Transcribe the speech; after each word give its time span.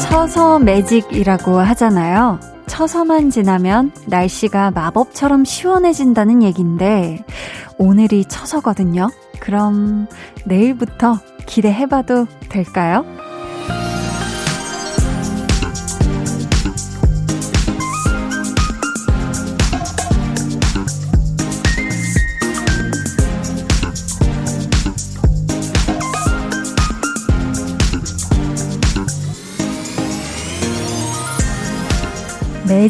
처서 0.00 0.58
매직이라고 0.58 1.60
하잖아요. 1.60 2.40
처서만 2.66 3.30
지나면 3.30 3.92
날씨가 4.06 4.72
마법처럼 4.72 5.44
시원해진다는 5.44 6.42
얘기인데 6.42 7.24
오늘이 7.78 8.24
처서거든요. 8.26 9.08
그럼 9.40 10.08
내일부터 10.44 11.18
기대해봐도 11.46 12.26
될까요? 12.48 13.15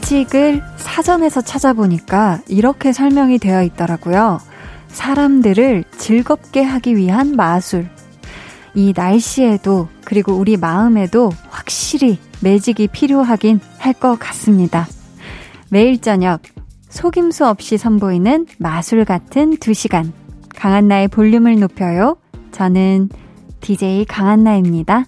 매직을 0.07 0.63
사전에서 0.77 1.41
찾아보니까 1.41 2.39
이렇게 2.47 2.93
설명이 2.93 3.39
되어 3.39 3.65
있더라고요. 3.65 4.39
사람들을 4.87 5.83
즐겁게 5.99 6.63
하기 6.63 6.95
위한 6.95 7.35
마술. 7.35 7.89
이 8.75 8.93
날씨에도 8.95 9.89
그리고 10.05 10.35
우리 10.35 10.57
마음에도 10.57 11.33
확실히 11.51 12.21
매직이 12.41 12.87
필요하긴 12.87 13.59
할 13.79 13.95
것 13.95 14.17
같습니다. 14.21 14.87
매일 15.71 16.01
저녁 16.01 16.43
속임수 16.89 17.45
없이 17.45 17.77
선보이는 17.77 18.47
마술 18.59 19.05
같은 19.05 19.57
2시간. 19.57 20.13
강한나의 20.55 21.09
볼륨을 21.09 21.59
높여요. 21.59 22.17
저는 22.53 23.09
DJ 23.61 24.05
강한나입니다. 24.05 25.07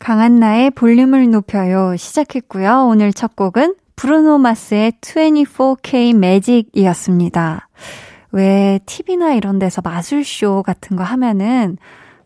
강한나의 0.00 0.72
볼륨을 0.72 1.30
높여요 1.30 1.96
시작했고요. 1.96 2.88
오늘 2.88 3.12
첫 3.12 3.36
곡은 3.36 3.76
브루노 3.96 4.38
마스의 4.38 4.92
24K 5.00 6.16
매직이었습니다. 6.16 7.68
왜 8.32 8.80
TV나 8.86 9.34
이런 9.34 9.58
데서 9.58 9.82
마술쇼 9.82 10.62
같은 10.62 10.96
거 10.96 11.04
하면은 11.04 11.76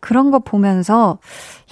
그런 0.00 0.31
거 0.31 0.39
보면서 0.39 1.19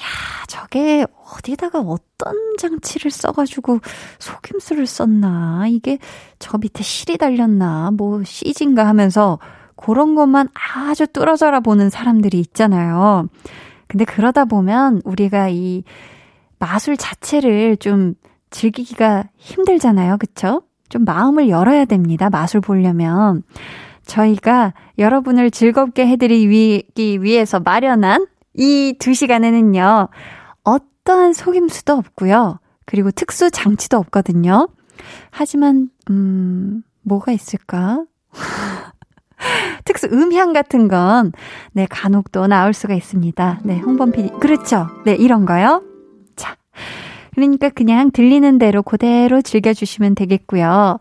야, 0.01 0.45
저게 0.49 1.07
어디다가 1.33 1.81
어떤 1.81 2.35
장치를 2.59 3.11
써가지고 3.11 3.79
속임수를 4.19 4.87
썼나? 4.87 5.67
이게 5.69 5.99
저 6.39 6.59
밑에 6.59 6.83
실이 6.83 7.17
달렸나? 7.17 7.93
뭐 7.93 8.23
CG인가 8.25 8.87
하면서 8.87 9.39
그런 9.77 10.15
것만 10.15 10.49
아주 10.55 11.07
뚫어져라 11.07 11.61
보는 11.61 11.91
사람들이 11.91 12.41
있잖아요. 12.41 13.29
근데 13.87 14.05
그러다 14.05 14.45
보면 14.47 15.03
우리가 15.05 15.49
이 15.51 15.85
마술 16.59 16.97
자체를 16.97 17.77
좀 17.77 18.15
즐기기가 18.55 19.25
힘들잖아요. 19.37 20.17
그쵸? 20.19 20.63
좀 20.89 21.05
마음을 21.05 21.49
열어야 21.49 21.85
됩니다. 21.87 22.31
마술 22.31 22.61
보려면. 22.61 23.43
저희가 24.07 24.75
여러분을 24.99 25.51
즐겁게 25.51 26.07
해드리기 26.07 27.21
위해서 27.23 27.59
마련한 27.59 28.27
이 28.57 28.95
두 29.01 29.13
시간에는요, 29.13 30.09
어떠한 30.63 31.33
속임수도 31.33 31.95
없고요. 31.95 32.61
그리고 32.87 33.11
특수 33.11 33.51
장치도 33.51 33.97
없거든요. 33.99 34.69
하지만, 35.31 35.89
음, 36.11 36.83
뭐가 37.03 37.33
있을까? 37.33 38.05
특수 39.85 40.07
음향 40.07 40.53
같은 40.53 40.87
건, 40.87 41.33
네, 41.73 41.87
간혹 41.91 42.31
또 42.31 42.47
나올 42.47 42.73
수가 42.73 42.95
있습니다. 42.95 43.61
네, 43.65 43.79
홍범 43.81 44.13
PD. 44.13 44.31
그렇죠. 44.39 44.87
네, 45.05 45.15
이런 45.17 45.45
거요. 45.45 45.83
자. 46.37 46.57
그러니까 47.35 47.69
그냥 47.69 48.11
들리는 48.11 48.59
대로 48.59 48.83
그대로 48.83 49.43
즐겨주시면 49.43 50.15
되겠고요. 50.15 50.99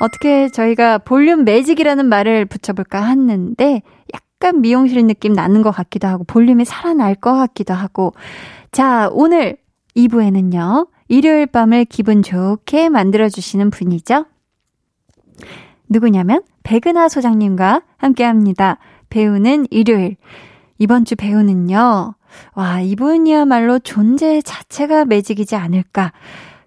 어떻게 0.00 0.48
저희가 0.48 0.98
볼륨 0.98 1.44
매직이라는 1.44 2.06
말을 2.06 2.46
붙여볼까 2.46 3.04
했는데, 3.06 3.82
약간 4.14 4.60
미용실 4.60 5.06
느낌 5.06 5.32
나는 5.32 5.62
것 5.62 5.70
같기도 5.70 6.08
하고, 6.08 6.24
볼륨이 6.24 6.64
살아날 6.64 7.14
것 7.14 7.34
같기도 7.34 7.74
하고. 7.74 8.14
자, 8.72 9.08
오늘 9.12 9.56
2부에는요, 9.96 10.88
일요일 11.08 11.46
밤을 11.46 11.84
기분 11.86 12.22
좋게 12.22 12.88
만들어주시는 12.88 13.70
분이죠. 13.70 14.26
누구냐면 15.88 16.42
백은하 16.62 17.08
소장님과 17.08 17.82
함께 17.96 18.24
합니다. 18.24 18.78
배우는 19.10 19.66
일요일. 19.70 20.16
이번 20.78 21.04
주 21.04 21.16
배우는요. 21.16 22.14
와, 22.54 22.80
이분이야말로 22.80 23.78
존재 23.78 24.40
자체가 24.42 25.04
매직이지 25.04 25.56
않을까. 25.56 26.12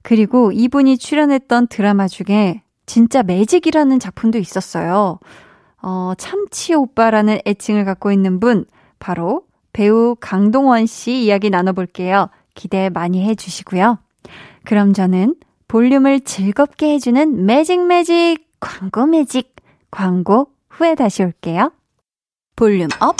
그리고 0.02 0.52
이분이 0.52 0.98
출연했던 0.98 1.68
드라마 1.68 2.08
중에 2.08 2.62
진짜 2.86 3.24
매직이라는 3.24 4.00
작품도 4.00 4.38
있었어요. 4.38 5.20
어, 5.82 6.14
참치 6.18 6.74
오빠라는 6.74 7.40
애칭을 7.46 7.86
갖고 7.86 8.12
있는 8.12 8.40
분, 8.40 8.66
바로 9.00 9.44
배우 9.74 10.16
강동원 10.20 10.86
씨 10.86 11.24
이야기 11.24 11.50
나눠볼게요. 11.50 12.30
기대 12.56 12.90
많이 12.90 13.24
해주시고요. 13.24 13.98
그럼 14.64 14.94
저는 14.94 15.36
볼륨을 15.68 16.22
즐겁게 16.22 16.94
해주는 16.94 17.46
magic 17.46 17.86
magic 17.86 18.48
광고 18.60 19.06
매직 19.08 19.56
광고 19.92 20.48
후에 20.70 20.96
다시 20.96 21.24
올게요. 21.24 21.72
volume 22.56 22.88
up, 23.00 23.18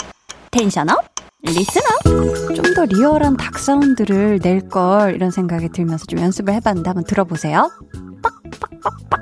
tension 0.50 0.88
up, 0.90 1.13
up. 1.46 2.54
좀더 2.54 2.84
리얼한 2.86 3.36
닭 3.36 3.58
사운드를 3.58 4.38
낼 4.42 4.68
걸 4.68 5.14
이런 5.14 5.30
생각이 5.30 5.68
들면서 5.70 6.06
좀 6.06 6.18
연습을 6.20 6.54
해봤는데 6.54 6.88
한번 6.88 7.04
들어보세요. 7.04 7.70
빡빡빡빡. 8.22 9.20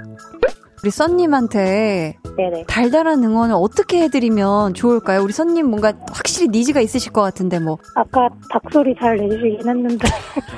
우리 0.82 0.90
썬님한테 0.90 2.16
네네. 2.36 2.64
달달한 2.66 3.22
응원을 3.24 3.54
어떻게 3.58 4.02
해드리면 4.02 4.74
좋을까요? 4.74 5.22
우리 5.22 5.32
선님 5.32 5.66
뭔가 5.66 5.92
확실히 6.12 6.48
needs가 6.48 6.80
있으실 6.80 7.12
것 7.12 7.22
같은데 7.22 7.58
뭐. 7.58 7.78
아까 7.96 8.28
닭소리 8.50 8.94
잘 9.00 9.16
내주시긴 9.16 9.68
했는데. 9.68 10.08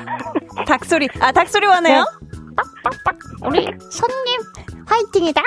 닭소리, 0.67 1.09
아 1.21 1.31
닭소리 1.33 1.67
원해요? 1.67 2.05
네. 2.05 2.39
빡빡빡. 2.57 3.17
우리 3.47 3.67
손님 3.91 4.41
화이팅이다. 4.87 5.43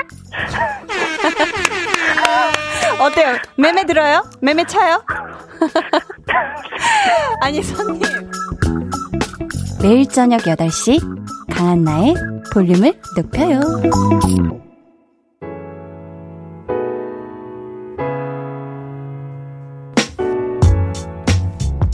어때요? 3.00 3.36
매매 3.58 3.86
들어요? 3.86 4.24
매매 4.42 4.66
차요? 4.66 5.04
아니 7.42 7.62
손님. 7.64 8.02
매일 9.82 10.08
저녁 10.08 10.42
8시 10.42 11.00
강한 11.50 11.84
나의 11.84 12.16
볼륨을 12.54 13.00
높여요. 13.16 13.62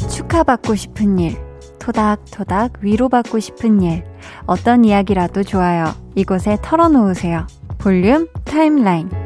축하받고 0.10 0.76
싶은 0.76 1.20
일, 1.20 1.38
토닥토닥 1.80 2.74
위로받고 2.82 3.40
싶은 3.40 3.82
일, 3.82 4.04
어떤 4.46 4.84
이야기라도 4.86 5.44
좋아요. 5.44 5.94
이곳에 6.16 6.58
털어놓으세요. 6.62 7.46
볼륨 7.78 8.28
타임라인. 8.46 9.23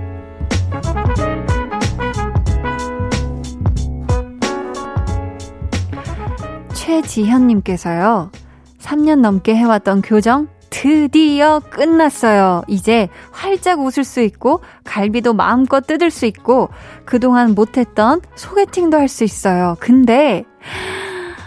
최지현님께서요. 6.87 8.31
3년 8.79 9.19
넘게 9.19 9.55
해왔던 9.55 10.01
교정 10.01 10.47
드디어 10.69 11.59
끝났어요. 11.59 12.63
이제 12.67 13.09
활짝 13.31 13.79
웃을 13.81 14.05
수 14.05 14.21
있고 14.21 14.61
갈비도 14.85 15.33
마음껏 15.33 15.85
뜯을 15.85 16.09
수 16.11 16.25
있고 16.25 16.69
그동안 17.05 17.55
못했던 17.55 18.21
소개팅도 18.35 18.97
할 18.97 19.09
수 19.09 19.25
있어요. 19.25 19.75
근데 19.79 20.45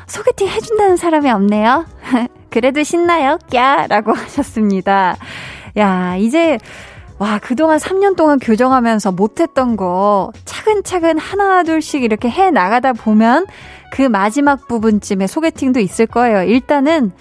소개팅 0.07 0.49
해준다는 0.49 0.97
사람이 0.97 1.31
없네요. 1.31 1.87
그래도 2.51 2.83
신나요? 2.83 3.39
꺄! 3.51 3.87
라고 3.89 4.13
하셨습니다. 4.13 5.17
야, 5.77 6.17
이제, 6.17 6.59
와, 7.19 7.39
그동안 7.39 7.79
3년 7.79 8.17
동안 8.17 8.39
교정하면서 8.41 9.13
못했던 9.13 9.77
거 9.77 10.33
차근차근 10.45 11.19
하나 11.19 11.63
둘씩 11.63 12.03
이렇게 12.03 12.29
해 12.29 12.51
나가다 12.51 12.93
보면 12.95 13.47
그 13.91 14.03
마지막 14.03 14.69
부분쯤에 14.69 15.27
소개팅도 15.27 15.81
있을 15.81 16.07
거예요. 16.07 16.43
일단은 16.43 17.13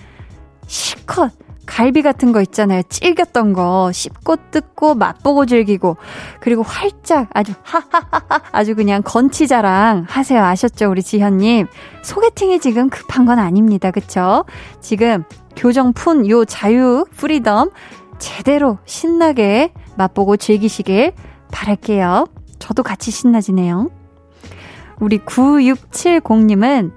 실컷 0.67 1.31
갈비 1.65 2.01
같은 2.01 2.31
거 2.31 2.41
있잖아요. 2.41 2.81
찔겼던 2.89 3.53
거 3.53 3.91
씹고 3.93 4.37
뜯고 4.49 4.95
맛보고 4.95 5.45
즐기고 5.45 5.97
그리고 6.39 6.63
활짝 6.63 7.29
아주 7.33 7.53
하하하하 7.61 8.41
아주 8.51 8.75
그냥 8.75 9.03
건치자랑 9.03 10.05
하세요. 10.07 10.43
아셨죠? 10.43 10.89
우리 10.89 11.03
지현님. 11.03 11.67
소개팅이 12.01 12.59
지금 12.59 12.89
급한 12.89 13.25
건 13.25 13.37
아닙니다. 13.37 13.91
그쵸? 13.91 14.45
지금 14.81 15.23
교정 15.55 15.93
푼 15.93 16.27
요 16.27 16.43
자유 16.43 17.05
freedom 17.15 17.69
제대로 18.17 18.79
신나게 18.85 19.71
맛보고 19.95 20.37
즐기시길 20.37 21.13
바랄게요. 21.51 22.25
저도 22.57 22.81
같이 22.81 23.11
신나지네요. 23.11 23.89
우리 24.99 25.19
9670님은 25.19 26.91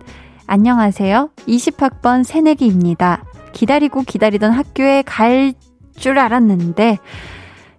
안녕하세요. 0.46 1.31
20학번 1.46 2.25
새내기입니다. 2.25 3.25
기다리고 3.52 4.02
기다리던 4.02 4.52
학교에 4.52 5.02
갈 5.02 5.54
줄 5.94 6.19
알았는데 6.19 6.99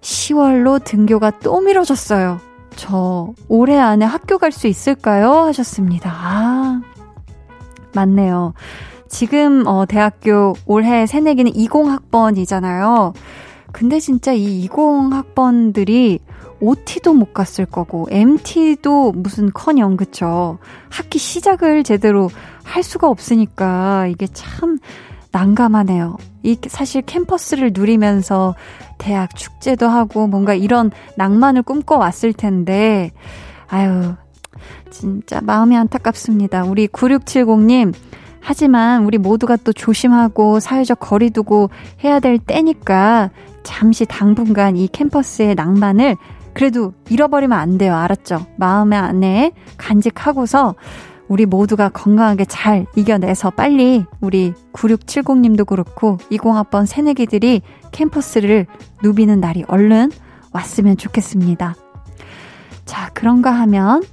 10월로 0.01 0.83
등교가 0.83 1.31
또 1.39 1.59
미뤄졌어요. 1.59 2.39
저 2.75 3.33
올해 3.49 3.77
안에 3.77 4.05
학교 4.05 4.37
갈 4.37 4.51
수 4.51 4.67
있을까요? 4.67 5.31
하셨습니다. 5.31 6.11
아, 6.13 6.81
맞네요. 7.93 8.53
지금 9.09 9.65
어 9.67 9.85
대학교 9.85 10.53
올해 10.67 11.05
새내기는 11.05 11.51
20학번이잖아요. 11.53 13.13
근데 13.71 13.99
진짜 13.99 14.31
이 14.31 14.67
20학번들이 14.69 16.19
OT도 16.63 17.13
못 17.13 17.33
갔을 17.33 17.65
거고 17.65 18.07
MT도 18.09 19.11
무슨 19.11 19.51
커녕 19.53 19.97
그쵸? 19.97 20.59
학기 20.89 21.19
시작을 21.19 21.83
제대로 21.83 22.29
할 22.63 22.83
수가 22.83 23.09
없으니까 23.09 24.07
이게 24.07 24.27
참 24.27 24.79
난감하네요. 25.31 26.15
이 26.43 26.57
사실 26.67 27.01
캠퍼스를 27.01 27.71
누리면서 27.73 28.55
대학 28.97 29.35
축제도 29.35 29.87
하고 29.87 30.27
뭔가 30.27 30.53
이런 30.53 30.91
낭만을 31.17 31.63
꿈꿔 31.63 31.97
왔을 31.97 32.31
텐데 32.31 33.11
아유 33.67 34.13
진짜 34.89 35.41
마음이 35.41 35.75
안타깝습니다. 35.75 36.63
우리 36.63 36.87
9670님 36.87 37.93
하지만 38.39 39.03
우리 39.03 39.17
모두가 39.17 39.57
또 39.57 39.73
조심하고 39.73 40.59
사회적 40.59 40.99
거리 40.99 41.29
두고 41.29 41.69
해야 42.03 42.19
될 42.19 42.37
때니까 42.37 43.31
잠시 43.63 44.05
당분간 44.05 44.77
이 44.77 44.87
캠퍼스의 44.87 45.55
낭만을 45.55 46.17
그래도 46.53 46.93
잃어버리면 47.09 47.57
안 47.57 47.77
돼요. 47.77 47.95
알았죠? 47.95 48.45
마음의 48.57 48.99
안에 48.99 49.51
간직하고서 49.77 50.75
우리 51.27 51.45
모두가 51.45 51.89
건강하게 51.89 52.45
잘 52.45 52.85
이겨내서 52.95 53.51
빨리 53.51 54.05
우리 54.19 54.53
9670님도 54.73 55.65
그렇고 55.65 56.17
20학번 56.31 56.85
새내기들이 56.85 57.61
캠퍼스를 57.91 58.67
누비는 59.01 59.39
날이 59.39 59.63
얼른 59.67 60.11
왔으면 60.51 60.97
좋겠습니다. 60.97 61.75
자, 62.85 63.09
그런가 63.13 63.51
하면 63.51 64.03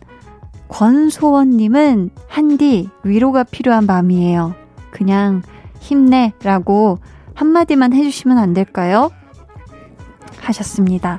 권소원님은 0.69 2.10
한디 2.28 2.88
위로가 3.02 3.44
필요한 3.44 3.86
밤이에요. 3.86 4.54
그냥 4.90 5.43
힘내라고 5.81 6.98
한마디만 7.34 7.93
해주시면 7.93 8.38
안 8.38 8.54
될까요? 8.54 9.10
하셨습니다. 10.40 11.19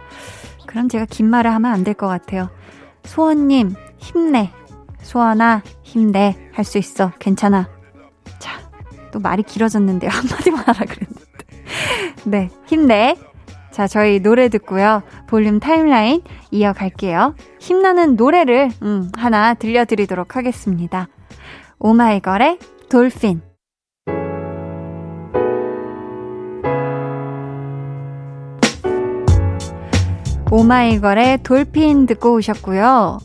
그럼 0.72 0.88
제가 0.90 1.06
긴 1.10 1.30
말을 1.30 1.52
하면 1.54 1.72
안 1.72 1.84
될 1.84 1.94
것 1.96 2.08
같아요. 2.08 2.50
소원님, 3.06 3.74
힘내. 3.98 4.52
소원아, 5.02 5.64
힘내. 5.84 6.36
할 6.54 6.64
수 6.66 6.78
있어. 6.78 7.12
괜찮아. 7.20 7.68
자, 8.40 8.60
또 9.12 9.20
말이 9.20 9.44
길어졌는데요. 9.44 10.10
한마디만 10.14 10.60
하라 10.66 10.80
그랬는데. 10.86 11.22
네, 12.26 12.50
힘내. 12.68 13.16
자, 13.72 13.88
저희 13.88 14.20
노래 14.20 14.50
듣고요. 14.50 15.02
볼륨 15.28 15.60
타임라인 15.60 16.22
이어갈게요. 16.52 17.36
힘나는 17.60 18.16
노래를, 18.16 18.70
음, 18.84 19.12
하나 19.18 19.54
들려드리도록 19.54 20.36
하겠습니다. 20.36 21.08
오마이걸의 21.80 22.60
돌핀. 22.90 23.42
오마이걸의 30.52 31.44
Dolphin 31.44 32.08
듣고 32.08 32.34
오셨고요. 32.34 33.20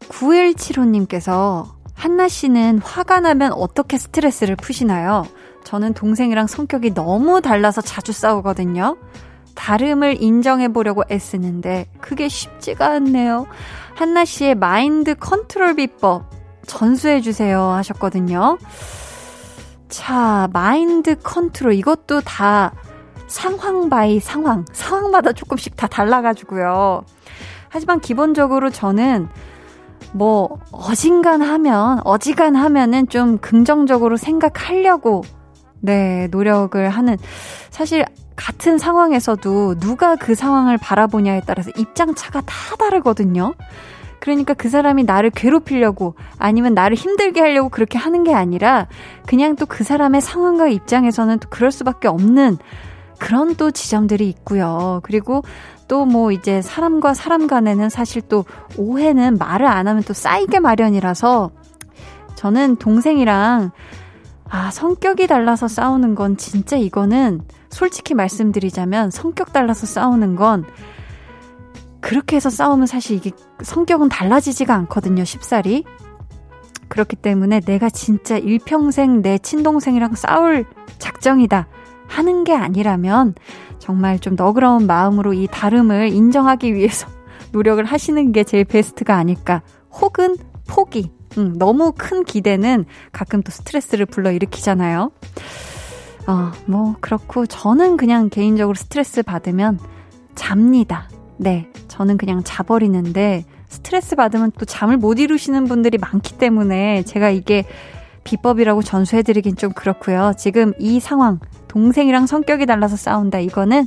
9175님께서 0.00 1.66
한나 1.94 2.28
씨는 2.28 2.80
화가 2.80 3.20
나면 3.20 3.52
어떻게 3.54 3.96
스트레스를 3.96 4.54
푸시나요? 4.54 5.24
저는 5.64 5.94
동생이랑 5.94 6.46
성격이 6.46 6.92
너무 6.92 7.40
달라서 7.40 7.80
자주 7.80 8.12
싸우거든요. 8.12 8.98
다름을 9.54 10.22
인정해 10.22 10.68
보려고 10.68 11.04
애쓰는데 11.10 11.86
그게 12.02 12.28
쉽지가 12.28 12.86
않네요. 12.86 13.46
한나 13.94 14.26
씨의 14.26 14.54
마인드 14.54 15.14
컨트롤 15.14 15.74
비법 15.74 16.30
전수해 16.66 17.22
주세요 17.22 17.62
하셨거든요. 17.62 18.58
자, 19.88 20.48
마인드 20.52 21.16
컨트롤 21.16 21.72
이것도 21.72 22.20
다 22.20 22.74
상황 23.28 23.88
바이 23.88 24.18
상황, 24.18 24.64
상황마다 24.72 25.32
조금씩 25.32 25.76
다 25.76 25.86
달라가지고요. 25.86 27.04
하지만 27.68 28.00
기본적으로 28.00 28.70
저는 28.70 29.28
뭐 30.12 30.58
어진간하면 30.72 32.00
어지간하면은 32.04 33.08
좀 33.08 33.38
긍정적으로 33.38 34.16
생각하려고 34.16 35.22
네 35.80 36.28
노력을 36.30 36.88
하는 36.88 37.16
사실 37.70 38.04
같은 38.34 38.78
상황에서도 38.78 39.76
누가 39.76 40.16
그 40.16 40.34
상황을 40.34 40.78
바라보냐에 40.78 41.42
따라서 41.46 41.70
입장 41.76 42.14
차가 42.14 42.40
다 42.40 42.54
다르거든요. 42.78 43.54
그러니까 44.20 44.54
그 44.54 44.68
사람이 44.68 45.04
나를 45.04 45.30
괴롭히려고 45.30 46.14
아니면 46.38 46.74
나를 46.74 46.96
힘들게 46.96 47.40
하려고 47.40 47.68
그렇게 47.68 47.98
하는 47.98 48.24
게 48.24 48.34
아니라 48.34 48.86
그냥 49.26 49.54
또 49.56 49.66
그 49.66 49.84
사람의 49.84 50.20
상황과 50.20 50.68
입장에서는 50.68 51.38
또 51.38 51.48
그럴 51.50 51.70
수밖에 51.70 52.08
없는 52.08 52.58
그런 53.18 53.54
또 53.56 53.70
지점들이 53.70 54.28
있고요. 54.28 55.00
그리고 55.02 55.42
또 55.88 56.04
뭐 56.04 56.32
이제 56.32 56.62
사람과 56.62 57.14
사람 57.14 57.46
간에는 57.46 57.88
사실 57.88 58.22
또 58.22 58.44
오해는 58.76 59.38
말을 59.38 59.66
안 59.66 59.88
하면 59.88 60.02
또 60.02 60.12
쌓이게 60.12 60.60
마련이라서 60.60 61.50
저는 62.34 62.76
동생이랑 62.76 63.70
아, 64.50 64.70
성격이 64.70 65.26
달라서 65.26 65.68
싸우는 65.68 66.14
건 66.14 66.36
진짜 66.36 66.76
이거는 66.76 67.42
솔직히 67.68 68.14
말씀드리자면 68.14 69.10
성격 69.10 69.52
달라서 69.52 69.86
싸우는 69.86 70.36
건 70.36 70.64
그렇게 72.00 72.36
해서 72.36 72.48
싸우면 72.48 72.86
사실 72.86 73.16
이게 73.16 73.32
성격은 73.62 74.08
달라지지가 74.08 74.74
않거든요, 74.74 75.24
쉽사리. 75.24 75.84
그렇기 76.88 77.16
때문에 77.16 77.60
내가 77.60 77.90
진짜 77.90 78.38
일평생 78.38 79.20
내 79.20 79.36
친동생이랑 79.38 80.14
싸울 80.14 80.64
작정이다. 80.98 81.66
하는 82.08 82.42
게 82.42 82.54
아니라면 82.54 83.34
정말 83.78 84.18
좀 84.18 84.34
너그러운 84.34 84.86
마음으로 84.86 85.34
이 85.34 85.46
다름을 85.50 86.08
인정하기 86.08 86.74
위해서 86.74 87.06
노력을 87.52 87.82
하시는 87.84 88.32
게 88.32 88.42
제일 88.42 88.64
베스트가 88.64 89.14
아닐까. 89.14 89.62
혹은 89.92 90.36
포기. 90.66 91.12
음, 91.36 91.56
너무 91.58 91.92
큰 91.96 92.24
기대는 92.24 92.86
가끔 93.12 93.42
또 93.42 93.52
스트레스를 93.52 94.06
불러일으키잖아요. 94.06 95.12
어, 96.26 96.52
뭐, 96.66 96.96
그렇고, 97.00 97.46
저는 97.46 97.96
그냥 97.96 98.28
개인적으로 98.28 98.74
스트레스 98.74 99.22
받으면 99.22 99.78
잡니다. 100.34 101.08
네. 101.36 101.68
저는 101.88 102.18
그냥 102.18 102.42
자버리는데, 102.44 103.44
스트레스 103.68 104.16
받으면 104.16 104.52
또 104.58 104.64
잠을 104.64 104.96
못 104.96 105.18
이루시는 105.18 105.64
분들이 105.64 105.98
많기 105.98 106.36
때문에 106.36 107.02
제가 107.04 107.30
이게 107.30 107.64
비법이라고 108.28 108.82
전수해드리긴 108.82 109.56
좀 109.56 109.72
그렇고요. 109.72 110.34
지금 110.36 110.74
이 110.78 111.00
상황, 111.00 111.40
동생이랑 111.68 112.26
성격이 112.26 112.66
달라서 112.66 112.96
싸운다. 112.96 113.38
이거는 113.38 113.86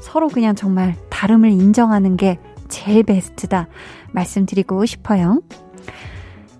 서로 0.00 0.26
그냥 0.26 0.56
정말 0.56 0.96
다름을 1.10 1.50
인정하는 1.50 2.16
게 2.16 2.40
제일 2.68 3.04
베스트다. 3.04 3.68
말씀드리고 4.10 4.84
싶어요. 4.84 5.40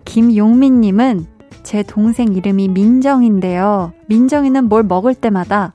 김용민님은 0.05 1.27
제 1.65 1.83
동생 1.83 2.35
이름이 2.35 2.69
민정인데요. 2.69 3.93
민정이는 4.07 4.69
뭘 4.69 4.85
먹을 4.85 5.15
때마다, 5.15 5.75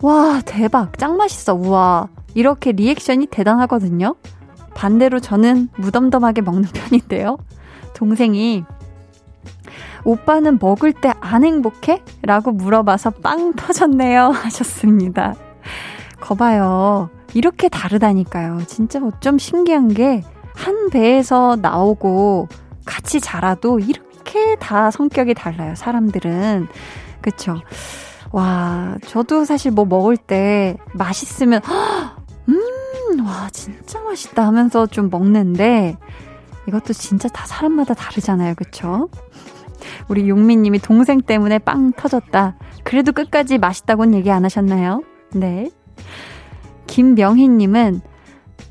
와, 0.00 0.40
대박, 0.44 0.96
짱 0.96 1.16
맛있어, 1.16 1.54
우와. 1.54 2.08
이렇게 2.34 2.70
리액션이 2.70 3.26
대단하거든요. 3.26 4.14
반대로 4.76 5.18
저는 5.18 5.70
무덤덤하게 5.76 6.42
먹는 6.42 6.68
편인데요. 6.72 7.36
동생이 7.94 8.64
오빠는 10.04 10.58
먹을 10.60 10.92
때 10.92 11.12
안 11.20 11.44
행복해? 11.44 12.02
라고 12.22 12.52
물어봐서 12.52 13.10
빵 13.10 13.52
터졌네요. 13.54 14.28
하셨습니다. 14.32 15.34
거봐요. 16.20 17.10
이렇게 17.34 17.68
다르다니까요. 17.68 18.62
진짜 18.66 19.00
어쩜 19.04 19.38
신기한 19.38 19.88
게, 19.88 20.22
한 20.54 20.88
배에서 20.90 21.56
나오고 21.60 22.48
같이 22.84 23.20
자라도 23.20 23.78
이렇게 23.78 24.56
다 24.56 24.90
성격이 24.90 25.34
달라요. 25.34 25.74
사람들은. 25.76 26.68
그쵸. 27.20 27.56
와, 28.32 28.96
저도 29.06 29.44
사실 29.44 29.70
뭐 29.70 29.84
먹을 29.84 30.16
때 30.16 30.76
맛있으면, 30.94 31.60
음, 32.48 33.26
와, 33.26 33.48
진짜 33.52 34.00
맛있다 34.00 34.46
하면서 34.46 34.86
좀 34.86 35.08
먹는데, 35.10 35.96
이것도 36.66 36.92
진짜 36.92 37.28
다 37.28 37.46
사람마다 37.46 37.94
다르잖아요. 37.94 38.54
그쵸? 38.54 39.08
우리 40.08 40.28
용민님이 40.28 40.78
동생 40.78 41.20
때문에 41.20 41.58
빵 41.58 41.92
터졌다. 41.92 42.56
그래도 42.84 43.12
끝까지 43.12 43.58
맛있다고는 43.58 44.14
얘기 44.14 44.30
안 44.30 44.44
하셨나요? 44.44 45.02
네. 45.34 45.70
김명희님은 46.86 48.00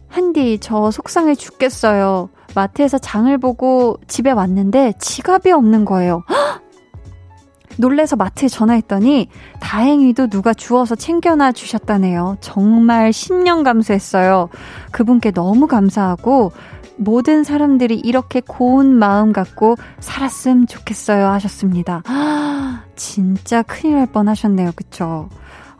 한디 0.08 0.58
저 0.60 0.92
속상해 0.92 1.36
죽겠어요. 1.36 2.30
마트에서 2.56 2.98
장을 2.98 3.38
보고 3.38 3.98
집에 4.08 4.32
왔는데 4.32 4.94
지갑이 5.00 5.52
없는 5.52 5.86
거예요. 5.86 6.24
헉! 6.30 6.64
놀래서 7.80 8.16
마트에 8.16 8.48
전화했더니 8.48 9.30
다행히도 9.60 10.28
누가 10.28 10.56
주워서 10.56 10.96
챙겨놔 10.96 11.52
주셨다네요. 11.52 12.38
정말 12.42 13.12
10년 13.12 13.64
감수했어요. 13.64 14.50
그분께 14.92 15.30
너무 15.30 15.68
감사하고 15.68 16.52
모든 16.98 17.44
사람들이 17.44 17.96
이렇게 17.96 18.42
고운 18.42 18.96
마음 18.98 19.32
갖고 19.34 19.75
살았으면 20.00 20.68
좋겠어요 20.68 21.27
하셨습니다. 21.27 22.04
아, 22.06 22.84
진짜 22.96 23.62
큰일 23.62 23.96
날 23.98 24.08
뻔 24.08 24.27
하셨네요. 24.27 24.72
그쵸? 24.75 25.30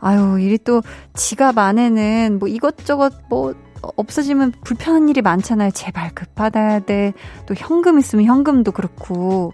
아유, 0.00 0.38
일이 0.40 0.58
또 0.58 0.82
지갑 1.14 1.58
안에는 1.58 2.38
뭐 2.38 2.48
이것저것 2.48 3.12
뭐 3.28 3.54
없어지면 3.82 4.52
불편한 4.64 5.08
일이 5.08 5.22
많잖아요. 5.22 5.70
제발 5.72 6.10
급받아야 6.14 6.80
돼. 6.80 7.12
또 7.46 7.54
현금 7.56 7.98
있으면 7.98 8.24
현금도 8.24 8.72
그렇고. 8.72 9.52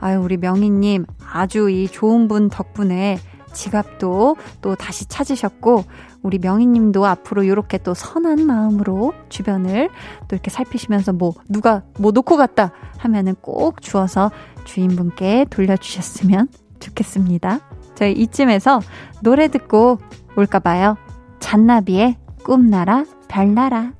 아유, 0.00 0.18
우리 0.20 0.36
명희님 0.36 1.06
아주 1.32 1.70
이 1.70 1.88
좋은 1.88 2.26
분 2.28 2.48
덕분에 2.48 3.18
지갑도 3.52 4.36
또 4.62 4.74
다시 4.74 5.06
찾으셨고, 5.06 5.84
우리 6.22 6.38
명희님도 6.38 7.04
앞으로 7.04 7.42
이렇게 7.42 7.78
또 7.78 7.94
선한 7.94 8.46
마음으로 8.46 9.12
주변을 9.28 9.90
또 10.28 10.36
이렇게 10.36 10.50
살피시면서 10.50 11.12
뭐, 11.12 11.34
누가 11.48 11.82
뭐 11.98 12.12
놓고 12.12 12.36
갔다 12.36 12.70
하면은 12.98 13.34
꼭 13.40 13.82
주어서 13.82 14.30
주인분께 14.64 15.46
돌려주셨으면 15.50 16.48
좋겠습니다. 16.80 17.60
저희 17.94 18.12
이쯤에서 18.12 18.80
노래 19.20 19.48
듣고 19.48 19.98
올까봐요. 20.36 20.96
잔나비의 21.40 22.16
꿈나라, 22.44 23.04
별나라. 23.28 23.92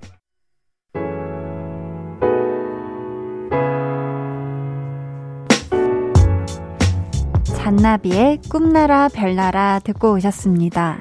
잔나비의 7.62 8.40
꿈나라 8.50 9.08
별나라 9.08 9.78
듣고 9.78 10.14
오셨습니다. 10.14 11.00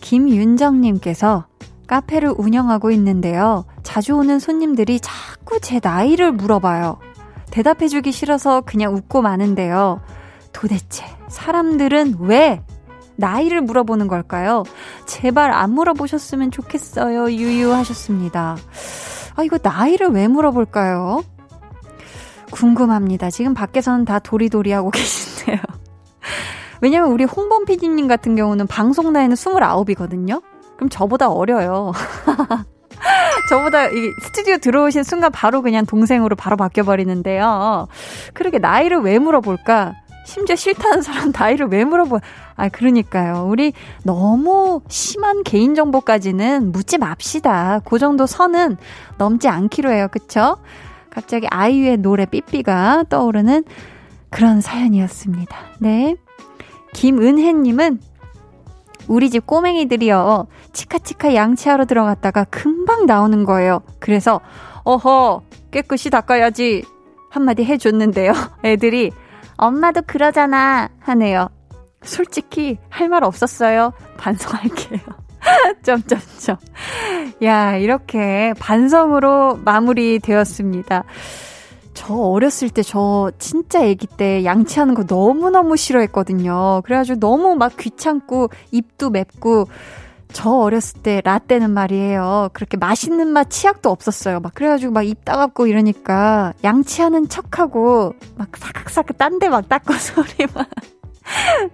김윤정님께서 0.00 1.46
카페를 1.86 2.34
운영하고 2.36 2.90
있는데요. 2.92 3.64
자주 3.82 4.14
오는 4.14 4.38
손님들이 4.38 5.00
자꾸 5.00 5.58
제 5.60 5.80
나이를 5.82 6.32
물어봐요. 6.32 6.98
대답해주기 7.50 8.12
싫어서 8.12 8.60
그냥 8.60 8.94
웃고 8.94 9.22
마는데요. 9.22 10.00
도대체 10.52 11.04
사람들은 11.28 12.16
왜 12.20 12.62
나이를 13.16 13.60
물어보는 13.60 14.08
걸까요? 14.08 14.64
제발 15.04 15.50
안 15.52 15.72
물어보셨으면 15.72 16.50
좋겠어요. 16.50 17.30
유유하셨습니다. 17.32 18.56
아, 19.36 19.42
이거 19.42 19.58
나이를 19.62 20.08
왜 20.08 20.28
물어볼까요? 20.28 21.22
궁금합니다. 22.50 23.30
지금 23.30 23.54
밖에서는 23.54 24.04
다 24.04 24.18
도리도리하고 24.18 24.90
계신데요. 24.92 25.58
왜냐면 26.80 27.10
우리 27.10 27.24
홍범 27.24 27.64
PD님 27.64 28.08
같은 28.08 28.36
경우는 28.36 28.66
방송 28.66 29.12
나이는 29.12 29.34
29이거든요? 29.34 30.42
그럼 30.76 30.88
저보다 30.88 31.30
어려요. 31.30 31.92
저보다 33.48 33.88
이 33.88 34.12
스튜디오 34.22 34.58
들어오신 34.58 35.02
순간 35.02 35.32
바로 35.32 35.62
그냥 35.62 35.84
동생으로 35.84 36.36
바로 36.36 36.56
바뀌어버리는데요. 36.56 37.88
그렇게 38.32 38.58
나이를 38.58 38.98
왜 38.98 39.18
물어볼까? 39.18 39.94
심지어 40.24 40.54
싫다는 40.54 41.02
사람 41.02 41.32
나이를 41.36 41.66
왜 41.66 41.84
물어봐? 41.84 42.20
아, 42.56 42.68
그러니까요. 42.68 43.46
우리 43.48 43.72
너무 44.04 44.82
심한 44.88 45.42
개인 45.42 45.74
정보까지는 45.74 46.72
묻지 46.72 46.98
맙시다. 46.98 47.80
그 47.84 47.98
정도 47.98 48.26
선은 48.26 48.76
넘지 49.18 49.48
않기로 49.48 49.90
해요. 49.90 50.08
그쵸? 50.10 50.58
갑자기 51.10 51.46
아이유의 51.50 51.98
노래 51.98 52.26
삐삐가 52.26 53.04
떠오르는 53.08 53.64
그런 54.30 54.60
사연이었습니다. 54.60 55.56
네. 55.80 56.14
김은혜님은 56.94 58.00
우리 59.08 59.30
집 59.30 59.46
꼬맹이들이요. 59.46 60.46
치카치카 60.72 61.34
양치하러 61.34 61.84
들어갔다가 61.86 62.44
금방 62.44 63.06
나오는 63.06 63.44
거예요. 63.44 63.82
그래서, 63.98 64.40
어허, 64.84 65.42
깨끗이 65.70 66.10
닦아야지. 66.10 66.84
한마디 67.30 67.64
해줬는데요. 67.64 68.32
애들이, 68.64 69.10
엄마도 69.56 70.02
그러잖아. 70.06 70.88
하네요. 71.00 71.48
솔직히 72.02 72.78
할 72.88 73.08
말 73.08 73.24
없었어요. 73.24 73.92
반성할게요. 74.16 75.00
점점점. 75.82 76.56
야, 77.42 77.76
이렇게 77.76 78.52
반성으로 78.58 79.58
마무리 79.64 80.18
되었습니다. 80.18 81.04
저 82.00 82.14
어렸을 82.14 82.70
때 82.70 82.82
저 82.82 83.30
진짜 83.38 83.80
아기 83.84 84.06
때 84.06 84.42
양치하는 84.44 84.94
거 84.94 85.04
너무너무 85.06 85.76
싫어했거든요. 85.76 86.80
그래가지고 86.84 87.20
너무 87.20 87.56
막 87.56 87.76
귀찮고 87.76 88.48
입도 88.72 89.10
맵고 89.10 89.66
저 90.32 90.50
어렸을 90.50 91.02
때 91.02 91.20
라떼는 91.24 91.70
말이에요. 91.70 92.48
그렇게 92.54 92.78
맛있는 92.78 93.28
맛 93.28 93.50
치약도 93.50 93.90
없었어요. 93.90 94.40
막 94.40 94.54
그래가지고 94.54 94.92
막 94.92 95.04
입 95.04 95.24
따갑고 95.26 95.66
이러니까 95.66 96.54
양치하는 96.64 97.28
척하고 97.28 98.14
막 98.38 98.48
사각사각 98.56 99.18
딴 99.18 99.38
데 99.38 99.48
막 99.50 99.68
닦고 99.68 99.92
소리만 100.00 100.64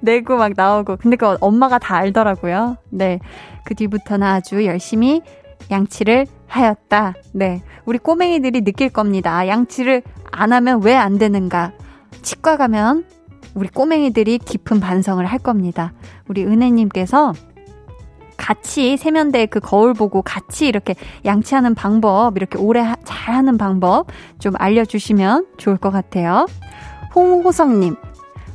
내고 0.01 0.37
막 0.37 0.53
나오고. 0.57 0.97
근데 0.97 1.17
그 1.17 1.37
엄마가 1.41 1.79
다 1.79 1.97
알더라고요. 1.97 2.79
네. 2.91 3.21
그 3.65 3.75
뒤부터는 3.77 4.27
아주 4.27 4.65
열심히 4.67 5.23
양치를 5.71 6.27
하였다. 6.49 7.15
네. 7.33 7.63
우리 7.85 7.99
꼬맹이들이 7.99 8.63
느낄 8.63 8.89
겁니다. 8.89 9.47
양치를 9.47 10.03
안 10.33 10.53
하면 10.53 10.83
왜 10.83 10.95
안 10.95 11.19
되는가. 11.19 11.73
치과 12.23 12.57
가면 12.57 13.05
우리 13.55 13.69
꼬맹이들이 13.69 14.39
깊은 14.39 14.81
반성을 14.81 15.25
할 15.25 15.39
겁니다. 15.39 15.93
우리 16.29 16.45
은혜님께서 16.45 17.33
같이 18.37 18.97
세면대 18.97 19.47
그 19.47 19.61
거울 19.61 19.95
보고 19.95 20.21
같이 20.23 20.67
이렇게 20.67 20.95
양치하는 21.25 21.75
방법, 21.75 22.37
이렇게 22.37 22.59
오래 22.59 22.81
하, 22.81 22.97
잘 23.05 23.35
하는 23.35 23.57
방법 23.57 24.09
좀 24.39 24.53
알려주시면 24.57 25.47
좋을 25.57 25.79
것 25.79 25.91
같아요. 25.91 26.47
홍호성님, 27.15 27.97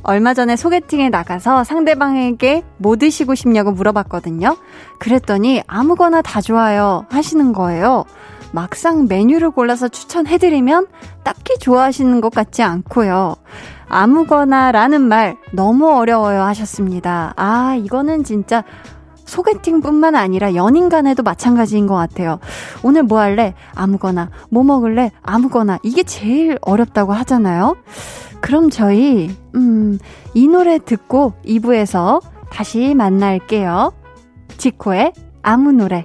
얼마 0.02 0.34
전에 0.34 0.56
소개팅에 0.56 1.08
나가서 1.08 1.64
상대방에게 1.64 2.62
뭐 2.78 2.96
드시고 2.96 3.34
싶냐고 3.34 3.72
물어봤거든요. 3.72 4.56
그랬더니 4.98 5.62
아무거나 5.66 6.22
다 6.22 6.40
좋아요 6.40 7.06
하시는 7.10 7.52
거예요. 7.52 8.04
막상 8.52 9.06
메뉴를 9.08 9.50
골라서 9.50 9.88
추천해드리면 9.88 10.86
딱히 11.22 11.58
좋아하시는 11.58 12.20
것 12.20 12.32
같지 12.32 12.62
않고요. 12.62 13.36
아무거나 13.88 14.72
라는 14.72 15.02
말 15.02 15.36
너무 15.52 15.90
어려워요 15.90 16.42
하셨습니다. 16.42 17.32
아, 17.36 17.74
이거는 17.78 18.24
진짜 18.24 18.62
소개팅뿐만 19.24 20.14
아니라 20.14 20.54
연인 20.54 20.88
간에도 20.88 21.22
마찬가지인 21.22 21.86
것 21.86 21.94
같아요. 21.94 22.38
오늘 22.82 23.02
뭐 23.02 23.20
할래? 23.20 23.54
아무거나. 23.74 24.30
뭐 24.50 24.62
먹을래? 24.62 25.10
아무거나. 25.22 25.78
이게 25.82 26.02
제일 26.02 26.58
어렵다고 26.60 27.12
하잖아요. 27.14 27.76
그럼 28.42 28.70
저희, 28.70 29.30
음, 29.54 29.98
이 30.34 30.48
노래 30.48 30.78
듣고 30.78 31.32
2부에서 31.46 32.20
다시 32.50 32.92
만날게요. 32.94 33.94
지코의 34.58 35.12
아무 35.42 35.72
노래. 35.72 36.04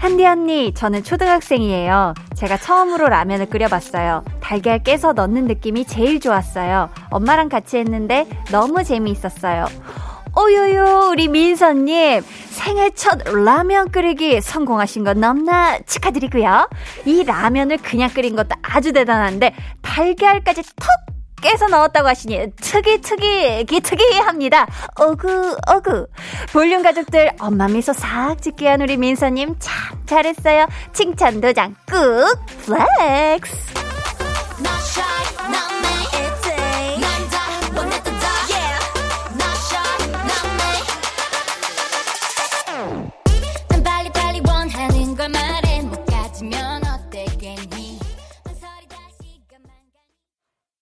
한디 0.00 0.24
언니, 0.24 0.72
저는 0.72 1.04
초등학생이에요. 1.04 2.14
제가 2.34 2.56
처음으로 2.56 3.10
라면을 3.10 3.44
끓여봤어요. 3.50 4.24
달걀 4.40 4.82
깨서 4.82 5.12
넣는 5.12 5.44
느낌이 5.44 5.84
제일 5.84 6.20
좋았어요. 6.20 6.88
엄마랑 7.10 7.50
같이 7.50 7.76
했는데 7.76 8.26
너무 8.50 8.82
재미있었어요. 8.82 9.66
오요요, 10.34 11.10
우리 11.10 11.28
민선님. 11.28 12.22
생애 12.48 12.88
첫 12.94 13.18
라면 13.28 13.90
끓이기 13.90 14.40
성공하신 14.40 15.04
건 15.04 15.20
너무나 15.20 15.78
축하드리고요. 15.80 16.70
이 17.04 17.22
라면을 17.22 17.76
그냥 17.76 18.08
끓인 18.08 18.36
것도 18.36 18.56
아주 18.62 18.94
대단한데, 18.94 19.54
달걀까지 19.82 20.62
턱 20.76 20.88
깨서 21.40 21.68
넣었다고 21.68 22.08
하시니 22.08 22.52
특이 22.60 23.00
특이 23.00 23.64
기특이합니다. 23.64 24.66
어구 24.96 25.56
어구 25.66 26.06
볼륨 26.52 26.82
가족들 26.82 27.32
엄마 27.38 27.68
미소 27.68 27.92
싹 27.92 28.36
짓게 28.40 28.68
한 28.68 28.80
우리 28.82 28.96
민서님 28.96 29.56
참 29.58 29.98
잘했어요. 30.06 30.66
칭찬 30.92 31.40
도장 31.40 31.74
꾹 31.86 32.36
flex. 32.64 33.80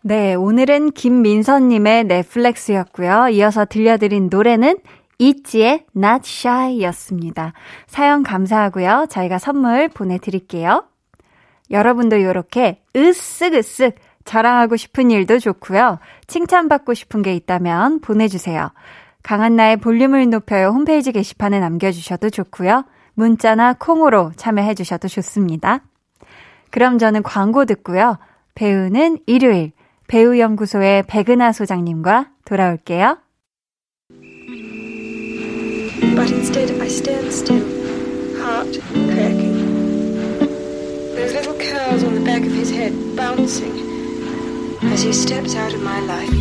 네, 0.03 0.35
오늘은 0.35 0.93
김민선님의 0.93 2.05
넷플렉스였고요. 2.05 3.31
이어서 3.31 3.65
들려드린 3.65 4.29
노래는 4.31 4.79
이지의 5.19 5.87
Not 5.97 6.23
Shy 6.25 6.83
였습니다. 6.85 7.53
사연 7.89 8.23
감사하고요. 8.23 9.07
저희가 9.11 9.39
선물 9.39 9.89
보내드릴게요. 9.89 10.85
여러분도 11.73 12.17
이렇게 12.17 12.81
으쓱으쓱 12.95 13.95
자랑하고 14.25 14.77
싶은 14.77 15.11
일도 15.11 15.41
좋고요. 15.41 15.99
칭찬받고 16.29 16.95
싶은 16.95 17.23
게 17.23 17.35
있다면 17.35 18.01
보내주세요. 18.01 18.71
강한나의 19.25 19.79
볼륨을 19.79 20.31
높여요 20.31 20.69
홈페이지 20.69 21.11
게시판에 21.11 21.59
남겨주셔도 21.59 22.31
좋고요. 22.31 22.85
문자나 23.15 23.75
콩으로 23.75 24.31
참여해주셔도 24.37 25.09
좋습니다. 25.09 25.81
그럼 26.71 26.99
저는 26.99 27.25
광고 27.25 27.65
듣고요. 27.65 28.19
배우는 28.55 29.19
일요일 29.27 29.73
배우연구소의 30.09 31.05
백은하 31.07 31.53
소장님과 31.53 32.31
돌아올게요. 32.45 33.19
But 36.17 36.33
instead 36.33 36.73
I 36.81 36.87
stand 36.87 37.29
still, 37.29 37.65
heart 38.41 38.81
cracking. 38.91 39.55
Those 41.15 41.35
little 41.35 41.55
curls 41.59 42.03
on 42.03 42.15
the 42.15 42.25
back 42.25 42.45
of 42.45 42.53
his 42.53 42.73
head 42.73 42.93
bouncing 43.15 43.73
as 44.93 45.05
he 45.05 45.13
steps 45.13 45.55
out 45.55 45.75
of 45.75 45.83
my 45.83 46.03
life. 46.03 46.35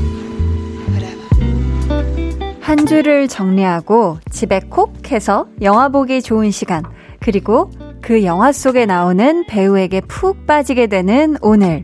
Whatever. 0.90 2.58
한 2.62 2.86
줄을 2.86 3.28
정리하고 3.28 4.20
집에 4.32 4.62
콕 4.70 5.12
해서 5.12 5.48
영화 5.62 5.90
보기 5.90 6.22
좋은 6.22 6.52
시간, 6.52 6.84
그리고 7.20 7.70
그 8.02 8.24
영화 8.24 8.52
속에 8.52 8.86
나오는 8.86 9.46
배우에게 9.46 10.02
푹 10.02 10.48
빠지게 10.48 10.88
되는 10.88 11.36
오늘. 11.42 11.84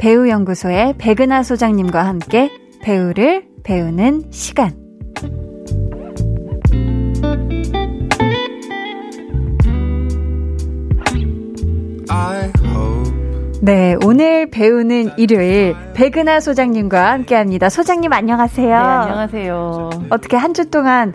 배우연구소의 0.00 0.94
백은하 0.96 1.42
소장님과 1.42 2.06
함께 2.06 2.50
배우를 2.82 3.44
배우는 3.62 4.30
시간. 4.30 4.74
네, 13.62 13.94
오늘 14.04 14.48
배우는 14.50 15.10
일요일 15.18 15.76
백은하 15.94 16.40
소장님과 16.40 17.12
함께 17.12 17.34
합니다. 17.34 17.68
소장님 17.68 18.10
안녕하세요. 18.10 18.68
네, 18.68 18.72
안녕하세요. 18.74 19.90
어떻게 20.08 20.36
한 20.36 20.54
주 20.54 20.70
동안 20.70 21.12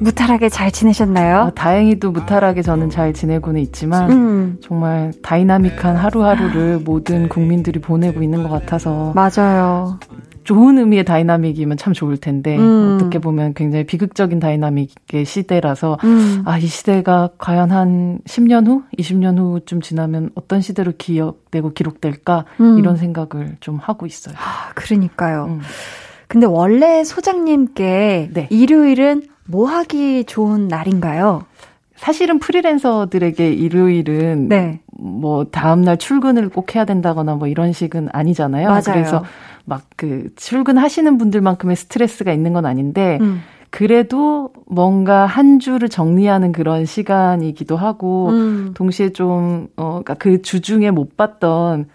무탈하게 0.00 0.48
잘 0.48 0.70
지내셨나요? 0.70 1.36
아, 1.36 1.50
다행히도 1.50 2.10
무탈하게 2.10 2.62
저는 2.62 2.90
잘 2.90 3.12
지내고는 3.12 3.60
있지만 3.60 4.10
음. 4.10 4.58
정말 4.62 5.12
다이나믹한 5.22 5.96
하루하루를 5.96 6.80
모든 6.80 7.28
국민들이 7.28 7.80
보내고 7.80 8.22
있는 8.22 8.42
것 8.42 8.48
같아서 8.48 9.12
맞아요. 9.14 9.98
좋은 10.44 10.78
의미의 10.78 11.04
다이나믹이면 11.04 11.76
참 11.76 11.92
좋을 11.92 12.16
텐데 12.16 12.56
음. 12.56 12.96
어떻게 12.96 13.18
보면 13.18 13.52
굉장히 13.54 13.84
비극적인 13.84 14.40
다이나믹의 14.40 15.24
시대라서 15.24 15.98
음. 16.02 16.42
아이 16.46 16.62
시대가 16.62 17.28
과연 17.38 17.70
한 17.70 18.18
10년 18.24 18.66
후, 18.66 18.82
20년 18.98 19.38
후쯤 19.38 19.82
지나면 19.82 20.30
어떤 20.34 20.60
시대로 20.62 20.92
기억되고 20.96 21.72
기록될까 21.74 22.46
음. 22.60 22.78
이런 22.78 22.96
생각을 22.96 23.58
좀 23.60 23.76
하고 23.76 24.06
있어요. 24.06 24.34
아, 24.38 24.72
그러니까요. 24.74 25.44
음. 25.50 25.60
근데 26.26 26.46
원래 26.46 27.04
소장님께 27.04 28.30
네. 28.32 28.46
일요일은 28.50 29.24
뭐 29.50 29.68
하기 29.68 30.24
좋은 30.24 30.68
날인가요? 30.68 31.44
사실은 31.96 32.38
프리랜서들에게 32.38 33.52
일요일은 33.52 34.48
네. 34.48 34.80
뭐 34.98 35.44
다음날 35.44 35.98
출근을 35.98 36.48
꼭 36.48 36.74
해야 36.74 36.84
된다거나 36.84 37.34
뭐 37.34 37.46
이런 37.46 37.72
식은 37.72 38.08
아니잖아요. 38.12 38.68
맞아요. 38.68 38.82
그래서 38.84 39.24
막 39.66 39.82
그 40.00 40.28
출근하시는 40.34 41.18
분들만큼의 41.18 41.76
스트레스가 41.76 42.32
있는 42.32 42.54
건 42.54 42.64
아닌데 42.64 43.18
음. 43.20 43.42
그래도 43.68 44.50
뭔가 44.66 45.26
한 45.26 45.58
주를 45.58 45.90
정리하는 45.90 46.52
그런 46.52 46.86
시간이기도 46.86 47.76
하고 47.76 48.30
음. 48.30 48.70
동시에 48.72 49.10
좀어 49.10 49.68
그러니까 49.76 50.14
그 50.14 50.40
주중에 50.40 50.90
못 50.90 51.18
봤던 51.18 51.88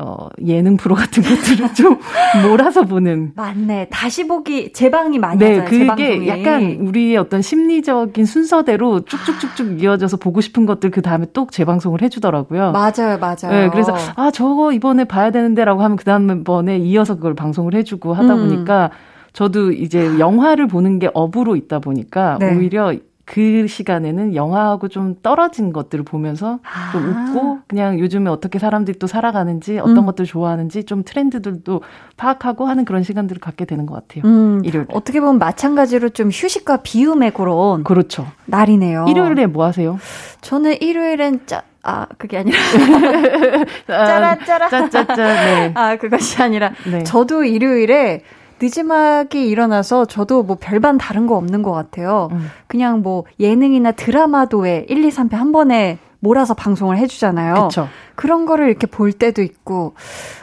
어, 0.00 0.28
예능 0.46 0.76
프로 0.76 0.94
같은 0.94 1.22
것들을 1.22 1.72
좀 1.74 1.98
몰아서 2.42 2.82
보는. 2.82 3.32
맞네. 3.36 3.88
다시 3.90 4.26
보기, 4.26 4.72
재방이 4.72 5.18
많이 5.18 5.38
네, 5.38 5.58
하잖아요. 5.58 5.64
그게 5.70 5.84
재방송이. 5.84 6.28
약간 6.28 6.76
우리의 6.80 7.16
어떤 7.16 7.42
심리적인 7.42 8.24
순서대로 8.24 9.00
쭉쭉쭉쭉 9.00 9.82
이어져서 9.82 10.16
보고 10.16 10.40
싶은 10.40 10.66
것들 10.66 10.90
그 10.90 11.02
다음에 11.02 11.26
또 11.32 11.46
재방송을 11.50 12.02
해주더라고요. 12.02 12.72
맞아요, 12.72 13.18
맞아요. 13.20 13.50
네, 13.50 13.68
그래서, 13.70 13.94
아, 14.16 14.30
저거 14.30 14.72
이번에 14.72 15.04
봐야 15.04 15.30
되는데 15.30 15.64
라고 15.64 15.82
하면 15.82 15.96
그 15.96 16.04
다음번에 16.04 16.78
이어서 16.78 17.16
그걸 17.16 17.34
방송을 17.34 17.74
해주고 17.74 18.14
하다 18.14 18.34
음. 18.34 18.48
보니까 18.48 18.90
저도 19.32 19.70
이제 19.72 20.18
영화를 20.18 20.66
보는 20.66 20.98
게 20.98 21.10
업으로 21.14 21.56
있다 21.56 21.78
보니까 21.78 22.38
네. 22.40 22.56
오히려 22.56 22.94
그 23.30 23.68
시간에는 23.68 24.34
영화하고 24.34 24.88
좀 24.88 25.14
떨어진 25.22 25.72
것들을 25.72 26.04
보면서 26.04 26.58
아. 26.64 26.90
좀 26.90 27.08
웃고 27.08 27.58
그냥 27.68 28.00
요즘에 28.00 28.28
어떻게 28.28 28.58
사람들이 28.58 28.98
또 28.98 29.06
살아가는지 29.06 29.78
어떤 29.78 29.98
음. 29.98 30.06
것들 30.06 30.24
좋아하는지 30.24 30.82
좀 30.82 31.04
트렌드들도 31.04 31.80
파악하고 32.16 32.66
하는 32.66 32.84
그런 32.84 33.04
시간들을 33.04 33.40
갖게 33.40 33.66
되는 33.66 33.86
것 33.86 33.94
같아요. 33.94 34.28
음. 34.28 34.62
일요일. 34.64 34.86
어떻게 34.90 35.20
보면 35.20 35.38
마찬가지로 35.38 36.08
좀 36.08 36.30
휴식과 36.30 36.78
비움의 36.78 37.32
그런 37.32 37.84
그렇죠. 37.84 38.26
날이네요. 38.46 39.06
일요일에 39.08 39.46
뭐 39.46 39.64
하세요? 39.64 40.00
저는 40.40 40.82
일요일엔 40.82 41.42
짜 41.46 41.62
아, 41.84 42.06
그게 42.18 42.36
아니라. 42.38 42.58
짜라짜라. 43.86 44.68
짜짜짜, 44.68 45.16
네. 45.16 45.72
아, 45.76 45.96
그것이 45.96 46.42
아니라. 46.42 46.72
네. 46.84 47.04
저도 47.04 47.44
일요일에 47.44 48.22
늦지막이 48.60 49.48
일어나서 49.48 50.04
저도 50.04 50.42
뭐 50.42 50.56
별반 50.60 50.98
다른 50.98 51.26
거 51.26 51.36
없는 51.36 51.62
것 51.62 51.72
같아요. 51.72 52.28
음. 52.32 52.50
그냥 52.66 53.02
뭐 53.02 53.24
예능이나 53.38 53.92
드라마도 53.92 54.58
왜 54.58 54.86
1, 54.88 55.04
2, 55.04 55.08
3회 55.08 55.32
한 55.32 55.52
번에 55.52 55.98
몰아서 56.20 56.54
방송을 56.54 56.98
해주잖아요. 56.98 57.68
그쵸. 57.68 57.88
그런 58.14 58.44
거를 58.44 58.68
이렇게 58.68 58.86
볼 58.86 59.12
때도 59.12 59.42
있고, 59.42 59.94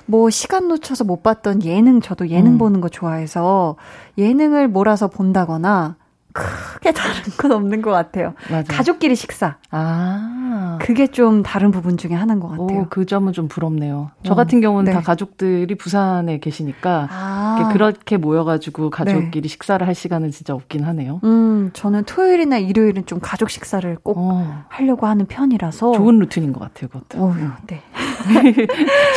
뭐 0.07 0.29
시간 0.29 0.67
놓쳐서 0.67 1.03
못 1.03 1.21
봤던 1.21 1.63
예능, 1.63 2.01
저도 2.01 2.29
예능 2.29 2.53
음. 2.53 2.57
보는 2.57 2.81
거 2.81 2.89
좋아해서 2.89 3.75
예능을 4.17 4.67
몰아서 4.67 5.07
본다거나, 5.07 5.95
크게 6.37 6.91
다른 6.91 7.13
건 7.37 7.51
없는 7.51 7.81
것 7.81 7.91
같아요. 7.91 8.33
맞아요. 8.49 8.63
가족끼리 8.67 9.15
식사. 9.15 9.55
아. 9.71 10.77
그게 10.81 11.07
좀 11.07 11.41
다른 11.43 11.71
부분 11.71 11.97
중에 11.97 12.13
하나인 12.13 12.39
것 12.39 12.49
같아요. 12.49 12.81
오, 12.81 12.85
그 12.89 13.05
점은 13.05 13.33
좀 13.33 13.47
부럽네요. 13.47 14.11
저 14.23 14.33
어, 14.33 14.35
같은 14.35 14.61
경우는 14.61 14.85
네. 14.85 14.93
다 14.93 15.01
가족들이 15.01 15.73
부산에 15.75 16.39
계시니까 16.39 17.07
아. 17.11 17.69
그렇게 17.73 18.17
모여가지고 18.17 18.89
가족끼리 18.91 19.41
네. 19.41 19.47
식사를 19.47 19.85
할 19.85 19.95
시간은 19.95 20.31
진짜 20.31 20.53
없긴 20.53 20.83
하네요. 20.83 21.19
음, 21.23 21.71
저는 21.73 22.03
토요일이나 22.05 22.57
일요일은 22.59 23.05
좀 23.07 23.19
가족 23.21 23.49
식사를 23.49 23.97
꼭 24.03 24.17
어. 24.19 24.63
하려고 24.69 25.07
하는 25.07 25.25
편이라서 25.25 25.93
좋은 25.93 26.19
루틴인 26.19 26.53
것 26.53 26.59
같아요, 26.59 26.89
그것도. 26.89 27.23
어, 27.23 27.35
네. 27.67 27.81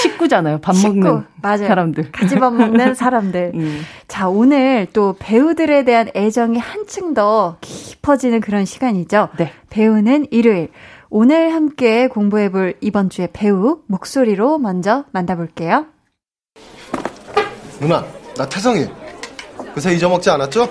식구잖아요. 0.02 0.59
밥 0.59 0.72
식구. 0.74 0.94
먹는 0.94 1.24
맞아요. 1.42 1.66
사람들. 1.68 2.12
같이 2.12 2.37
밥 2.37 2.53
먹는 2.55 2.94
사람들. 2.94 3.53
음. 3.57 3.83
자, 4.09 4.29
오늘 4.29 4.87
또 4.92 5.14
배우들에 5.18 5.85
대한 5.85 6.11
애정이 6.14 6.59
한층 6.59 7.14
더 7.14 7.57
깊어지는 7.61 8.40
그런 8.40 8.64
시간이죠. 8.64 9.29
네. 9.38 9.53
배우는 9.70 10.26
일요일. 10.31 10.68
오늘 11.09 11.53
함께 11.53 12.07
공부해 12.09 12.50
볼 12.50 12.74
이번 12.81 13.11
주의 13.11 13.29
배우 13.33 13.81
목소리로 13.87 14.59
먼저 14.59 15.05
만나볼게요. 15.12 15.87
누나, 17.81 18.05
나 18.37 18.48
태성이. 18.48 18.87
그새 19.74 19.92
잊어먹지 19.94 20.31
않았죠? 20.31 20.68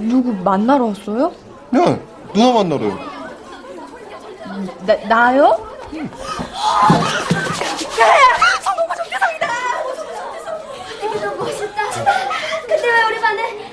누구 0.00 0.32
만나러 0.44 0.86
왔어요? 0.86 1.32
네, 1.70 2.00
누나 2.34 2.52
만나러요. 2.52 2.98
나, 4.86 4.94
나요? 5.08 5.66
응. 5.94 6.10
야야! 7.98 8.16
성공과 8.62 8.94
정대성이다! 8.94 9.46
되게 11.00 11.20
너무 11.24 11.44
멋있다. 11.44 11.82
근데 12.86 13.00
왜 13.00 13.04
우리 13.06 13.20
반에 13.20 13.70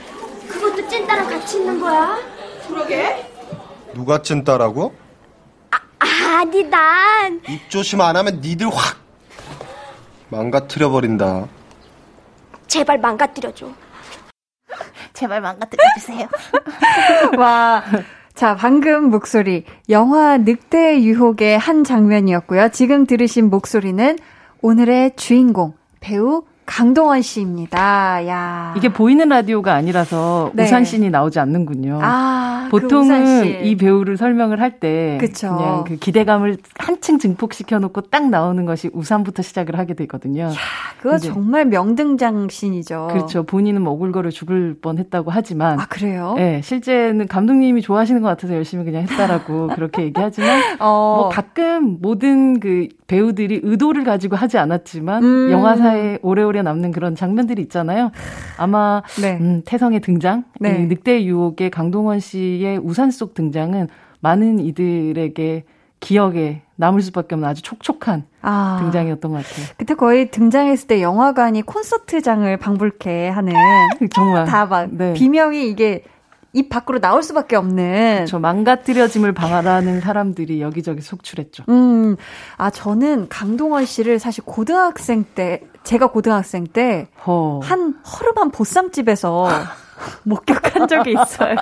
그것도 0.47 0.88
찐따랑 0.89 1.30
같이 1.30 1.58
있는 1.60 1.80
거야? 1.80 2.17
그러게. 2.67 3.32
누가 3.93 4.19
찐따라고? 4.23 4.91
아, 5.69 5.78
아니 6.39 6.63
난. 6.63 7.39
입 7.47 7.69
조심 7.69 8.02
안 8.02 8.15
하면 8.15 8.39
니들 8.41 8.67
확 8.69 8.97
망가뜨려 10.30 10.89
버린다. 10.89 11.47
제발 12.65 12.97
망가뜨려줘. 12.97 13.71
제발 15.13 15.41
망가뜨려주세요. 15.41 16.28
와. 17.38 17.84
자, 18.34 18.56
방금 18.56 19.12
목소리. 19.12 19.63
영화 19.89 20.38
늑대의 20.38 21.06
유혹의 21.06 21.60
한 21.60 21.84
장면이었고요. 21.84 22.69
지금 22.69 23.06
들으신 23.06 23.52
목소리는 23.52 24.17
오늘의 24.62 25.15
주인공, 25.17 25.76
배우 25.99 26.45
강동원 26.65 27.21
씨입니다. 27.21 28.28
야. 28.28 28.73
이게 28.78 28.89
보이는 28.89 29.28
라디오가 29.28 29.73
아니라서 29.73 30.52
네. 30.54 30.63
우산 30.63 30.86
씬이 30.86 31.10
나오지 31.10 31.39
않는군요. 31.39 31.99
아, 32.02 32.67
그 32.71 32.80
보통은 32.80 33.41
그 33.43 33.63
이 33.63 33.76
배우를 33.76 34.17
설명을 34.17 34.60
할 34.60 34.73
때 34.80 35.19
그냥 35.19 35.84
그 35.86 35.95
기대감을 35.97 36.58
한층 36.80 37.19
증폭시켜 37.19 37.78
놓고 37.80 38.02
딱 38.02 38.30
나오는 38.30 38.65
것이 38.65 38.89
우산부터 38.91 39.43
시작을 39.43 39.78
하게 39.78 39.93
되거든요. 39.93 40.43
야, 40.45 40.52
그거 40.99 41.17
정말 41.19 41.65
명등장 41.65 42.47
씬이죠. 42.49 43.10
그렇죠. 43.12 43.43
본인은 43.43 43.82
뭐 43.84 43.93
오글거려 43.93 44.32
죽을 44.32 44.76
뻔했다고 44.82 45.30
하지만 45.32 45.80
아, 45.80 45.86
그래요? 45.88 46.34
네, 46.38 46.62
실제는 46.63 47.28
감독님이 47.28 47.82
좋아하시는 47.82 48.21
것 48.21 48.28
같아서 48.30 48.56
열심히 48.56 48.84
그냥 48.84 49.04
했다라고 49.04 49.67
그렇게 49.76 50.04
얘기하지만 50.04 50.78
어. 50.80 51.15
뭐 51.19 51.30
가끔 51.30 51.99
모든 52.02 52.60
그 52.60 52.88
배우들이 53.08 53.60
의도를 53.63 54.04
가지고 54.06 54.36
하지 54.38 54.58
않았지만 54.58 55.23
음. 55.23 55.52
영화사에 55.52 56.19
오래오래 56.23 56.62
남는 56.63 56.91
그런 56.91 57.15
장면들이 57.15 57.62
있잖아요. 57.63 58.12
아마 58.58 59.02
네. 59.21 59.38
음, 59.39 59.62
태성의 59.65 60.02
등장, 60.02 60.45
네. 60.60 60.86
늑대 60.86 61.23
유혹의 61.26 61.69
강동원 61.69 62.19
씨의 62.19 62.80
우산 62.80 63.12
속 63.12 63.34
등장은 63.34 63.88
많은 64.19 64.60
이들에게 64.60 65.63
기억에 65.99 66.62
남을 66.76 67.02
수밖에 67.02 67.36
없는 67.36 67.47
아주 67.47 67.62
촉촉한 67.62 68.26
아, 68.41 68.78
등장이었던 68.82 69.32
것 69.32 69.38
같아요. 69.38 69.67
그때 69.78 69.93
거의 69.93 70.32
등장했을 70.32 70.88
때 70.88 71.02
영화관이 71.02 71.62
콘서트장을 71.62 72.56
방불케 72.58 73.30
하는 73.30 73.54
정말 74.13 74.45
다막 74.45 74.89
네. 74.91 75.13
비명이 75.13 75.69
이게 75.69 76.04
입 76.52 76.69
밖으로 76.69 76.99
나올 76.99 77.23
수밖에 77.23 77.56
없는. 77.56 78.26
저 78.28 78.38
망가뜨려짐을 78.38 79.34
방하라는 79.34 80.02
사람들이 80.02 80.62
여기저기 80.62 81.02
속출했죠. 81.02 81.63
음, 81.69 82.15
아 82.58 82.69
저는 82.69 83.28
강동원 83.30 83.86
씨를 83.86 84.19
사실 84.19 84.43
고등학생 84.43 85.23
때 85.23 85.62
제가 85.84 86.08
고등학생 86.08 86.65
때 86.65 87.08
한 87.62 87.93
허름한 88.04 88.52
보쌈집에서 88.52 89.48
목격한 90.24 90.88
적이 90.88 91.12
있어요. 91.13 91.56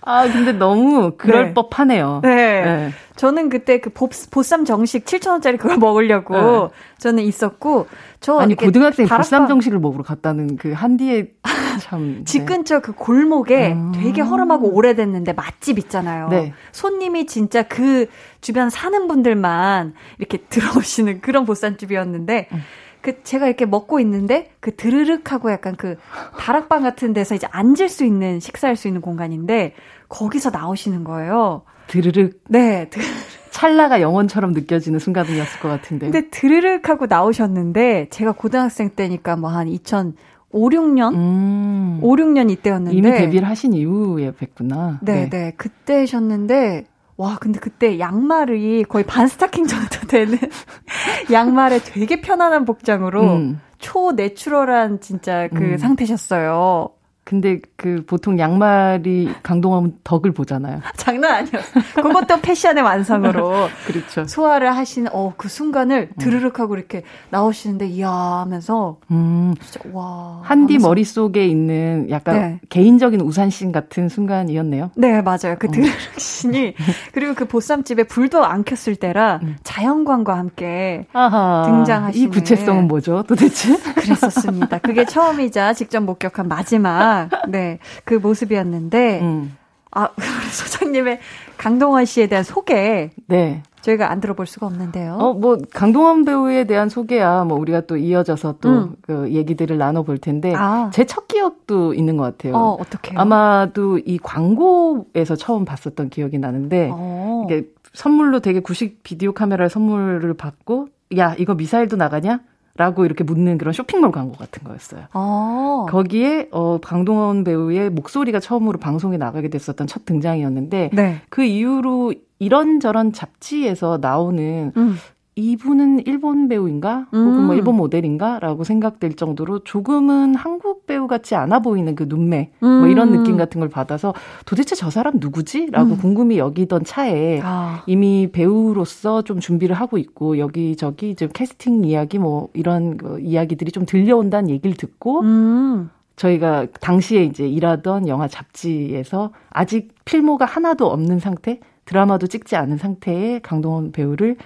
아, 0.00 0.26
근데 0.26 0.52
너무 0.52 1.12
그럴 1.16 1.46
네. 1.46 1.54
법하네요. 1.54 2.20
네. 2.22 2.64
네. 2.64 2.90
저는 3.16 3.48
그때 3.48 3.80
그 3.80 3.90
보, 3.90 4.08
보쌈 4.30 4.64
정식 4.64 5.04
7,000원짜리 5.04 5.58
그걸 5.58 5.78
먹으려고 5.78 6.34
네. 6.34 6.68
저는 6.98 7.22
있었고, 7.22 7.86
저. 8.20 8.38
아니, 8.38 8.56
고등학생 8.56 9.06
다락방... 9.06 9.18
보쌈 9.22 9.46
정식을 9.48 9.78
먹으러 9.78 10.02
갔다는 10.02 10.56
그 10.56 10.72
한디에 10.72 11.32
참. 11.80 12.22
집 12.24 12.40
네. 12.40 12.44
근처 12.46 12.80
그 12.80 12.92
골목에 12.92 13.72
음. 13.72 13.92
되게 13.94 14.20
허름하고 14.22 14.68
오래됐는데 14.74 15.34
맛집 15.34 15.78
있잖아요. 15.78 16.28
네. 16.28 16.52
손님이 16.72 17.26
진짜 17.26 17.62
그 17.62 18.06
주변 18.40 18.68
사는 18.70 19.06
분들만 19.06 19.94
이렇게 20.18 20.38
들어오시는 20.48 21.20
그런 21.20 21.44
보쌈집이었는데, 21.44 22.48
음. 22.52 22.62
그 23.06 23.22
제가 23.22 23.46
이렇게 23.46 23.66
먹고 23.66 24.00
있는데 24.00 24.50
그 24.58 24.74
드르륵 24.74 25.30
하고 25.30 25.52
약간 25.52 25.76
그 25.76 25.94
다락방 26.40 26.82
같은 26.82 27.12
데서 27.12 27.36
이제 27.36 27.46
앉을 27.52 27.88
수 27.88 28.04
있는 28.04 28.40
식사할 28.40 28.74
수 28.74 28.88
있는 28.88 29.00
공간인데 29.00 29.74
거기서 30.08 30.50
나오시는 30.50 31.04
거예요. 31.04 31.62
드르륵. 31.86 32.40
네. 32.48 32.88
드르륵. 32.90 33.08
찰나가 33.52 34.00
영원처럼 34.00 34.50
느껴지는 34.50 34.98
순간이었을 34.98 35.60
것 35.60 35.68
같은데. 35.68 36.10
근데 36.10 36.28
드르륵 36.30 36.88
하고 36.88 37.06
나오셨는데 37.06 38.08
제가 38.10 38.32
고등학생 38.32 38.90
때니까 38.90 39.36
뭐 39.36 39.50
한 39.50 39.68
2005, 39.68 40.14
6년? 40.52 41.14
음. 41.14 42.00
5, 42.02 42.16
6년 42.16 42.50
이때였는데 42.50 42.96
이미 42.96 43.08
데뷔를 43.12 43.48
하신 43.48 43.72
이후에 43.72 44.32
뵀구나. 44.32 44.98
네, 45.00 45.12
네. 45.12 45.30
네. 45.30 45.52
그때셨는데 45.56 46.86
와, 47.16 47.38
근데 47.40 47.58
그때 47.58 47.98
양말이 47.98 48.84
거의 48.84 49.04
반 49.04 49.26
스타킹 49.26 49.66
정도 49.66 50.06
되는 50.06 50.38
양말에 51.32 51.80
되게 51.80 52.20
편안한 52.20 52.64
복장으로 52.64 53.22
음. 53.36 53.60
초 53.78 54.12
내추럴한 54.12 55.00
진짜 55.00 55.48
그 55.48 55.62
음. 55.62 55.78
상태셨어요. 55.78 56.90
근데 57.26 57.58
그 57.74 58.04
보통 58.06 58.38
양말이 58.38 59.28
강동원 59.42 59.94
덕을 60.04 60.30
보잖아요. 60.30 60.80
장난 60.96 61.32
아니었어. 61.34 61.80
그것도 61.96 62.40
패션의 62.40 62.84
완성으로 62.84 63.66
그렇죠. 63.88 64.24
소화를 64.26 64.76
하시는 64.76 65.10
어 65.12 65.32
그 65.36 65.48
순간을 65.48 66.10
음. 66.12 66.18
드르륵 66.18 66.60
하고 66.60 66.76
이렇게 66.76 67.02
나오시는데 67.30 67.88
이야 67.88 68.08
하면서 68.10 68.98
음. 69.10 69.54
진짜 69.60 69.80
와. 69.92 70.40
한디 70.44 70.74
하면서. 70.74 70.88
머릿속에 70.88 71.44
있는 71.46 72.06
약간 72.10 72.34
네. 72.40 72.60
개인적인 72.68 73.20
우산씬 73.20 73.72
같은 73.72 74.08
순간이었네요. 74.08 74.92
네, 74.94 75.20
맞아요. 75.20 75.56
그 75.58 75.66
어. 75.66 75.70
드르륵 75.72 75.90
씬이 76.16 76.74
그리고 77.12 77.34
그 77.34 77.46
보쌈집에 77.46 78.04
불도 78.04 78.44
안 78.44 78.62
켰을 78.62 78.94
때라 78.94 79.40
음. 79.42 79.56
자연광과 79.64 80.38
함께. 80.38 81.06
등장하시는 81.12 82.26
이 82.26 82.30
구체성은 82.30 82.86
뭐죠? 82.86 83.24
도대체? 83.26 83.76
그랬었습니다. 83.76 84.78
그게 84.78 85.04
처음이자 85.04 85.72
직접 85.74 86.00
목격한 86.04 86.46
마지막 86.46 87.15
네, 87.48 87.78
그 88.04 88.14
모습이었는데, 88.14 89.20
음. 89.20 89.56
아, 89.90 90.10
소장님의 90.52 91.20
강동원 91.56 92.04
씨에 92.04 92.26
대한 92.26 92.44
소개. 92.44 93.10
네. 93.26 93.62
저희가 93.80 94.10
안 94.10 94.20
들어볼 94.20 94.46
수가 94.46 94.66
없는데요. 94.66 95.14
어, 95.14 95.32
뭐, 95.32 95.58
강동원 95.72 96.24
배우에 96.24 96.64
대한 96.64 96.88
소개야, 96.88 97.44
뭐, 97.44 97.56
우리가 97.58 97.82
또 97.82 97.96
이어져서 97.96 98.56
또, 98.60 98.68
음. 98.68 98.96
그, 99.00 99.30
얘기들을 99.30 99.78
나눠볼 99.78 100.18
텐데, 100.18 100.52
아. 100.56 100.90
제첫 100.92 101.28
기억도 101.28 101.94
있는 101.94 102.16
것 102.16 102.24
같아요. 102.24 102.56
어, 102.56 102.76
어떻게 102.80 103.12
아마도 103.16 103.98
이 103.98 104.18
광고에서 104.18 105.36
처음 105.36 105.64
봤었던 105.64 106.10
기억이 106.10 106.38
나는데, 106.38 106.90
어. 106.92 107.46
이게 107.46 107.68
선물로 107.92 108.40
되게 108.40 108.60
구식 108.60 109.02
비디오 109.04 109.32
카메라 109.32 109.68
선물을 109.68 110.34
받고, 110.34 110.88
야, 111.16 111.34
이거 111.38 111.54
미사일도 111.54 111.96
나가냐? 111.96 112.40
라고 112.76 113.04
이렇게 113.04 113.24
묻는 113.24 113.58
그런 113.58 113.72
쇼핑몰 113.72 114.12
광고 114.12 114.36
같은 114.36 114.64
거였어요. 114.64 115.04
아. 115.12 115.86
거기에 115.88 116.48
어 116.52 116.78
강동원 116.80 117.44
배우의 117.44 117.90
목소리가 117.90 118.40
처음으로 118.40 118.78
방송에 118.78 119.16
나가게 119.16 119.48
됐었던 119.48 119.86
첫 119.86 120.04
등장이었는데 120.04 120.90
네. 120.92 121.20
그 121.28 121.44
이후로 121.44 122.14
이런저런 122.38 123.12
잡지에서 123.12 123.98
나오는 124.00 124.72
음. 124.76 124.96
이분은 125.38 126.06
일본 126.06 126.48
배우인가? 126.48 127.06
음. 127.12 127.26
혹은 127.26 127.42
뭐 127.44 127.54
음. 127.54 127.58
일본 127.58 127.76
모델인가?라고 127.76 128.64
생각될 128.64 129.16
정도로 129.16 129.60
조금은 129.60 130.34
한국 130.34 130.86
배우 130.86 131.06
같지 131.06 131.34
않아 131.34 131.58
보이는 131.60 131.94
그 131.94 132.06
눈매, 132.08 132.52
음. 132.62 132.68
뭐 132.80 132.88
이런 132.88 133.12
느낌 133.12 133.36
같은 133.36 133.60
걸 133.60 133.68
받아서 133.68 134.14
도대체 134.46 134.74
저 134.74 134.88
사람 134.88 135.18
누구지? 135.18 135.68
라고 135.72 135.90
음. 135.90 135.98
궁금히 135.98 136.38
여기던 136.38 136.84
차에 136.84 137.40
아. 137.44 137.82
이미 137.86 138.30
배우로서 138.32 139.22
좀 139.22 139.38
준비를 139.38 139.76
하고 139.76 139.98
있고 139.98 140.38
여기저기 140.38 141.10
이제 141.10 141.28
캐스팅 141.30 141.84
이야기 141.84 142.18
뭐 142.18 142.48
이런 142.54 142.96
그 142.96 143.20
이야기들이 143.20 143.72
좀 143.72 143.84
들려온다는 143.84 144.48
얘기를 144.48 144.74
듣고 144.74 145.20
음. 145.20 145.90
저희가 146.16 146.68
당시에 146.80 147.24
이제 147.24 147.46
일하던 147.46 148.08
영화 148.08 148.26
잡지에서 148.26 149.32
아직 149.50 149.94
필모가 150.06 150.46
하나도 150.46 150.86
없는 150.86 151.18
상태, 151.18 151.60
드라마도 151.84 152.26
찍지 152.26 152.56
않은 152.56 152.78
상태의 152.78 153.42
강동원 153.42 153.92
배우를 153.92 154.36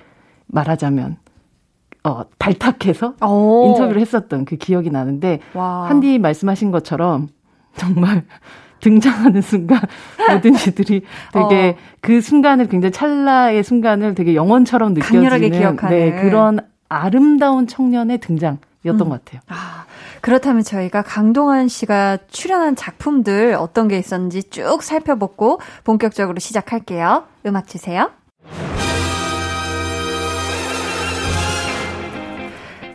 말하자면 0.53 1.17
어, 2.05 2.23
발탁해서 2.39 3.15
오. 3.23 3.67
인터뷰를 3.69 4.01
했었던 4.01 4.45
그 4.45 4.57
기억이 4.57 4.91
나는데 4.91 5.41
와. 5.55 5.89
한디 5.89 6.19
말씀하신 6.19 6.71
것처럼 6.71 7.29
정말 7.77 8.25
등장하는 8.81 9.43
순간 9.43 9.81
모든 10.33 10.55
이들이 10.55 11.03
되게 11.33 11.77
어. 11.77 11.83
그 12.01 12.23
순간을 12.23 12.69
굉장히 12.69 12.93
찰나의 12.93 13.63
순간을 13.63 14.15
되게 14.15 14.35
영원처럼 14.35 14.95
느껴지는 14.95 15.77
네, 15.91 16.23
그런 16.23 16.61
아름다운 16.89 17.67
청년의 17.67 18.19
등장 18.19 18.59
이었던 18.85 19.07
음. 19.07 19.11
것 19.11 19.25
같아요. 19.25 19.43
아, 19.49 19.85
그렇다면 20.23 20.63
저희가 20.63 21.03
강동원 21.03 21.69
씨가 21.69 22.19
출연한 22.29 22.75
작품들 22.75 23.55
어떤 23.59 23.89
게 23.89 23.99
있었는지 23.99 24.45
쭉 24.45 24.83
살펴보고 24.83 25.61
본격적으로 25.85 26.39
시작할게요. 26.39 27.25
음악 27.45 27.69
주세요. 27.69 28.11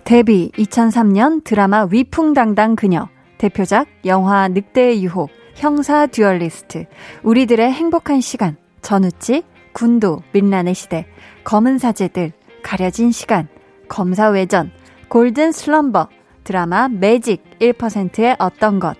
데뷔 0.05 0.51
2003년 0.55 1.43
드라마 1.43 1.87
위풍당당 1.89 2.75
그녀, 2.75 3.09
대표작 3.39 3.87
영화 4.05 4.47
늑대의 4.47 5.03
유혹, 5.03 5.31
형사 5.55 6.05
듀얼리스트, 6.05 6.85
우리들의 7.23 7.71
행복한 7.71 8.21
시간, 8.21 8.55
전우치, 8.83 9.41
군도, 9.73 10.21
민란의 10.31 10.75
시대, 10.75 11.07
검은 11.43 11.79
사제들, 11.79 12.33
가려진 12.61 13.11
시간, 13.11 13.47
검사 13.89 14.29
외전, 14.29 14.69
골든 15.09 15.51
슬럼버, 15.51 16.09
드라마 16.43 16.87
매직 16.87 17.43
1%의 17.59 18.35
어떤 18.37 18.79
것, 18.79 18.95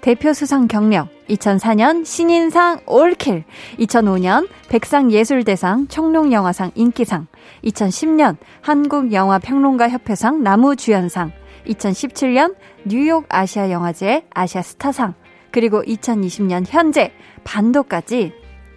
대표 0.00 0.32
수상 0.32 0.68
경력, 0.68 1.08
2004년 1.28 2.04
신인상 2.04 2.80
올킬, 2.86 3.44
2005년 3.78 4.48
백상예술대상 4.68 5.88
청룡영화상 5.88 6.70
인기상, 6.74 7.26
2010년 7.64 8.36
한국영화평론가협회상 8.62 10.42
나무주연상, 10.42 11.32
2017년 11.66 12.54
뉴욕 12.84 13.26
아시아영화제 13.28 14.26
아시아스타상, 14.32 15.14
그리고 15.50 15.82
2020년 15.82 16.64
현재 16.68 17.12
반도까지 17.44 18.32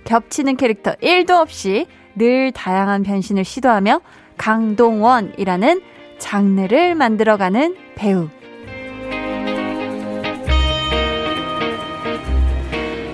겹치는 0.06 0.58
캐릭터 0.58 0.94
1도 0.96 1.40
없이 1.40 1.86
늘 2.16 2.52
다양한 2.52 3.04
변신을 3.04 3.46
시도하며 3.46 4.02
강동원이라는 4.38 5.82
장르를 6.18 6.96
만들어가는 6.96 7.76
배우. 7.96 8.28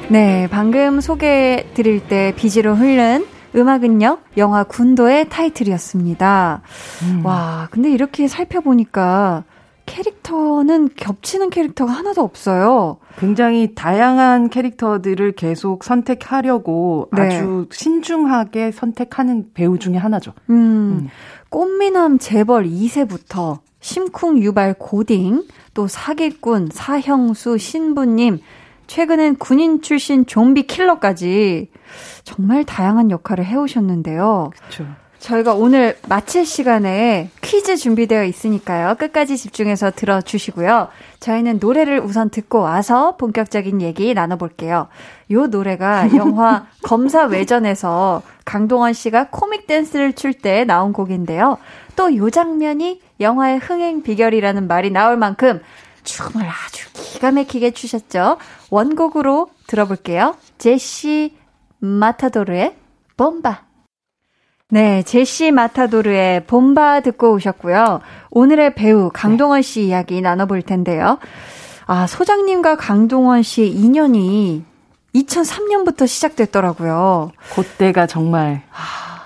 네, 0.10 0.48
방금 0.50 1.02
소개해 1.02 1.74
드릴 1.74 2.08
때 2.08 2.34
비지로 2.38 2.76
흐른 2.76 3.26
음악은요, 3.54 4.20
영화 4.38 4.64
군도의 4.64 5.28
타이틀이었습니다. 5.28 6.62
음. 7.04 7.26
와, 7.26 7.68
근데 7.72 7.92
이렇게 7.92 8.30
살펴보니까 8.30 9.44
캐릭터는 9.86 10.90
겹치는 10.96 11.50
캐릭터가 11.50 11.92
하나도 11.92 12.22
없어요. 12.22 13.00
굉장히 13.20 13.74
다양한 13.76 14.50
캐릭터들을 14.50 15.34
계속 15.34 15.84
선택하려고 15.84 17.10
네. 17.12 17.24
아주 17.24 17.68
신중하게 17.72 18.72
선택하는 18.72 19.48
배우 19.54 19.78
중에 19.78 19.98
하나죠. 19.98 20.32
음, 20.50 20.56
음. 20.56 21.10
꽃미남 21.50 22.20
재벌 22.20 22.66
2세부터 22.66 23.60
심쿵 23.82 24.40
유발 24.40 24.74
고딩, 24.74 25.44
또 25.74 25.88
사기꾼, 25.88 26.70
사형수, 26.72 27.58
신부님, 27.58 28.40
최근엔 28.88 29.36
군인 29.38 29.82
출신 29.82 30.26
좀비 30.26 30.64
킬러까지 30.68 31.70
정말 32.24 32.64
다양한 32.64 33.12
역할을 33.12 33.46
해오셨는데요. 33.46 34.52
그렇죠. 34.58 34.86
저희가 35.20 35.56
오늘 35.56 35.98
마칠 36.08 36.46
시간에 36.46 37.30
퀴즈 37.42 37.76
준비되어 37.76 38.24
있으니까요. 38.26 38.96
끝까지 39.00 39.36
집중해서 39.36 39.92
들어주시고요. 39.92 40.90
저희는 41.20 41.58
노래를 41.60 42.00
우선 42.00 42.30
듣고 42.30 42.60
와서 42.60 43.18
본격적인 43.18 43.82
얘기 43.82 44.14
나눠볼게요. 44.14 44.88
요 45.32 45.48
노래가 45.48 46.10
영화 46.16 46.68
검사 46.84 47.24
외전에서 47.26 48.22
강동원 48.46 48.94
씨가 48.94 49.30
코믹 49.32 49.66
댄스를 49.68 50.14
출 50.14 50.34
때 50.34 50.64
나온 50.66 50.94
곡인데요. 50.94 51.58
또 51.96 52.16
요 52.16 52.30
장면이 52.30 53.02
영화의 53.20 53.58
흥행 53.58 54.04
비결이라는 54.04 54.68
말이 54.68 54.92
나올 54.92 55.18
만큼 55.18 55.60
춤을 56.08 56.48
아주 56.48 56.90
기가 56.94 57.32
막히게 57.32 57.72
추셨죠. 57.72 58.38
원곡으로 58.70 59.50
들어볼게요. 59.68 60.36
제시 60.58 61.38
마타도르의 61.80 62.76
bomba. 63.18 63.58
네, 64.70 65.04
제시 65.04 65.52
마타도르의 65.52 66.46
봄바 66.46 67.02
듣고 67.02 67.34
오셨고요. 67.34 68.02
오늘의 68.32 68.76
배우 68.76 69.12
강동원 69.14 69.62
씨 69.62 69.84
이야기 69.84 70.22
나눠볼 70.22 70.62
텐데요. 70.62 71.20
아, 71.86 72.08
소장님과 72.08 72.78
강동원 72.78 73.44
씨의 73.44 73.72
인연이 73.72 74.64
2003년부터 75.16 76.08
시작됐더라고요. 76.08 77.32
그때가 77.54 78.08
정말 78.08 78.64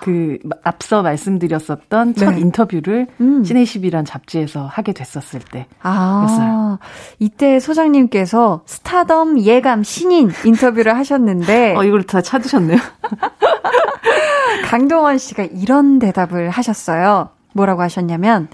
그 0.01 0.39
앞서 0.63 1.03
말씀드렸었던 1.03 2.15
첫 2.15 2.31
네. 2.31 2.39
인터뷰를 2.39 3.07
음. 3.21 3.43
시네십이란 3.43 4.03
잡지에서 4.03 4.65
하게 4.65 4.93
됐었을 4.93 5.39
때였어요. 5.39 5.69
아, 5.83 6.79
이때 7.19 7.59
소장님께서 7.59 8.63
스타덤 8.65 9.39
예감 9.39 9.83
신인 9.83 10.31
인터뷰를 10.43 10.97
하셨는데 10.97 11.75
어 11.77 11.83
이걸 11.83 12.01
다 12.03 12.21
찾으셨네요. 12.21 12.79
강동원 14.65 15.19
씨가 15.19 15.43
이런 15.43 15.99
대답을 15.99 16.49
하셨어요. 16.49 17.29
뭐라고 17.53 17.81
하셨냐면, 17.81 18.47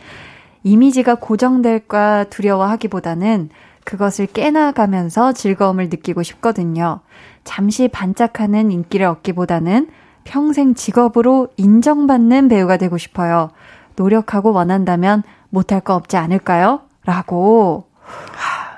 이미지가 0.63 1.15
고정될까 1.15 2.25
두려워하기보다는 2.25 3.49
그것을 3.85 4.25
깨나가면서 4.25 5.31
즐거움을 5.31 5.85
느끼고 5.89 6.23
싶거든요. 6.23 6.99
잠시 7.43 7.87
반짝하는 7.87 8.71
인기를 8.71 9.05
얻기보다는 9.05 9.87
평생 10.31 10.75
직업으로 10.75 11.47
인정받는 11.55 12.49
배우가 12.49 12.75
되고 12.77 12.97
싶어요. 12.97 13.49
노력하고 13.95 14.51
원한다면 14.51 15.23
못할 15.49 15.79
거 15.79 15.95
없지 15.95 16.17
않을까요? 16.17 16.81
라고. 17.05 17.85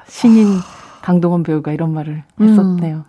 신인 0.08 0.60
강동원 1.02 1.42
배우가 1.42 1.72
이런 1.72 1.92
말을 1.94 2.24
했었네요. 2.40 2.98
음, 2.98 3.04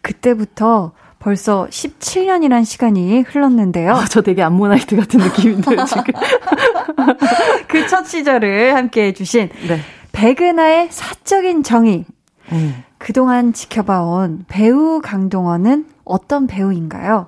그때부터 0.00 0.92
벌써 1.18 1.66
17년이란 1.68 2.64
시간이 2.64 3.22
흘렀는데요. 3.22 3.94
아, 3.94 4.04
저 4.04 4.22
되게 4.22 4.44
암모나이트 4.44 4.94
같은 4.96 5.18
느낌인데요, 5.18 5.84
지금. 5.86 6.04
그 7.66 7.86
첫 7.88 8.06
시절을 8.06 8.76
함께 8.76 9.06
해주신 9.06 9.48
네. 9.68 9.80
백은하의 10.12 10.88
사적인 10.90 11.64
정의. 11.64 12.04
음. 12.52 12.84
그동안 12.98 13.52
지켜봐온 13.52 14.44
배우 14.46 15.00
강동원은 15.02 15.86
어떤 16.04 16.46
배우인가요? 16.46 17.26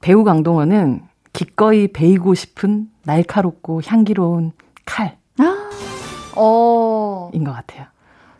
배우 0.00 0.24
강동원은 0.24 1.02
기꺼이 1.32 1.88
베이고 1.88 2.34
싶은 2.34 2.88
날카롭고 3.04 3.82
향기로운 3.84 4.52
칼. 4.84 5.16
아, 5.38 5.70
어. 6.36 7.30
인것 7.32 7.54
같아요. 7.54 7.86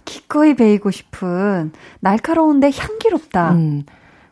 기꺼이 0.05 0.55
베이고 0.55 0.91
싶은 0.91 1.73
날카로운데 2.01 2.71
향기롭다. 2.75 3.53
음. 3.53 3.85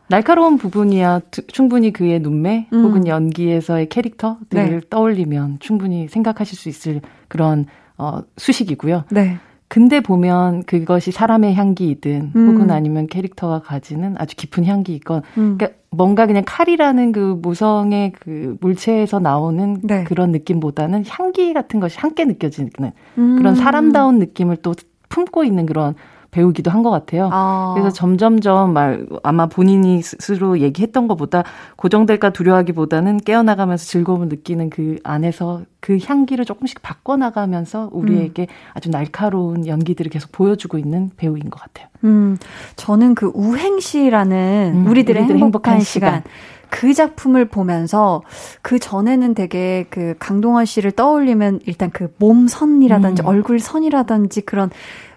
날카로운 0.09 0.57
부분이야 0.57 1.21
충분히 1.47 1.93
그의 1.93 2.19
눈매 2.19 2.67
음. 2.73 2.83
혹은 2.83 3.07
연기에서의 3.07 3.89
캐릭터들을 3.89 4.49
네. 4.49 4.81
떠올리면 4.89 5.59
충분히 5.59 6.07
생각하실 6.07 6.57
수 6.57 6.67
있을 6.67 7.01
그런 7.27 7.67
어 7.95 8.21
수식이고요. 8.37 9.05
네. 9.11 9.37
근데 9.67 9.99
보면 9.99 10.63
그것이 10.63 11.11
사람의 11.11 11.53
향기이든 11.53 12.31
음. 12.35 12.47
혹은 12.47 12.71
아니면 12.71 13.05
캐릭터가 13.05 13.61
가지는 13.61 14.15
아주 14.17 14.35
깊은 14.35 14.65
향기이건 14.65 15.21
음. 15.37 15.57
그러니까 15.57 15.78
뭔가 15.91 16.27
그냥 16.27 16.43
칼이라는 16.45 17.11
그 17.11 17.39
모성의 17.41 18.13
그 18.19 18.57
물체에서 18.61 19.19
나오는 19.19 19.79
네. 19.81 20.03
그런 20.03 20.31
느낌보다는 20.31 21.03
향기 21.07 21.53
같은 21.53 21.79
것이 21.79 21.97
함께 21.99 22.25
느껴지는 22.25 22.69
음. 23.17 23.37
그런 23.37 23.55
사람다운 23.55 24.19
느낌을 24.19 24.57
또 24.57 24.73
품고 25.09 25.43
있는 25.43 25.65
그런 25.65 25.95
배우기도 26.31 26.71
한 26.71 26.79
것 26.83 26.91
같아요. 26.91 27.29
아. 27.31 27.73
그래서 27.75 27.89
점점점 27.91 28.71
말 28.73 29.05
아마 29.23 29.47
본인이 29.47 30.01
스스로 30.01 30.59
얘기했던 30.59 31.07
것보다 31.07 31.43
고정될까 31.75 32.29
두려워하기보다는 32.31 33.17
깨어나가면서 33.17 33.85
즐거움을 33.85 34.29
느끼는 34.29 34.69
그 34.69 34.97
안에서 35.03 35.63
그 35.81 35.97
향기를 36.03 36.45
조금씩 36.45 36.81
바꿔나가면서 36.81 37.89
우리에게 37.91 38.43
음. 38.43 38.47
아주 38.73 38.89
날카로운 38.89 39.67
연기들을 39.67 40.09
계속 40.11 40.31
보여주고 40.31 40.77
있는 40.77 41.09
배우인 41.17 41.49
것 41.49 41.59
같아요. 41.61 41.87
음, 42.03 42.37
저는 42.75 43.15
그 43.15 43.31
우행시라는 43.33 44.71
음, 44.75 44.87
우리들의, 44.87 45.21
우리들의, 45.23 45.41
행복한, 45.41 45.73
행복한 45.73 45.79
시간. 45.81 46.09
시간. 46.09 46.23
그 46.71 46.93
작품을 46.93 47.45
보면서 47.45 48.21
그 48.61 48.77
전에는 48.77 49.33
되게 49.33 49.87
그 49.89 50.13
강동원 50.19 50.65
씨를 50.65 50.91
떠올리면 50.91 51.61
일단 51.65 51.89
그 51.89 52.13
몸선이라든지 52.19 53.23
음. 53.23 53.25
얼굴 53.25 53.59
선이라든지 53.59 54.41
그런 54.41 54.69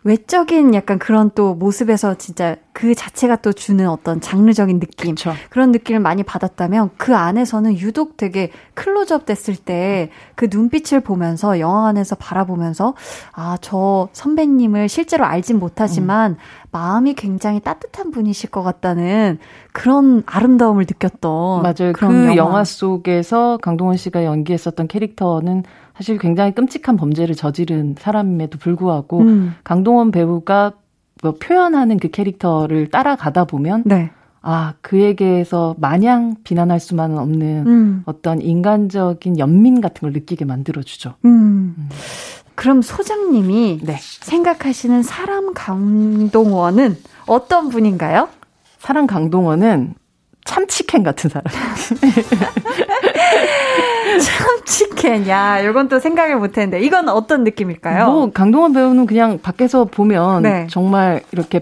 외적인 0.04 0.74
약간 0.74 0.98
그런 0.98 1.30
또 1.34 1.54
모습에서 1.54 2.14
진짜 2.14 2.56
그 2.72 2.94
자체가 2.94 3.36
또 3.36 3.52
주는 3.52 3.88
어떤 3.88 4.20
장르적인 4.20 4.80
느낌 4.80 5.14
그쵸. 5.14 5.32
그런 5.50 5.70
느낌을 5.72 6.00
많이 6.00 6.22
받았다면 6.22 6.90
그 6.96 7.14
안에서는 7.14 7.78
유독 7.78 8.16
되게 8.16 8.50
클로즈업 8.74 9.26
됐을 9.26 9.56
때 9.56 10.10
그 10.34 10.48
눈빛을 10.50 11.00
보면서 11.00 11.60
영화관에서 11.60 12.16
바라보면서 12.16 12.94
아 13.32 13.56
저 13.60 14.08
선배님을 14.12 14.88
실제로 14.88 15.24
알진 15.24 15.58
못하지만 15.60 16.32
음. 16.32 16.36
마음이 16.72 17.14
굉장히 17.14 17.60
따뜻한 17.60 18.10
분이실 18.10 18.50
것 18.50 18.62
같다는 18.62 19.38
그런 19.72 20.22
아름다움을 20.26 20.84
느꼈던 20.88 21.62
맞아요. 21.62 21.92
그 21.92 22.06
영화. 22.06 22.36
영화 22.36 22.64
속에서 22.64 23.58
강동원 23.62 23.96
씨가 23.98 24.24
연기했었던 24.24 24.88
캐릭터는 24.88 25.62
사실 25.96 26.18
굉장히 26.18 26.52
끔찍한 26.52 26.96
범죄를 26.96 27.34
저지른 27.34 27.94
사람임에도 27.98 28.58
불구하고 28.58 29.20
음. 29.20 29.54
강동원 29.64 30.10
배우가 30.10 30.72
뭐 31.22 31.34
표현하는 31.34 31.98
그 31.98 32.08
캐릭터를 32.08 32.90
따라가다 32.90 33.44
보면 33.44 33.84
네. 33.86 34.10
아 34.40 34.74
그에게서 34.80 35.76
마냥 35.78 36.34
비난할 36.42 36.80
수만은 36.80 37.18
없는 37.18 37.66
음. 37.66 38.02
어떤 38.06 38.40
인간적인 38.40 39.38
연민 39.38 39.80
같은 39.80 40.00
걸 40.00 40.12
느끼게 40.12 40.44
만들어 40.44 40.82
주죠. 40.82 41.14
음. 41.24 41.74
음. 41.78 41.88
그럼 42.54 42.82
소장님이 42.82 43.80
네. 43.82 43.96
생각하시는 44.00 45.02
사람 45.02 45.54
강동원은 45.54 46.96
어떤 47.26 47.68
분인가요? 47.68 48.28
사람 48.78 49.06
강동원은 49.06 49.94
참치캔 50.44 51.04
같은 51.04 51.30
사람. 51.30 51.44
참치캔. 54.20 55.28
야, 55.28 55.58
이건 55.60 55.88
또 55.88 55.98
생각을 55.98 56.36
못 56.36 56.56
했는데. 56.58 56.80
이건 56.80 57.08
어떤 57.08 57.44
느낌일까요? 57.44 58.06
뭐, 58.06 58.30
강동원 58.32 58.72
배우는 58.72 59.06
그냥 59.06 59.38
밖에서 59.40 59.84
보면 59.84 60.42
네. 60.42 60.66
정말 60.70 61.22
이렇게 61.32 61.60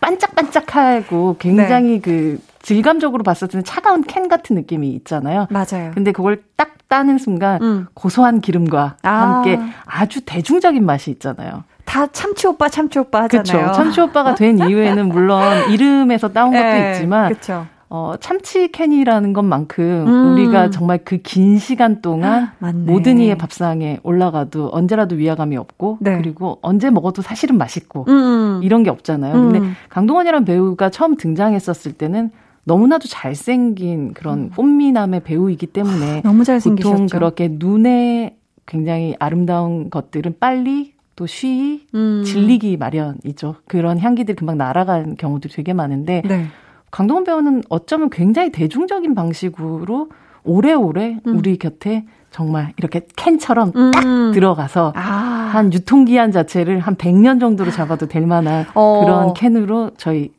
반짝반짝하고 0.00 1.36
굉장히 1.38 2.00
네. 2.00 2.00
그 2.00 2.38
질감적으로 2.62 3.22
봤을 3.22 3.48
때는 3.48 3.64
차가운 3.64 4.02
캔 4.02 4.28
같은 4.28 4.56
느낌이 4.56 4.88
있잖아요. 4.90 5.46
맞아요. 5.50 5.92
근데 5.94 6.12
그걸 6.12 6.42
딱 6.56 6.74
따는 6.88 7.18
순간 7.18 7.62
음. 7.62 7.86
고소한 7.94 8.40
기름과 8.40 8.96
아. 9.02 9.10
함께 9.10 9.58
아주 9.84 10.20
대중적인 10.24 10.84
맛이 10.84 11.10
있잖아요. 11.12 11.64
다 11.84 12.06
참치 12.08 12.46
오빠, 12.46 12.68
참치 12.68 12.98
오빠 12.98 13.22
하잖아요. 13.22 13.44
그렇죠. 13.44 13.72
참치 13.72 14.00
오빠가 14.00 14.34
된 14.34 14.58
이후에는 14.58 15.08
물론 15.08 15.70
이름에서 15.70 16.32
따온 16.32 16.52
것도 16.52 16.62
네, 16.62 16.92
있지만 16.92 17.32
그쵸. 17.32 17.66
어, 17.88 18.14
참치 18.18 18.72
캔이라는 18.72 19.32
것만큼 19.32 19.84
음. 20.06 20.32
우리가 20.32 20.70
정말 20.70 20.98
그 20.98 21.18
긴 21.18 21.58
시간 21.58 22.02
동안 22.02 22.50
아, 22.60 22.72
모든 22.72 23.18
이의 23.18 23.36
밥상에 23.38 24.00
올라가도 24.02 24.70
언제라도 24.72 25.16
위화감이 25.16 25.56
없고 25.56 25.98
네. 26.00 26.16
그리고 26.16 26.58
언제 26.62 26.90
먹어도 26.90 27.22
사실은 27.22 27.58
맛있고 27.58 28.04
음. 28.08 28.60
이런 28.62 28.82
게 28.82 28.90
없잖아요. 28.90 29.34
음. 29.34 29.52
근데 29.52 29.68
강동원이라는 29.88 30.44
배우가 30.44 30.90
처음 30.90 31.16
등장했었을 31.16 31.92
때는 31.92 32.30
너무나도 32.64 33.06
잘생긴 33.08 34.12
그런 34.14 34.38
음. 34.38 34.50
꽃미남의 34.56 35.20
배우이기 35.20 35.66
때문에 35.68 36.22
너무 36.22 36.42
잘생기셨죠. 36.42 36.90
보통 36.92 37.06
그렇게 37.06 37.48
눈에 37.52 38.36
굉장히 38.66 39.14
아름다운 39.20 39.90
것들은 39.90 40.36
빨리 40.40 40.94
또 41.14 41.26
쉬이 41.26 41.86
음. 41.94 42.24
질리기 42.24 42.76
마련이죠. 42.76 43.56
그런 43.66 43.98
향기들이 44.00 44.34
금방 44.36 44.58
날아가는 44.58 45.14
경우들이 45.16 45.54
되게 45.54 45.72
많은데 45.72 46.22
네. 46.26 46.46
강동원 46.90 47.24
배우는 47.24 47.62
어쩌면 47.68 48.10
굉장히 48.10 48.50
대중적인 48.50 49.14
방식으로 49.14 50.08
오래오래 50.44 51.18
음. 51.26 51.36
우리 51.36 51.58
곁에 51.58 52.04
정말 52.30 52.72
이렇게 52.76 53.06
캔처럼 53.16 53.72
음. 53.74 53.90
딱 53.92 54.02
들어가서 54.32 54.92
아. 54.94 55.00
한 55.00 55.72
유통기한 55.72 56.32
자체를 56.32 56.80
한 56.80 56.96
100년 56.96 57.40
정도로 57.40 57.70
잡아도 57.70 58.06
될 58.06 58.26
만한 58.26 58.66
어. 58.74 59.00
그런 59.00 59.34
캔으로 59.34 59.92
저희 59.96 60.32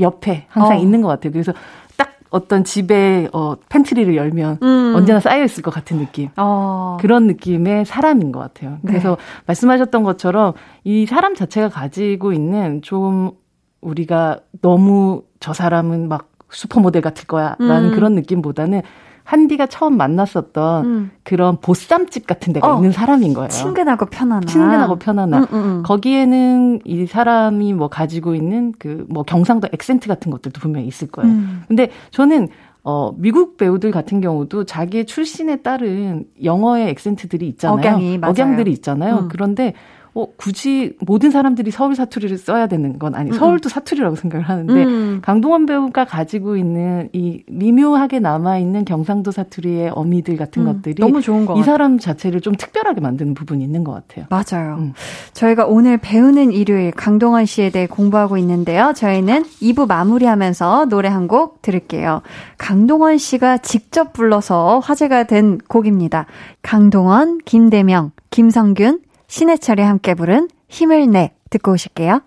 옆에 0.00 0.46
항상 0.48 0.78
어. 0.78 0.80
있는 0.80 1.00
것 1.00 1.08
같아요. 1.08 1.32
그래서 1.32 1.52
딱 1.96 2.12
어떤 2.30 2.64
집에 2.64 3.28
어, 3.32 3.54
pantry를 3.68 4.14
열면 4.14 4.58
음. 4.62 4.92
언제나 4.96 5.20
쌓여 5.20 5.44
있을 5.44 5.62
것 5.62 5.72
같은 5.72 5.98
느낌. 5.98 6.28
어. 6.36 6.96
그런 7.00 7.26
느낌의 7.26 7.84
사람인 7.84 8.32
것 8.32 8.40
같아요. 8.40 8.78
네. 8.82 8.92
그래서 8.92 9.10
네. 9.10 9.42
말씀하셨던 9.46 10.02
것처럼 10.02 10.54
이 10.84 11.06
사람 11.06 11.34
자체가 11.34 11.68
가지고 11.68 12.32
있는 12.32 12.82
좀 12.82 13.32
우리가 13.80 14.40
너무 14.60 15.22
저 15.40 15.52
사람은 15.52 16.08
막 16.08 16.28
슈퍼모델 16.50 17.02
같을 17.02 17.26
거야 17.26 17.56
라는 17.58 17.90
음. 17.90 17.94
그런 17.94 18.14
느낌보다는 18.14 18.82
한디가 19.24 19.66
처음 19.66 19.98
만났었던 19.98 20.84
음. 20.86 21.10
그런 21.22 21.58
보쌈집 21.60 22.26
같은 22.26 22.54
데가 22.54 22.72
어, 22.72 22.76
있는 22.78 22.92
사람인 22.92 23.34
거예요. 23.34 23.48
친근하고 23.50 24.06
편안한. 24.06 24.46
친근하고 24.46 24.96
편안한. 24.96 25.42
음, 25.42 25.46
음, 25.52 25.64
음, 25.64 25.82
거기에는 25.84 26.80
이 26.86 27.04
사람이 27.06 27.74
뭐 27.74 27.88
가지고 27.88 28.34
있는 28.34 28.72
그 28.78 29.04
뭐 29.10 29.24
경상도 29.24 29.68
액센트 29.72 30.08
같은 30.08 30.30
것들도 30.30 30.58
분명히 30.60 30.86
있을 30.86 31.08
거예요. 31.08 31.30
음. 31.30 31.62
근데 31.68 31.90
저는 32.10 32.48
어, 32.84 33.12
미국 33.18 33.58
배우들 33.58 33.90
같은 33.90 34.22
경우도 34.22 34.64
자기의 34.64 35.04
출신에 35.04 35.56
따른 35.56 36.24
영어의 36.42 36.88
액센트들이 36.88 37.46
있잖아요. 37.48 37.76
억양이, 37.76 38.16
맞아요. 38.16 38.30
억양들이 38.32 38.70
있잖아요. 38.72 39.18
음. 39.24 39.28
그런데 39.30 39.74
어, 40.20 40.26
굳이 40.36 40.96
모든 41.06 41.30
사람들이 41.30 41.70
서울 41.70 41.94
사투리를 41.94 42.36
써야 42.38 42.66
되는 42.66 42.98
건 42.98 43.14
아니, 43.14 43.30
음. 43.30 43.34
서울도 43.36 43.68
사투리라고 43.68 44.16
생각을 44.16 44.48
하는데, 44.48 44.84
음. 44.84 45.18
강동원 45.22 45.64
배우가 45.66 46.04
가지고 46.04 46.56
있는 46.56 47.08
이 47.12 47.44
미묘하게 47.46 48.18
남아있는 48.18 48.84
경상도 48.84 49.30
사투리의 49.30 49.90
어미들 49.90 50.36
같은 50.36 50.66
음. 50.66 50.72
것들이 50.72 50.96
너무 50.98 51.22
좋은 51.22 51.46
것 51.46 51.56
이 51.56 51.62
사람 51.62 51.98
자체를 51.98 52.40
좀 52.40 52.56
특별하게 52.56 53.00
만드는 53.00 53.34
부분이 53.34 53.62
있는 53.62 53.84
것 53.84 53.92
같아요. 53.92 54.26
맞아요. 54.28 54.76
음. 54.78 54.92
저희가 55.34 55.66
오늘 55.66 55.98
배우는 55.98 56.50
일요일 56.50 56.90
강동원 56.90 57.46
씨에 57.46 57.70
대해 57.70 57.86
공부하고 57.86 58.36
있는데요. 58.38 58.92
저희는 58.96 59.44
2부 59.62 59.86
마무리하면서 59.86 60.86
노래 60.86 61.08
한 61.08 61.28
곡 61.28 61.60
들을게요. 61.60 62.22
강동원 62.56 63.18
씨가 63.18 63.58
직접 63.58 64.14
불러서 64.14 64.78
화제가 64.78 65.24
된 65.24 65.58
곡입니다. 65.68 66.24
강동원, 66.62 67.38
김대명, 67.44 68.12
김성균, 68.30 69.00
신해철이 69.28 69.82
함께 69.82 70.14
부른 70.14 70.48
힘을 70.68 71.10
내 71.10 71.34
듣고 71.50 71.72
오실게요. 71.72 72.22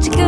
주고 0.00 0.22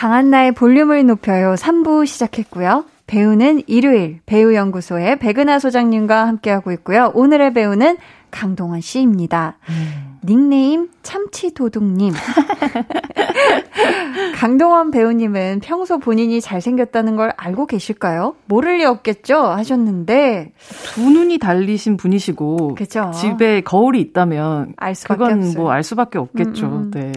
강한나의 0.00 0.52
볼륨을 0.52 1.04
높여요 1.04 1.56
3부 1.56 2.06
시작했고요. 2.06 2.86
배우는 3.06 3.60
일요일 3.66 4.20
배우연구소의 4.24 5.18
백은하 5.18 5.58
소장님과 5.58 6.26
함께하고 6.26 6.72
있고요. 6.72 7.12
오늘의 7.14 7.52
배우는 7.52 7.98
강동원 8.30 8.80
씨입니다. 8.80 9.58
음. 9.68 10.16
닉네임 10.24 10.88
참치도둑님. 11.02 12.14
강동원 14.36 14.90
배우님은 14.90 15.60
평소 15.62 15.98
본인이 15.98 16.40
잘생겼다는 16.40 17.16
걸 17.16 17.34
알고 17.36 17.66
계실까요? 17.66 18.36
모를 18.46 18.78
리 18.78 18.86
없겠죠? 18.86 19.36
하셨는데. 19.36 20.52
두 20.94 21.10
눈이 21.10 21.36
달리신 21.36 21.98
분이시고. 21.98 22.74
그죠. 22.74 23.10
집에 23.14 23.60
거울이 23.60 24.00
있다면. 24.00 24.76
알 24.78 24.94
수밖에 24.94 25.34
그건 25.34 25.54
뭐 25.56 25.70
알 25.70 25.82
수밖에 25.82 26.18
없겠죠. 26.18 26.66
음, 26.66 26.72
음. 26.72 26.90
네. 26.90 27.12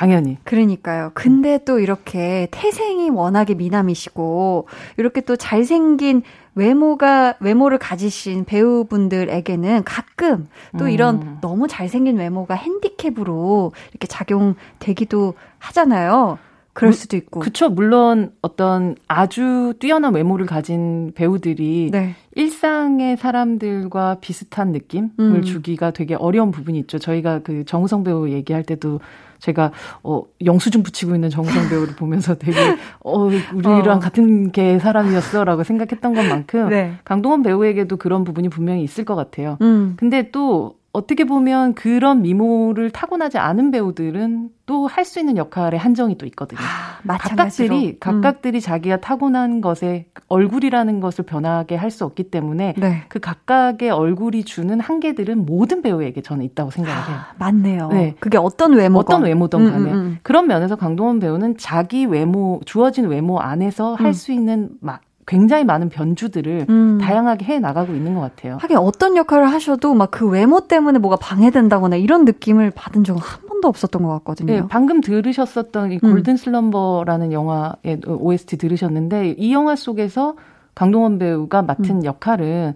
당연히. 0.00 0.38
그러니까요. 0.44 1.10
근데 1.12 1.58
또 1.66 1.78
이렇게 1.78 2.48
태생이 2.52 3.10
워낙에 3.10 3.52
미남이시고 3.52 4.66
이렇게 4.96 5.20
또 5.20 5.36
잘생긴 5.36 6.22
외모가 6.54 7.34
외모를 7.38 7.76
가지신 7.76 8.46
배우분들에게는 8.46 9.84
가끔 9.84 10.48
또 10.78 10.88
이런 10.88 11.16
음. 11.16 11.38
너무 11.42 11.68
잘생긴 11.68 12.16
외모가 12.16 12.54
핸디캡으로 12.54 13.72
이렇게 13.90 14.06
작용되기도 14.06 15.34
하잖아요. 15.58 16.38
그럴 16.72 16.94
수도 16.94 17.18
있고. 17.18 17.40
그쵸. 17.40 17.68
물론 17.68 18.32
어떤 18.40 18.96
아주 19.06 19.74
뛰어난 19.80 20.14
외모를 20.14 20.46
가진 20.46 21.12
배우들이 21.14 21.90
네. 21.92 22.14
일상의 22.36 23.18
사람들과 23.18 24.16
비슷한 24.22 24.72
느낌을 24.72 25.10
음. 25.20 25.42
주기가 25.42 25.90
되게 25.90 26.14
어려운 26.14 26.52
부분이 26.52 26.78
있죠. 26.78 26.98
저희가 26.98 27.40
그 27.40 27.66
정우성 27.66 28.04
배우 28.04 28.30
얘기할 28.30 28.62
때도 28.62 29.00
제가 29.40 29.72
어 30.02 30.22
영수증 30.44 30.82
붙이고 30.82 31.14
있는 31.14 31.30
정우성 31.30 31.68
배우를 31.68 31.96
보면서 31.96 32.34
되게 32.36 32.56
어 33.00 33.24
우리랑 33.24 33.96
어. 33.96 33.98
같은 33.98 34.52
계 34.52 34.78
사람이었어라고 34.78 35.64
생각했던 35.64 36.14
것만큼 36.14 36.68
네. 36.68 36.94
강동원 37.04 37.42
배우에게도 37.42 37.96
그런 37.96 38.24
부분이 38.24 38.48
분명히 38.48 38.82
있을 38.82 39.04
것 39.04 39.14
같아요. 39.14 39.58
음. 39.60 39.94
근데 39.96 40.30
또 40.30 40.79
어떻게 40.92 41.22
보면 41.24 41.74
그런 41.74 42.22
미모를 42.22 42.90
타고나지 42.90 43.38
않은 43.38 43.70
배우들은 43.70 44.50
또 44.66 44.86
할 44.86 45.04
수 45.04 45.18
있는 45.20 45.36
역할의 45.36 45.78
한정이 45.78 46.16
또 46.18 46.26
있거든요. 46.26 46.60
아, 46.60 47.16
각각들이 47.18 47.88
음. 47.90 47.96
각각들이 48.00 48.60
자기가 48.60 48.98
타고난 48.98 49.60
것에 49.60 50.06
얼굴이라는 50.28 51.00
것을 51.00 51.24
변하게 51.24 51.76
할 51.76 51.90
수 51.90 52.04
없기 52.04 52.24
때문에 52.30 52.74
네. 52.76 53.02
그 53.08 53.18
각각의 53.20 53.90
얼굴이 53.90 54.44
주는 54.44 54.78
한계들은 54.80 55.44
모든 55.46 55.82
배우에게 55.82 56.22
저는 56.22 56.44
있다고 56.46 56.70
생각을 56.70 57.08
해요. 57.08 57.16
아, 57.18 57.32
맞네요. 57.38 57.88
네. 57.88 58.14
그게 58.20 58.38
어떤 58.38 58.74
외모 58.74 59.00
어떤 59.00 59.22
외모든 59.22 59.60
음, 59.60 59.70
간에 59.72 59.90
음, 59.92 59.96
음, 59.96 60.18
그런 60.22 60.46
면에서 60.46 60.76
강동원 60.76 61.18
배우는 61.20 61.56
자기 61.56 62.04
외모 62.04 62.60
주어진 62.64 63.06
외모 63.06 63.40
안에서 63.40 63.94
할수 63.94 64.32
음. 64.32 64.36
있는 64.38 64.70
막 64.80 65.00
굉장히 65.30 65.64
많은 65.64 65.90
변주들을 65.90 66.66
음. 66.68 66.98
다양하게 67.00 67.44
해 67.44 67.58
나가고 67.60 67.94
있는 67.94 68.14
것 68.14 68.20
같아요. 68.20 68.58
하긴 68.60 68.78
어떤 68.78 69.16
역할을 69.16 69.46
하셔도 69.46 69.94
막 69.94 70.10
그 70.10 70.28
외모 70.28 70.66
때문에 70.66 70.98
뭐가 70.98 71.16
방해된다거나 71.16 71.94
이런 71.94 72.24
느낌을 72.24 72.72
받은 72.72 73.04
적은 73.04 73.22
한 73.22 73.46
번도 73.46 73.68
없었던 73.68 74.02
것 74.02 74.08
같거든요. 74.08 74.52
네, 74.52 74.62
방금 74.68 75.00
들으셨었던 75.00 75.92
이 75.92 75.98
골든 76.00 76.34
음. 76.34 76.36
슬럼버라는 76.36 77.32
영화의 77.32 78.00
OST 78.06 78.58
들으셨는데 78.58 79.36
이 79.38 79.52
영화 79.52 79.76
속에서 79.76 80.34
강동원 80.74 81.20
배우가 81.20 81.62
맡은 81.62 82.00
음. 82.00 82.04
역할은 82.04 82.74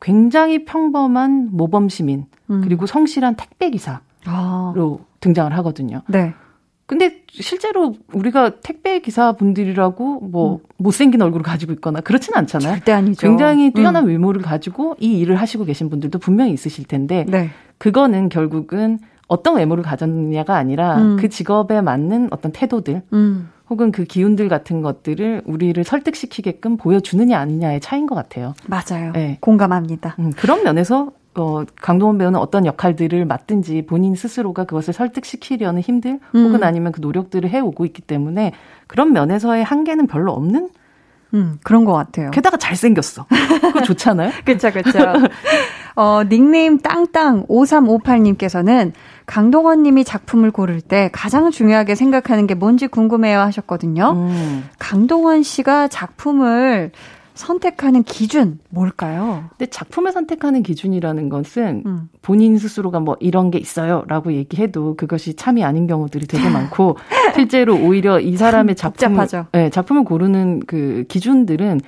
굉장히 0.00 0.66
평범한 0.66 1.48
모범 1.52 1.88
시민 1.88 2.26
음. 2.50 2.60
그리고 2.62 2.84
성실한 2.84 3.36
택배 3.36 3.70
기사로 3.70 4.00
아. 4.26 4.74
등장을 5.20 5.56
하거든요. 5.56 6.02
네. 6.06 6.34
근데 6.88 7.20
실제로 7.28 7.94
우리가 8.14 8.60
택배 8.60 9.00
기사분들이라고 9.00 10.20
뭐 10.20 10.54
음. 10.54 10.58
못생긴 10.78 11.20
얼굴을 11.20 11.44
가지고 11.44 11.74
있거나 11.74 12.00
그렇진 12.00 12.34
않잖아요. 12.34 12.76
절대 12.76 12.92
아니죠. 12.92 13.28
굉장히 13.28 13.70
뛰어난 13.72 14.04
음. 14.04 14.08
외모를 14.08 14.40
가지고 14.40 14.96
이 14.98 15.18
일을 15.18 15.36
하시고 15.36 15.66
계신 15.66 15.90
분들도 15.90 16.18
분명히 16.18 16.52
있으실 16.54 16.86
텐데 16.86 17.26
네. 17.28 17.50
그거는 17.76 18.30
결국은 18.30 19.00
어떤 19.26 19.56
외모를 19.56 19.84
가졌느냐가 19.84 20.56
아니라 20.56 20.96
음. 20.96 21.16
그 21.20 21.28
직업에 21.28 21.82
맞는 21.82 22.28
어떤 22.30 22.52
태도들 22.52 23.02
음. 23.12 23.50
혹은 23.68 23.92
그 23.92 24.04
기운들 24.04 24.48
같은 24.48 24.80
것들을 24.80 25.42
우리를 25.44 25.84
설득시키게끔 25.84 26.78
보여주느냐 26.78 27.38
아니냐의 27.38 27.80
차이인 27.80 28.06
것 28.06 28.14
같아요. 28.14 28.54
맞아요. 28.66 29.12
네. 29.12 29.36
공감합니다. 29.42 30.16
음, 30.20 30.32
그런 30.34 30.64
면에서 30.64 31.10
어, 31.38 31.64
강동원 31.80 32.18
배우는 32.18 32.38
어떤 32.38 32.66
역할들을 32.66 33.24
맡든지 33.24 33.86
본인 33.86 34.14
스스로가 34.14 34.64
그것을 34.64 34.92
설득시키려는 34.92 35.80
힘들 35.80 36.20
음. 36.34 36.46
혹은 36.46 36.64
아니면 36.64 36.92
그 36.92 37.00
노력들을 37.00 37.48
해오고 37.48 37.84
있기 37.86 38.02
때문에 38.02 38.52
그런 38.86 39.12
면에서의 39.12 39.64
한계는 39.64 40.06
별로 40.06 40.32
없는 40.32 40.70
음, 41.34 41.58
그런 41.62 41.84
것 41.84 41.92
같아요. 41.92 42.30
게다가 42.30 42.56
잘생겼어. 42.56 43.26
그거 43.60 43.82
좋잖아요? 43.82 44.32
그쵸, 44.44 44.72
그쵸. 44.72 44.98
어, 45.94 46.22
닉네임 46.28 46.78
땅땅 46.78 47.46
5358님께서는 47.48 48.92
강동원 49.26 49.82
님이 49.82 50.04
작품을 50.04 50.50
고를 50.50 50.80
때 50.80 51.10
가장 51.12 51.50
중요하게 51.50 51.96
생각하는 51.96 52.46
게 52.46 52.54
뭔지 52.54 52.86
궁금해요 52.86 53.40
하셨거든요. 53.40 54.12
음. 54.12 54.64
강동원 54.78 55.42
씨가 55.42 55.88
작품을 55.88 56.92
선택하는 57.38 58.02
기준 58.02 58.58
뭘까요? 58.68 59.44
근데 59.50 59.70
작품을 59.70 60.10
선택하는 60.12 60.62
기준이라는 60.62 61.28
것은 61.28 61.84
음. 61.86 62.08
본인 62.20 62.58
스스로가 62.58 62.98
뭐 62.98 63.16
이런 63.20 63.50
게 63.50 63.58
있어요라고 63.58 64.32
얘기해도 64.32 64.96
그것이 64.96 65.34
참이 65.34 65.62
아닌 65.62 65.86
경우들이 65.86 66.26
되게 66.26 66.48
많고 66.48 66.96
실제로 67.36 67.76
오히려 67.76 68.18
이 68.18 68.36
사람의 68.36 68.74
작품을 68.74 69.26
네, 69.52 69.70
작품을 69.70 70.04
고르는 70.04 70.60
그 70.66 71.04
기준들은 71.08 71.80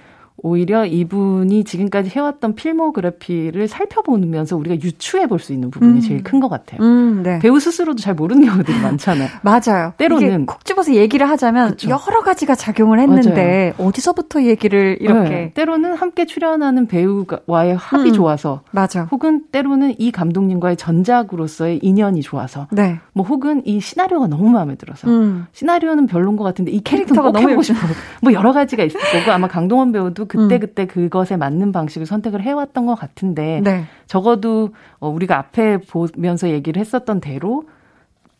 오히려 0.43 0.87
이분이 0.87 1.65
지금까지 1.65 2.11
해왔던 2.11 2.55
필모그래피를 2.55 3.69
살펴보면서 3.69 4.57
우리가 4.57 4.77
유추해 4.77 5.27
볼 5.27 5.41
수 5.41 5.53
있는 5.55 5.71
부분이 5.71 5.95
음. 5.95 6.01
제일 6.01 6.23
큰 6.23 6.41
것 6.41 6.49
같아요. 6.49 6.81
음, 6.83 7.23
네. 7.23 7.39
배우 7.39 7.59
스스로도 7.61 8.01
잘 8.03 8.15
모르는 8.15 8.45
경우들이 8.47 8.79
많잖아요. 8.81 9.29
맞아요. 9.43 9.93
때로는 9.99 10.47
콕 10.47 10.65
집어서 10.65 10.95
얘기를 10.95 11.29
하자면 11.29 11.71
그쵸. 11.71 11.89
여러 11.91 12.23
가지가 12.23 12.55
작용을 12.55 12.99
했는데 13.01 13.75
맞아요. 13.79 13.89
어디서부터 13.89 14.43
얘기를 14.45 14.97
이렇게 15.01 15.29
네. 15.31 15.53
때로는 15.55 15.95
함께 15.95 16.25
출연하는 16.27 16.87
배우와의 16.87 17.77
합이 17.77 18.09
음. 18.11 18.13
좋아서 18.15 18.63
맞아. 18.71 19.05
혹은 19.11 19.45
때로는 19.53 19.95
이 19.99 20.11
감독님과의 20.13 20.77
전작으로서의 20.77 21.81
인연이 21.83 22.23
좋아서 22.23 22.67
네. 22.71 22.99
뭐 23.13 23.25
혹은 23.27 23.63
이 23.67 23.81
시나리오가 23.81 24.27
너무 24.27 24.49
마음에 24.51 24.75
들어서 24.77 25.09
음. 25.09 25.47
시나리오는 25.53 26.07
별론 26.07 26.37
것 26.37 26.45
같은데 26.45 26.71
이 26.73 26.81
캐릭터가 26.83 27.33
너무 27.33 27.41
해보고 27.49 27.63
싶어. 27.63 27.79
뭐 28.23 28.33
여러 28.33 28.53
가지가 28.53 28.85
있을 28.85 28.99
거고 29.01 29.33
아마 29.33 29.47
강동원 29.49 29.93
배우도 29.93 30.27
그때 30.31 30.55
음. 30.55 30.61
그때 30.61 30.87
그것에 30.87 31.37
맞는 31.37 31.73
방식을 31.73 32.07
선택을 32.07 32.41
해왔던 32.41 32.87
것 32.87 32.95
같은데 32.95 33.61
네. 33.65 33.85
적어도 34.07 34.71
어, 35.01 35.09
우리가 35.09 35.37
앞에 35.37 35.79
보면서 35.79 36.51
얘기를 36.51 36.79
했었던 36.81 37.21
대로 37.21 37.65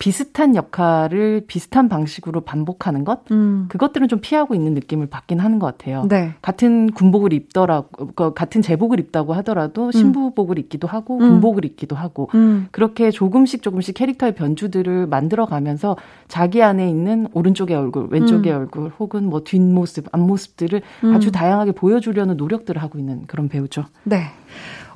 비슷한 0.01 0.55
역할을 0.55 1.43
비슷한 1.45 1.87
방식으로 1.87 2.41
반복하는 2.41 3.05
것 3.05 3.19
음. 3.29 3.67
그것들은 3.69 4.07
좀 4.07 4.17
피하고 4.19 4.55
있는 4.55 4.73
느낌을 4.73 5.05
받긴 5.05 5.39
하는 5.39 5.59
것 5.59 5.67
같아요. 5.67 6.07
네. 6.09 6.33
같은 6.41 6.91
군복을 6.91 7.33
입더라고 7.33 8.07
그 8.15 8.33
같은 8.33 8.63
제복을 8.63 8.99
입다고 8.99 9.33
하더라도 9.33 9.85
음. 9.85 9.91
신부복을 9.91 10.57
입기도 10.57 10.87
하고 10.87 11.19
음. 11.19 11.19
군복을 11.19 11.65
입기도 11.65 11.95
하고 11.95 12.29
음. 12.33 12.67
그렇게 12.71 13.11
조금씩 13.11 13.61
조금씩 13.61 13.93
캐릭터의 13.93 14.33
변주들을 14.33 15.05
만들어 15.05 15.45
가면서 15.45 15.95
자기 16.27 16.63
안에 16.63 16.89
있는 16.89 17.27
오른쪽의 17.33 17.77
얼굴, 17.77 18.07
왼쪽의 18.09 18.51
음. 18.51 18.57
얼굴 18.57 18.91
혹은 18.97 19.29
뭐 19.29 19.43
뒷모습, 19.43 20.07
앞모습들을 20.11 20.81
음. 21.03 21.13
아주 21.13 21.31
다양하게 21.31 21.73
보여주려는 21.73 22.37
노력들을 22.37 22.81
하고 22.81 22.97
있는 22.97 23.27
그런 23.27 23.49
배우죠. 23.49 23.85
네. 24.05 24.23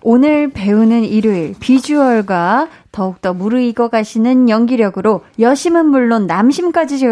오늘 0.07 0.51
배우는 0.51 1.03
일요일 1.03 1.55
비주얼과 1.59 2.67
더욱더 2.91 3.33
무르익어 3.33 3.87
가시는 3.87 4.49
연기력으로 4.49 5.21
여심은 5.39 5.87
물론 5.87 6.27
남심까지 6.27 7.03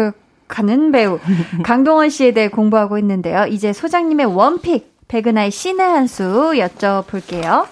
가는 0.46 0.92
배우 0.92 1.18
강동원 1.64 2.08
씨에 2.08 2.30
대해 2.30 2.46
공부하고 2.46 2.96
있는데요. 2.98 3.46
이제 3.46 3.72
소장님의 3.72 4.26
원픽 4.26 4.94
백은하의 5.08 5.50
신의 5.50 5.84
한 5.84 6.06
수 6.06 6.52
여쭤볼게요. 6.54 7.66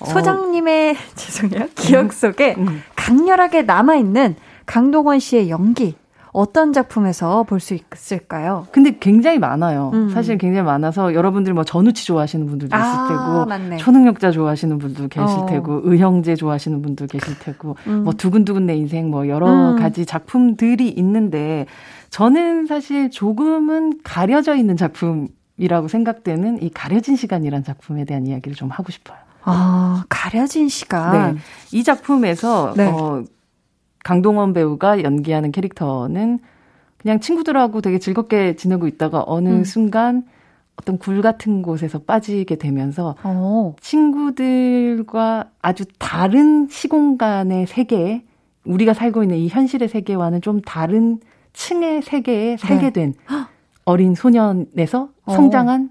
어. 0.00 0.04
소장님의 0.06 0.96
죄송해요 1.14 1.66
기억 1.74 2.14
속에 2.14 2.54
음. 2.56 2.82
강렬하게 2.96 3.62
남아 3.62 3.96
있는 3.96 4.34
강동원 4.64 5.18
씨의 5.18 5.50
연기 5.50 5.94
어떤 6.32 6.72
작품에서 6.72 7.42
볼 7.44 7.58
수 7.60 7.74
있을까요? 7.74 8.66
근데 8.70 8.96
굉장히 8.98 9.38
많아요. 9.38 9.90
음. 9.94 10.10
사실 10.10 10.38
굉장히 10.38 10.64
많아서 10.64 11.14
여러분들 11.14 11.54
뭐 11.54 11.64
전우치 11.64 12.04
좋아하시는 12.06 12.46
분들도 12.46 12.76
있을 12.76 12.86
아, 12.86 13.08
테고, 13.08 13.46
맞네. 13.46 13.76
초능력자 13.78 14.30
좋아하시는 14.30 14.78
분도 14.78 15.08
계실 15.08 15.38
어. 15.38 15.46
테고, 15.46 15.80
의형제 15.84 16.36
좋아하시는 16.36 16.80
분도 16.82 17.06
계실 17.06 17.38
테고, 17.38 17.76
음. 17.86 18.04
뭐 18.04 18.12
두근두근 18.12 18.66
내 18.66 18.76
인생 18.76 19.10
뭐 19.10 19.28
여러 19.28 19.72
음. 19.72 19.76
가지 19.76 20.06
작품들이 20.06 20.88
있는데, 20.90 21.66
저는 22.10 22.66
사실 22.66 23.10
조금은 23.10 24.00
가려져 24.04 24.54
있는 24.54 24.76
작품이라고 24.76 25.88
생각되는 25.88 26.62
이 26.62 26.70
가려진 26.70 27.16
시간이란 27.16 27.64
작품에 27.64 28.04
대한 28.04 28.26
이야기를 28.26 28.54
좀 28.54 28.70
하고 28.70 28.92
싶어요. 28.92 29.18
아, 29.44 30.04
가려진 30.08 30.68
시간. 30.68 31.34
네. 31.34 31.40
이 31.72 31.82
작품에서, 31.82 32.74
네. 32.76 32.86
어, 32.86 33.24
강동원 34.04 34.52
배우가 34.52 35.02
연기하는 35.02 35.52
캐릭터는 35.52 36.38
그냥 36.98 37.20
친구들하고 37.20 37.80
되게 37.80 37.98
즐겁게 37.98 38.56
지내고 38.56 38.86
있다가 38.86 39.24
어느 39.26 39.48
음. 39.48 39.64
순간 39.64 40.24
어떤 40.76 40.98
굴 40.98 41.22
같은 41.22 41.62
곳에서 41.62 42.00
빠지게 42.00 42.56
되면서 42.56 43.16
오. 43.24 43.28
어. 43.28 43.76
친구들과 43.80 45.50
아주 45.60 45.84
다른 45.98 46.68
시공간의 46.68 47.66
세계에 47.66 48.24
우리가 48.64 48.94
살고 48.94 49.22
있는 49.22 49.36
이 49.38 49.48
현실의 49.48 49.88
세계와는 49.88 50.40
좀 50.40 50.60
다른 50.60 51.20
층의 51.52 52.02
세계에 52.02 52.56
살게 52.56 52.90
네. 52.90 52.92
된 52.92 53.14
어린 53.84 54.14
소년에서 54.14 55.08
어. 55.24 55.32
성장한 55.32 55.90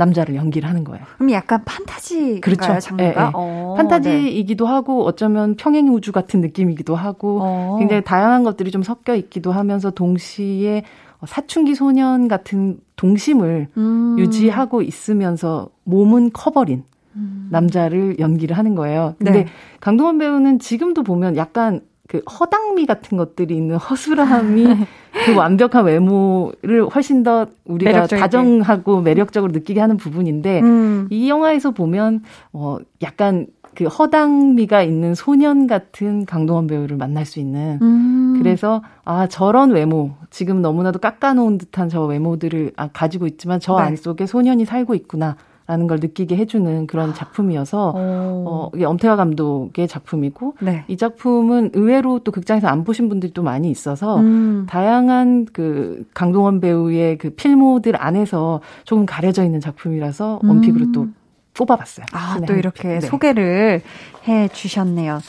남자를 0.00 0.34
연기를 0.34 0.68
하는 0.68 0.82
거예요. 0.82 1.04
그럼 1.16 1.30
약간 1.32 1.62
판타지 1.64 2.40
그렇죠. 2.40 2.78
장르가? 2.78 2.96
네, 2.96 3.14
네. 3.14 3.30
어, 3.34 3.74
판타지이기도 3.76 4.64
네. 4.64 4.70
하고 4.70 5.04
어쩌면 5.04 5.56
평행 5.56 5.88
우주 5.92 6.10
같은 6.10 6.40
느낌이기도 6.40 6.96
하고 6.96 7.40
어. 7.42 7.76
굉장히 7.78 8.02
다양한 8.02 8.42
것들이 8.42 8.70
좀 8.70 8.82
섞여 8.82 9.14
있기도 9.14 9.52
하면서 9.52 9.90
동시에 9.90 10.84
사춘기 11.26 11.74
소년 11.74 12.28
같은 12.28 12.80
동심을 12.96 13.68
음. 13.76 14.16
유지하고 14.18 14.80
있으면서 14.80 15.68
몸은 15.84 16.30
커버린 16.32 16.84
음. 17.16 17.48
남자를 17.50 18.18
연기를 18.18 18.56
하는 18.56 18.74
거예요. 18.74 19.16
근데 19.18 19.32
네. 19.32 19.46
강동원 19.80 20.16
배우는 20.16 20.60
지금도 20.60 21.02
보면 21.02 21.36
약간 21.36 21.82
그 22.10 22.18
허당미 22.28 22.86
같은 22.86 23.16
것들이 23.16 23.56
있는 23.56 23.76
허술함이 23.76 24.66
그 25.26 25.36
완벽한 25.36 25.84
외모를 25.84 26.88
훨씬 26.92 27.22
더 27.22 27.46
우리가 27.64 27.92
매력적이게. 27.92 28.20
다정하고 28.20 29.00
매력적으로 29.00 29.52
느끼게 29.52 29.78
하는 29.80 29.96
부분인데 29.96 30.60
음. 30.60 31.06
이 31.10 31.30
영화에서 31.30 31.70
보면 31.70 32.24
어 32.52 32.78
약간 33.02 33.46
그 33.76 33.84
허당미가 33.84 34.82
있는 34.82 35.14
소년 35.14 35.68
같은 35.68 36.26
강동원 36.26 36.66
배우를 36.66 36.96
만날 36.96 37.24
수 37.24 37.38
있는 37.38 37.78
음. 37.80 38.34
그래서 38.38 38.82
아 39.04 39.28
저런 39.28 39.70
외모 39.70 40.10
지금 40.30 40.62
너무나도 40.62 40.98
깎아놓은 40.98 41.58
듯한 41.58 41.88
저 41.88 42.04
외모들을 42.04 42.72
아, 42.74 42.88
가지고 42.88 43.28
있지만 43.28 43.60
저 43.60 43.76
네. 43.76 43.82
안속에 43.82 44.26
소년이 44.26 44.64
살고 44.64 44.96
있구나 44.96 45.36
라는 45.70 45.86
걸 45.86 46.00
느끼게 46.00 46.36
해주는 46.36 46.88
그런 46.88 47.14
작품이어서 47.14 47.92
어, 47.94 48.70
이게 48.74 48.84
엄태화 48.84 49.14
감독의 49.14 49.86
작품이고 49.86 50.56
네. 50.58 50.82
이 50.88 50.96
작품은 50.96 51.70
의외로 51.74 52.18
또 52.18 52.32
극장에서 52.32 52.66
안 52.66 52.82
보신 52.82 53.08
분들이 53.08 53.32
또 53.32 53.44
많이 53.44 53.70
있어서 53.70 54.16
음. 54.16 54.66
다양한 54.68 55.46
그 55.52 56.08
강동원 56.12 56.60
배우의 56.60 57.18
그 57.18 57.30
필모들 57.30 57.94
안에서 58.02 58.60
조금 58.82 59.06
가려져 59.06 59.44
있는 59.44 59.60
작품이라서 59.60 60.40
음. 60.42 60.48
원픽으로 60.48 60.90
또 60.90 61.06
뽑아봤어요. 61.54 62.06
아, 62.14 62.40
또 62.48 62.54
이렇게 62.54 62.88
네. 62.88 63.00
소개를 63.00 63.82
해 64.26 64.48
주셨네요. 64.48 65.20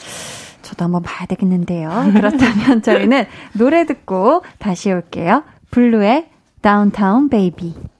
저도 0.62 0.86
한번 0.86 1.02
봐야 1.02 1.24
되겠는데요. 1.26 1.88
그렇다면 2.14 2.82
저희는 2.82 3.26
노래 3.56 3.86
듣고 3.86 4.42
다시 4.58 4.90
올게요. 4.90 5.44
블루의 5.70 6.30
Downtown 6.62 7.28
Baby. 7.28 7.92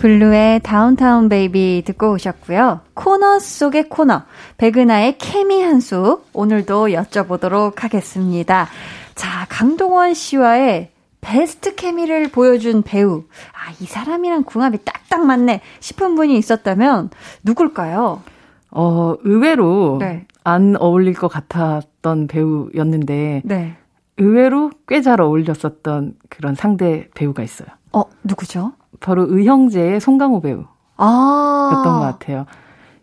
블루의 0.00 0.60
Downtown 0.60 1.28
Baby 1.28 1.82
듣고 1.84 2.12
오셨고요. 2.12 2.80
코너 2.94 3.40
속의 3.40 3.88
코너, 3.88 4.22
백은하의 4.56 5.18
케미 5.18 5.60
한 5.60 5.80
수 5.80 6.22
오늘도 6.32 6.88
여쭤보도록 6.88 7.80
하겠습니다. 7.80 8.68
자, 9.16 9.46
강동원 9.48 10.14
씨와의 10.14 10.90
베스트 11.20 11.74
케미를 11.74 12.28
보여준 12.30 12.82
배우. 12.82 13.24
아, 13.52 13.72
이 13.80 13.86
사람이랑 13.86 14.44
궁합이 14.44 14.84
딱딱 14.84 15.26
맞네 15.26 15.62
싶은 15.80 16.14
분이 16.14 16.36
있었다면 16.38 17.10
누굴까요? 17.42 18.22
어, 18.70 19.14
의외로 19.24 19.96
네. 19.98 20.26
안 20.44 20.76
어울릴 20.78 21.14
것 21.14 21.26
같았던 21.28 22.28
배우였는데 22.28 23.42
네. 23.44 23.76
의외로 24.16 24.70
꽤 24.86 25.00
잘 25.02 25.20
어울렸었던 25.20 26.14
그런 26.28 26.54
상대 26.54 27.08
배우가 27.14 27.42
있어요. 27.42 27.68
어, 27.92 28.04
누구죠? 28.22 28.72
바로 29.00 29.26
의형제의 29.28 30.00
송강호 30.00 30.40
배우. 30.40 30.64
아. 30.96 31.70
였던 31.72 31.94
것 31.94 32.00
같아요. 32.00 32.46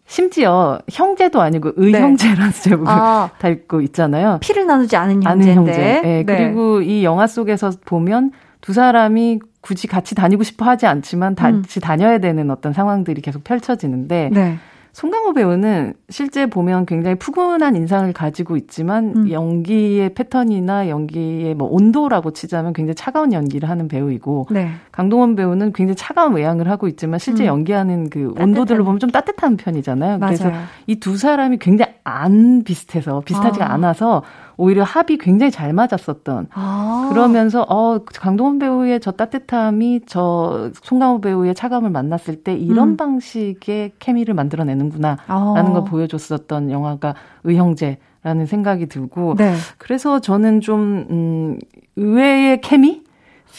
심지어 0.07 0.79
형제도 0.89 1.41
아니고 1.41 1.71
의형제라는 1.75 2.51
네. 2.51 2.61
제목을 2.61 2.87
아. 2.91 3.29
달고 3.39 3.81
있잖아요. 3.81 4.37
피를 4.41 4.67
나누지 4.67 4.95
않은 4.95 5.23
형제인데. 5.23 5.53
형제. 5.55 5.71
네. 5.71 6.01
네. 6.01 6.23
그리고 6.23 6.81
이 6.81 7.03
영화 7.03 7.25
속에서 7.25 7.71
보면 7.85 8.31
두 8.61 8.73
사람이 8.73 9.39
굳이 9.61 9.87
같이 9.87 10.13
다니고 10.13 10.43
싶어 10.43 10.65
하지 10.65 10.85
않지만 10.85 11.35
같이 11.35 11.79
음. 11.79 11.81
다녀야 11.81 12.19
되는 12.19 12.51
어떤 12.51 12.71
상황들이 12.71 13.21
계속 13.21 13.43
펼쳐지는데 13.43 14.29
네. 14.31 14.57
송강호 14.95 15.33
배우는 15.33 15.93
실제 16.07 16.45
보면 16.45 16.85
굉장히 16.85 17.17
푸근한 17.17 17.75
인상을 17.75 18.13
가지고 18.13 18.55
있지만 18.55 19.11
음. 19.13 19.29
연기의 19.29 20.13
패턴이나 20.13 20.87
연기의 20.87 21.53
뭐 21.53 21.67
온도라고 21.69 22.31
치자면 22.31 22.71
굉장히 22.71 22.95
차가운 22.95 23.33
연기를 23.33 23.69
하는 23.69 23.89
배우이고 23.89 24.47
네. 24.51 24.69
강동원 24.93 25.35
배우는 25.35 25.73
굉장히 25.73 25.97
차가운 25.97 26.33
외양을 26.33 26.69
하고 26.69 26.87
있지만 26.87 27.19
실제 27.19 27.43
음. 27.43 27.47
연기하는 27.47 28.09
그 28.09 28.19
따뜻한. 28.19 28.41
온도들로 28.41 28.85
보면 28.85 28.99
좀 29.01 29.09
따뜻한 29.11 29.57
편이잖아요. 29.57 30.17
맞아요. 30.17 30.37
그래서 30.37 30.51
이 30.87 30.95
두 30.95 31.17
사람이 31.17 31.57
굉장히 31.57 31.91
안 32.05 32.63
비슷해서 32.63 33.19
비슷하지가 33.25 33.69
아. 33.69 33.73
않아서 33.73 34.23
오히려 34.57 34.83
합이 34.83 35.17
굉장히 35.17 35.51
잘 35.51 35.73
맞았었던 35.73 36.47
아. 36.53 37.09
그러면서 37.11 37.63
어 37.63 37.99
강동원 38.03 38.59
배우의 38.59 38.99
저 38.99 39.11
따뜻함이 39.11 40.01
저 40.05 40.71
송강호 40.81 41.21
배우의 41.21 41.55
차감을 41.55 41.89
만났을 41.89 42.43
때 42.43 42.53
이런 42.53 42.89
음. 42.89 42.97
방식의 42.97 43.93
케미를 43.99 44.33
만들어내는구나라는 44.33 45.21
아. 45.27 45.73
걸 45.73 45.83
보여줬었던 45.85 46.71
영화가 46.71 47.15
의형제. 47.43 47.97
라는 48.25 48.47
생각이 48.47 48.87
들고 48.87 49.35
네. 49.35 49.53
그래서 49.77 50.19
저는 50.19 50.59
좀 50.59 51.05
음, 51.11 51.59
의외의 51.95 52.59
케미 52.61 53.03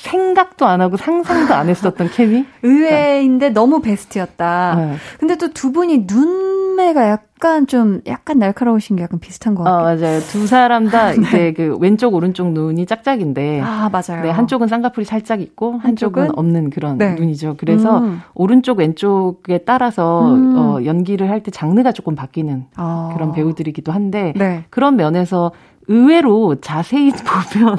생각도 0.02 0.66
안 0.66 0.80
하고 0.80 0.96
상상도 0.96 1.54
안 1.54 1.68
했었던 1.68 2.08
케미? 2.10 2.44
의외인데 2.62 3.50
너무 3.50 3.80
베스트였다. 3.80 4.74
네. 4.76 4.96
근데 5.18 5.36
또 5.36 5.46
두 5.48 5.72
분이 5.72 6.04
눈매가 6.06 7.08
약간 7.08 7.66
좀 7.66 8.00
약간 8.06 8.38
날카로우신 8.38 8.96
게 8.96 9.02
약간 9.04 9.18
비슷한 9.20 9.54
것 9.54 9.62
같아요. 9.64 9.78
어, 9.78 9.82
맞아요. 9.84 10.20
두 10.20 10.46
사람 10.46 10.88
다 10.88 11.12
네. 11.12 11.16
이제 11.20 11.52
그 11.56 11.76
왼쪽 11.80 12.14
오른쪽 12.14 12.52
눈이 12.52 12.84
짝짝인데 12.86 13.60
아, 13.62 13.88
맞아요. 13.90 14.22
네, 14.22 14.30
한쪽은 14.30 14.68
쌍꺼풀이 14.68 15.06
살짝 15.06 15.40
있고 15.40 15.78
한쪽은, 15.78 16.22
한쪽은 16.24 16.38
없는 16.38 16.70
그런 16.70 16.98
네. 16.98 17.14
눈이죠. 17.14 17.54
그래서 17.58 17.98
음. 17.98 18.20
오른쪽 18.34 18.78
왼쪽에 18.80 19.58
따라서 19.58 20.26
음. 20.34 20.56
어, 20.58 20.84
연기를 20.84 21.30
할 21.30 21.40
때 21.40 21.50
장르가 21.50 21.92
조금 21.92 22.14
바뀌는 22.14 22.64
아. 22.76 23.10
그런 23.14 23.32
배우들이기도 23.32 23.92
한데 23.92 24.32
네. 24.36 24.64
그런 24.70 24.96
면에서 24.96 25.52
의외로 25.88 26.56
자세히 26.60 27.12
보면 27.54 27.76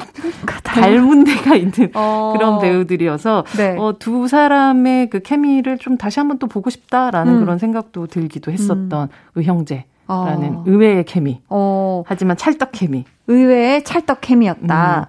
닮은 0.64 1.24
데가 1.24 1.54
있는 1.54 1.90
어. 1.94 2.32
그런 2.36 2.58
배우들이어서 2.58 3.44
네. 3.56 3.76
어, 3.78 3.94
두 3.98 4.28
사람의 4.28 5.10
그 5.10 5.20
케미를 5.20 5.78
좀 5.78 5.96
다시 5.96 6.20
한번 6.20 6.38
또 6.38 6.46
보고 6.46 6.70
싶다라는 6.70 7.34
음. 7.34 7.40
그런 7.40 7.58
생각도 7.58 8.06
들기도 8.06 8.50
했었던 8.52 8.92
음. 8.92 9.08
의형제 9.34 9.84
라는 10.08 10.56
어. 10.56 10.64
의외의 10.66 11.04
케미. 11.04 11.42
어. 11.50 12.02
하지만 12.06 12.36
찰떡 12.36 12.70
케미. 12.72 13.04
의외의 13.26 13.84
찰떡 13.84 14.22
케미였다. 14.22 15.00
음. 15.00 15.04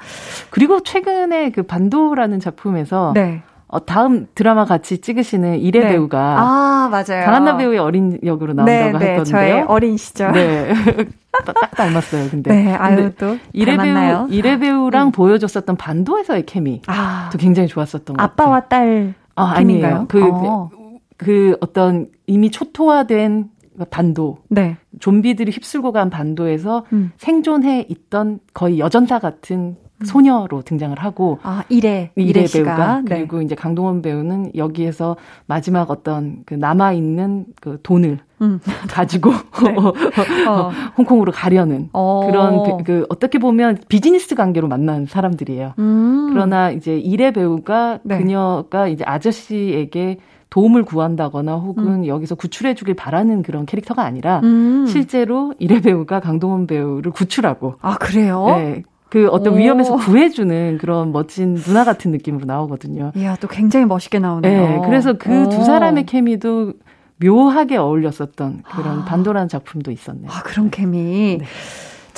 그리고 0.50 0.82
최근에 0.82 1.52
그 1.52 1.64
반도라는 1.64 2.42
작품에서 2.42 3.14
네. 3.16 3.42
어, 3.72 3.86
다음 3.86 4.28
드라마 4.34 4.66
같이 4.66 4.98
찍으시는 4.98 5.60
이래 5.60 5.82
네. 5.82 5.90
배우가 5.90 6.40
아 6.40 6.90
맞아요 6.90 7.24
강한나 7.24 7.56
배우의 7.56 7.78
어린 7.78 8.20
역으로 8.24 8.54
나온다고 8.54 8.98
네, 8.98 9.12
했거든요. 9.12 9.32
저의 9.32 9.62
어린 9.62 9.96
시절. 9.96 10.32
네, 10.32 10.74
딱 11.46 11.72
닮았어요. 11.72 12.30
근데 12.32 12.52
네, 12.52 12.74
아유 12.74 13.12
또 13.16 13.38
이래 13.54 13.78
배우 13.78 14.28
이래 14.32 14.58
배우랑 14.58 15.08
음. 15.08 15.12
보여줬었던 15.12 15.78
반도에서의 15.78 16.48
케미 16.48 16.82
아, 16.88 17.30
또 17.32 17.38
굉장히 17.38 17.68
좋았었던 17.68 18.18
것 18.18 18.24
아빠와 18.24 18.62
딸 18.62 19.14
아, 19.36 19.54
아니에요. 19.56 20.06
그, 20.10 20.22
어. 20.24 20.70
그 21.18 21.56
어떤 21.62 22.08
이미 22.26 22.50
초토화된 22.50 23.50
반도, 23.90 24.40
네. 24.50 24.78
좀비들이 25.00 25.52
휩쓸고 25.52 25.94
간 25.94 26.10
반도에서 26.10 26.86
음. 26.92 27.12
생존해 27.18 27.86
있던 27.88 28.40
거의 28.54 28.80
여전사 28.80 29.20
같은 29.20 29.58
음. 29.58 29.89
소녀로 30.04 30.62
등장을 30.62 30.98
하고 31.00 31.40
아 31.44 31.64
이래 31.70 32.12
이래, 32.16 32.46
배우가 32.46 33.02
네. 33.02 33.18
그리고 33.18 33.42
이제 33.42 33.56
강동원 33.56 34.02
배우는 34.02 34.52
여기에서 34.56 35.18
마지막 35.46 35.92
어떤 35.92 36.44
그 36.46 36.54
남아 36.54 36.94
있는 36.94 37.46
그 37.62 37.80
돈을 37.84 38.20
음. 38.42 38.60
가지고 38.90 39.32
네. 39.64 39.76
어. 40.48 40.72
홍콩으로 40.98 41.32
가려는 41.32 41.90
어. 41.94 42.22
그런 42.26 42.84
그 42.84 43.06
어떻게 43.10 43.40
보면 43.40 43.80
비즈니스 43.88 44.36
관계로 44.36 44.68
만난 44.68 45.06
사람들이에요. 45.06 45.74
음. 45.80 46.30
그러나 46.32 46.72
이제 46.72 46.98
이래 46.98 47.32
배우가 47.32 48.00
네. 48.04 48.18
그녀가 48.18 48.88
이제 48.88 49.04
아저씨에게 49.06 50.20
도움을 50.50 50.84
구한다거나 50.84 51.56
혹은 51.56 51.88
음. 51.88 52.08
여기서 52.08 52.36
구출해주길 52.36 52.96
바라는 52.96 53.44
그런 53.44 53.66
캐릭터가 53.66 54.04
아니라 54.04 54.40
음. 54.44 54.86
실제로 54.88 55.54
이래 55.60 55.80
배우가 55.80 56.20
강동원 56.20 56.66
배우를 56.66 57.12
구출하고 57.12 57.76
아 57.82 57.98
그래요? 57.98 58.46
네, 58.48 58.84
그 59.10 59.28
어떤 59.30 59.54
오. 59.54 59.58
위험에서 59.58 59.96
구해주는 59.98 60.78
그런 60.80 61.12
멋진 61.12 61.56
누나 61.56 61.84
같은 61.84 62.12
느낌으로 62.12 62.46
나오거든요. 62.46 63.12
이야, 63.16 63.36
또 63.38 63.48
굉장히 63.48 63.86
멋있게 63.86 64.20
나오네요. 64.20 64.68
네, 64.68 64.82
그래서 64.86 65.14
그 65.14 65.50
두 65.50 65.64
사람의 65.64 66.06
케미도 66.06 66.74
묘하게 67.22 67.78
어울렸었던 67.78 68.64
그런 68.64 69.00
아. 69.00 69.06
반도라는 69.06 69.50
작품도 69.50 69.92
있었네요. 69.92 70.30
아, 70.32 70.42
그런 70.44 70.70
케미. 70.70 71.38
네. 71.40 71.46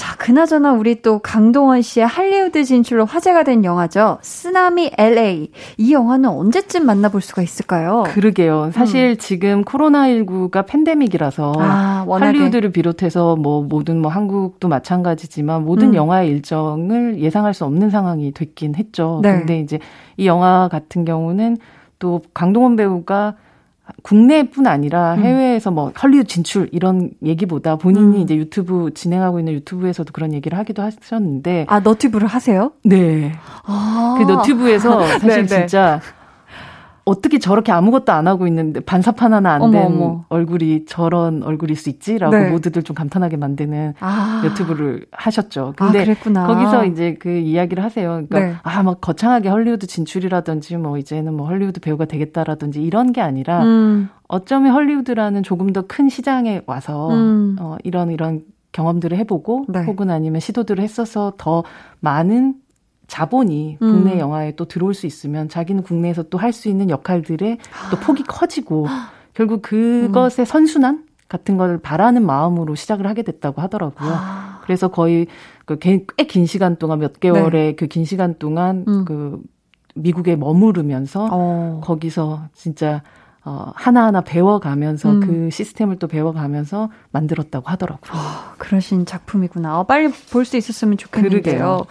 자, 0.02 0.16
그나저나 0.16 0.74
우리 0.74 1.04
또 1.04 1.20
강동원 1.20 1.84
씨의 1.84 2.08
할리우드 2.08 2.64
진출로 2.64 3.06
화제가 3.06 3.44
된 3.44 3.64
영화죠. 3.64 4.18
쓰나미 4.24 4.90
LA. 4.98 5.52
이 5.78 5.94
영화는 5.94 6.28
언제쯤 6.28 6.88
만나볼 6.88 7.22
수가 7.22 7.44
있을까요? 7.44 8.02
그러게요. 8.08 8.72
사실 8.74 9.12
음. 9.12 9.18
지금 9.20 9.64
코로나19가 9.64 10.66
팬데믹이라서 10.66 11.54
아, 11.56 12.06
할리우드를 12.10 12.72
비롯해서 12.72 13.36
뭐 13.36 13.62
모든 13.62 14.02
뭐 14.02 14.10
한국도 14.10 14.68
마찬가지지만 14.68 15.66
모든 15.66 15.90
음. 15.90 15.94
영화의 15.94 16.30
일정을 16.30 17.20
예상할 17.20 17.54
수 17.54 17.66
없는 17.66 17.92
상황이 17.92 18.32
됐긴 18.32 18.74
했죠. 18.74 19.20
네. 19.22 19.34
근데 19.34 19.60
이제 19.60 19.78
이 20.18 20.26
영화 20.26 20.68
같은 20.68 21.06
경우는 21.06 21.58
또 22.00 22.24
강동원 22.34 22.76
배우가 22.76 23.36
국내뿐 24.04 24.68
아니라 24.68 25.16
음. 25.16 25.24
해외에서 25.24 25.72
뭐 25.72 25.92
헐리우드 26.02 26.28
진출 26.28 26.70
이런 26.72 27.12
얘기보다 27.24 27.76
본인이 27.76 28.18
음. 28.18 28.22
이제 28.22 28.36
유튜브 28.36 28.92
진행하고 28.94 29.40
있는 29.40 29.54
유튜브에서도 29.54 30.12
그런 30.14 30.34
얘기를 30.34 30.58
하기도 30.58 30.82
하셨는데 30.82 31.66
아 31.70 31.80
너튜브를 31.80 32.28
하세요? 32.28 32.72
네. 32.84 33.34
아. 33.64 34.16
그 34.18 34.24
너튜브에서 34.24 35.06
사실 35.20 35.28
네, 35.28 35.42
네. 35.42 35.48
진짜 35.48 36.02
어떻게 37.04 37.40
저렇게 37.40 37.72
아무것도 37.72 38.12
안 38.12 38.28
하고 38.28 38.46
있는데 38.48 38.80
반사판 38.80 39.34
하나 39.34 39.54
안 39.54 39.72
된 39.72 40.22
얼굴이 40.30 40.86
저런 40.86 41.42
얼굴일 41.44 41.76
수 41.76 41.90
있지라고 41.90 42.36
네. 42.36 42.50
모두들 42.50 42.84
좀 42.84 42.96
감탄하게 42.96 43.38
만드는 43.38 43.96
아. 44.00 44.42
유튜브를 44.46 45.06
하셨죠. 45.12 45.74
아, 45.78 45.86
근데 45.92 46.00
아, 46.38 46.48
거기서 46.48 46.86
이제 46.86 47.16
그 47.20 47.30
이야기를 47.30 47.84
하세요. 47.84 48.24
그러니까 48.30 48.40
네. 48.40 48.56
아막 48.64 49.02
거창하게 49.02 49.50
헐리우드 49.50 49.88
진출이라든지 49.88 50.78
뭐 50.78 50.98
이제는 50.98 51.34
뭐 51.34 51.48
헐리우드 51.48 51.80
배우가 51.80 52.06
되겠다라든지 52.06 52.82
이런 52.84 53.12
게 53.14 53.22
아니라 53.22 53.64
음. 53.64 54.10
어쩌면 54.28 54.74
헐리우드라는 54.74 55.44
조금 55.44 55.74
더 55.74 55.82
큰 55.88 56.08
시장에 56.10 56.62
와서 56.68 57.10
음. 57.10 57.56
어 57.60 57.78
이런 57.84 58.12
이런 58.12 58.42
경험들을 58.72 59.18
해보고 59.18 59.66
네. 59.68 59.84
혹은 59.84 60.10
아니면 60.10 60.40
시도들을 60.40 60.82
했어서 60.84 61.34
더 61.38 61.64
많은 62.00 62.54
자본이 63.12 63.76
국내 63.78 64.14
음. 64.14 64.20
영화에 64.20 64.56
또 64.56 64.64
들어올 64.64 64.94
수 64.94 65.06
있으면 65.06 65.50
자기는 65.50 65.84
국내에서 65.84 66.24
또 66.24 66.38
할 66.38 66.54
수 66.54 66.70
있는 66.70 66.90
역할들의 66.90 67.58
또 67.92 67.98
폭이 68.00 68.24
커지고 68.24 68.88
결국 69.34 69.62
그것의 69.62 70.40
음. 70.40 70.46
선순환 70.46 71.04
같은 71.28 71.58
걸 71.58 71.78
바라는 71.78 72.26
마음으로 72.26 72.76
시작을 72.76 73.06
하게 73.06 73.24
됐다고 73.24 73.62
하더라고요. 73.62 74.10
아. 74.10 74.62
그래서 74.64 74.88
거의 74.88 75.28
그꽤 75.66 76.06
긴 76.26 76.46
시간 76.46 76.78
동안 76.78 77.00
몇 77.00 77.20
개월의 77.20 77.52
네. 77.52 77.76
그긴 77.76 78.06
시간 78.06 78.36
동안 78.40 78.86
음. 78.88 79.04
그 79.04 79.42
미국에 79.94 80.38
머무르면서 80.38 81.28
어. 81.30 81.82
거기서 81.84 82.48
진짜 82.54 83.04
어, 83.44 83.72
하나하나 83.74 84.22
배워가면서 84.22 85.10
음. 85.10 85.20
그 85.20 85.50
시스템을 85.52 85.98
또 85.98 86.08
배워가면서 86.08 86.90
만들었다고 87.12 87.68
하더라고요. 87.70 88.12
어, 88.14 88.54
그러신 88.60 89.08
작품이구나. 89.08 89.80
어, 89.80 89.84
빨리 89.86 90.12
볼 90.32 90.46
수 90.46 90.58
있었으면 90.58 90.98
좋겠는데요. 90.98 91.42
그러게요. 91.42 91.86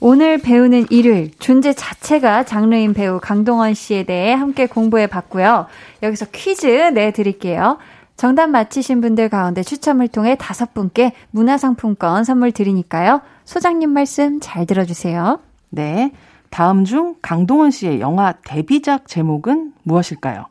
오늘 0.00 0.38
배우는 0.38 0.86
일요일 0.90 1.30
존재 1.38 1.72
자체가 1.72 2.44
장르인 2.44 2.92
배우 2.92 3.20
강동원 3.20 3.74
씨에 3.74 4.02
대해 4.02 4.32
함께 4.32 4.66
공부해 4.66 5.06
봤고요. 5.06 5.66
여기서 6.02 6.26
퀴즈 6.32 6.66
내드릴게요. 6.66 7.78
정답 8.16 8.48
맞히신 8.48 9.00
분들 9.00 9.28
가운데 9.28 9.62
추첨을 9.62 10.08
통해 10.08 10.36
다섯 10.40 10.72
분께 10.74 11.12
문화상품권 11.30 12.24
선물 12.24 12.50
드리니까요. 12.50 13.20
소장님 13.44 13.90
말씀 13.90 14.40
잘 14.40 14.66
들어주세요. 14.66 15.38
네. 15.68 16.12
다음 16.50 16.84
중 16.84 17.14
강동원 17.22 17.70
씨의 17.70 18.00
영화 18.00 18.32
데뷔작 18.44 19.06
제목은 19.06 19.72
무엇일까요? 19.82 20.46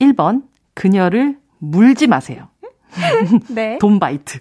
1번, 0.00 0.42
그녀를 0.74 1.36
물지 1.58 2.06
마세요. 2.06 2.48
네. 3.48 3.78
Don't 3.80 3.98
bite. 3.98 4.38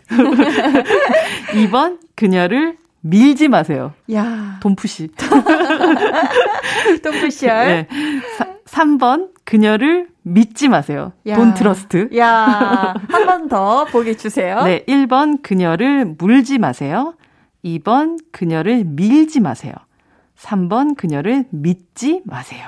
2번, 1.54 2.00
그녀를 2.16 2.78
밀지 3.02 3.48
마세요. 3.50 3.94
야. 4.14 4.60
Don't 4.62 4.86
push. 4.86 5.10
Don't 7.04 7.31
push 7.31 7.52
알. 7.52 7.68
네. 7.68 7.88
3번, 8.66 9.30
그녀를 9.44 10.08
믿지 10.22 10.70
마세요. 10.70 11.12
야. 11.28 11.36
Don't 11.36 11.54
trust. 11.54 12.10
야. 12.18 12.94
한 13.10 13.26
번 13.26 13.48
더 13.50 13.86
보기 13.86 14.16
주세요. 14.18 14.64
네. 14.64 14.84
1번, 14.88 15.42
그녀를 15.44 16.06
물지 16.18 16.58
마세요. 16.60 17.14
2번, 17.66 18.18
그녀를 18.32 18.84
밀지 18.86 19.40
마세요. 19.42 19.74
3번, 20.40 20.96
그녀를 20.98 21.46
믿지 21.50 22.22
마세요. 22.26 22.66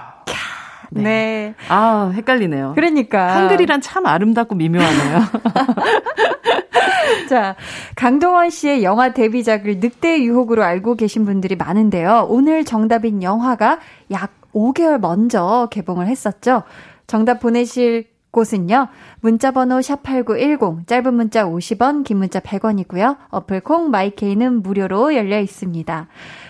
네. 0.92 1.04
네. 1.04 1.54
아, 1.70 2.12
헷갈리네요. 2.14 2.74
그러니까. 2.76 3.36
한글이란 3.36 3.82
참 3.82 4.06
아름답고 4.06 4.56
미묘하네요. 4.56 5.20
자, 7.30 7.56
강동원 7.96 8.50
씨의 8.50 8.84
영화 8.84 9.14
데뷔작을 9.14 9.80
늑대의 9.80 10.26
유혹으로 10.26 10.64
알고 10.64 10.96
계신 10.96 11.26
분들이 11.26 11.56
많은데요. 11.56 12.28
오늘 12.30 12.66
정답인 12.66 13.24
영화가 13.24 13.80
약 14.12 14.32
5개월 14.54 15.00
먼저 15.00 15.68
개봉을 15.72 16.08
했었죠. 16.08 16.64
정답 17.08 17.40
보내실 17.40 18.06
곳은요. 18.32 18.90
문자 19.22 19.52
번호 19.52 19.80
샵8910, 19.80 20.88
짧은 20.88 21.14
문자 21.14 21.46
50원, 21.46 22.04
긴 22.04 22.18
문자 22.18 22.42
100원이고요. 22.42 23.18
어플 23.30 23.62
콩 23.62 23.92
마이케이는 23.92 24.62
무료로 24.62 25.16
열려 25.16 25.40
있습니다. 25.40 26.08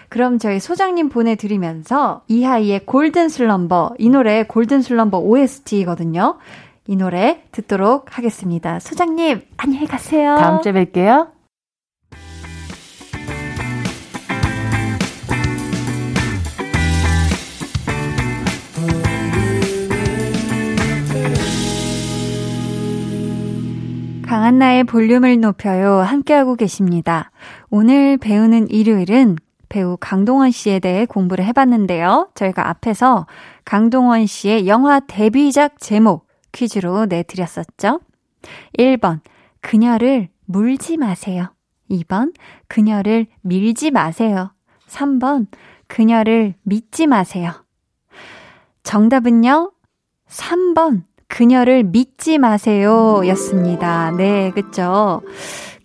그럼 0.09 0.39
저희 0.39 0.59
소장님 0.59 1.09
보내드리면서 1.09 2.23
이하이의 2.27 2.85
골든 2.85 3.29
슬럼버, 3.29 3.95
이 3.97 4.09
노래 4.09 4.43
골든 4.43 4.81
슬럼버 4.81 5.19
OST거든요. 5.19 6.37
이 6.87 6.95
노래 6.95 7.43
듣도록 7.51 8.17
하겠습니다. 8.17 8.79
소장님, 8.79 9.41
안녕히 9.57 9.87
가세요. 9.87 10.35
다음 10.37 10.61
주에 10.61 10.71
뵐게요. 10.71 11.35
강한나의 24.25 24.83
볼륨을 24.83 25.39
높여요. 25.39 26.01
함께하고 26.01 26.55
계십니다. 26.55 27.31
오늘 27.69 28.17
배우는 28.17 28.69
일요일은 28.69 29.37
배우 29.69 29.97
강동원 29.99 30.51
씨에 30.51 30.79
대해 30.79 31.05
공부를 31.05 31.45
해봤는데요. 31.45 32.29
저희가 32.35 32.69
앞에서 32.69 33.27
강동원 33.63 34.25
씨의 34.25 34.67
영화 34.67 34.99
데뷔작 34.99 35.79
제목 35.79 36.27
퀴즈로 36.51 37.05
내드렸었죠. 37.05 37.99
1번, 38.77 39.21
그녀를 39.61 40.29
물지 40.45 40.97
마세요. 40.97 41.53
2번, 41.89 42.33
그녀를 42.67 43.27
밀지 43.41 43.91
마세요. 43.91 44.51
3번, 44.87 45.47
그녀를 45.87 46.55
믿지 46.63 47.07
마세요. 47.07 47.51
정답은요, 48.83 49.71
3번, 50.27 51.03
그녀를 51.27 51.83
믿지 51.83 52.37
마세요 52.37 53.21
였습니다. 53.27 54.11
네, 54.11 54.51
그쵸. 54.51 55.21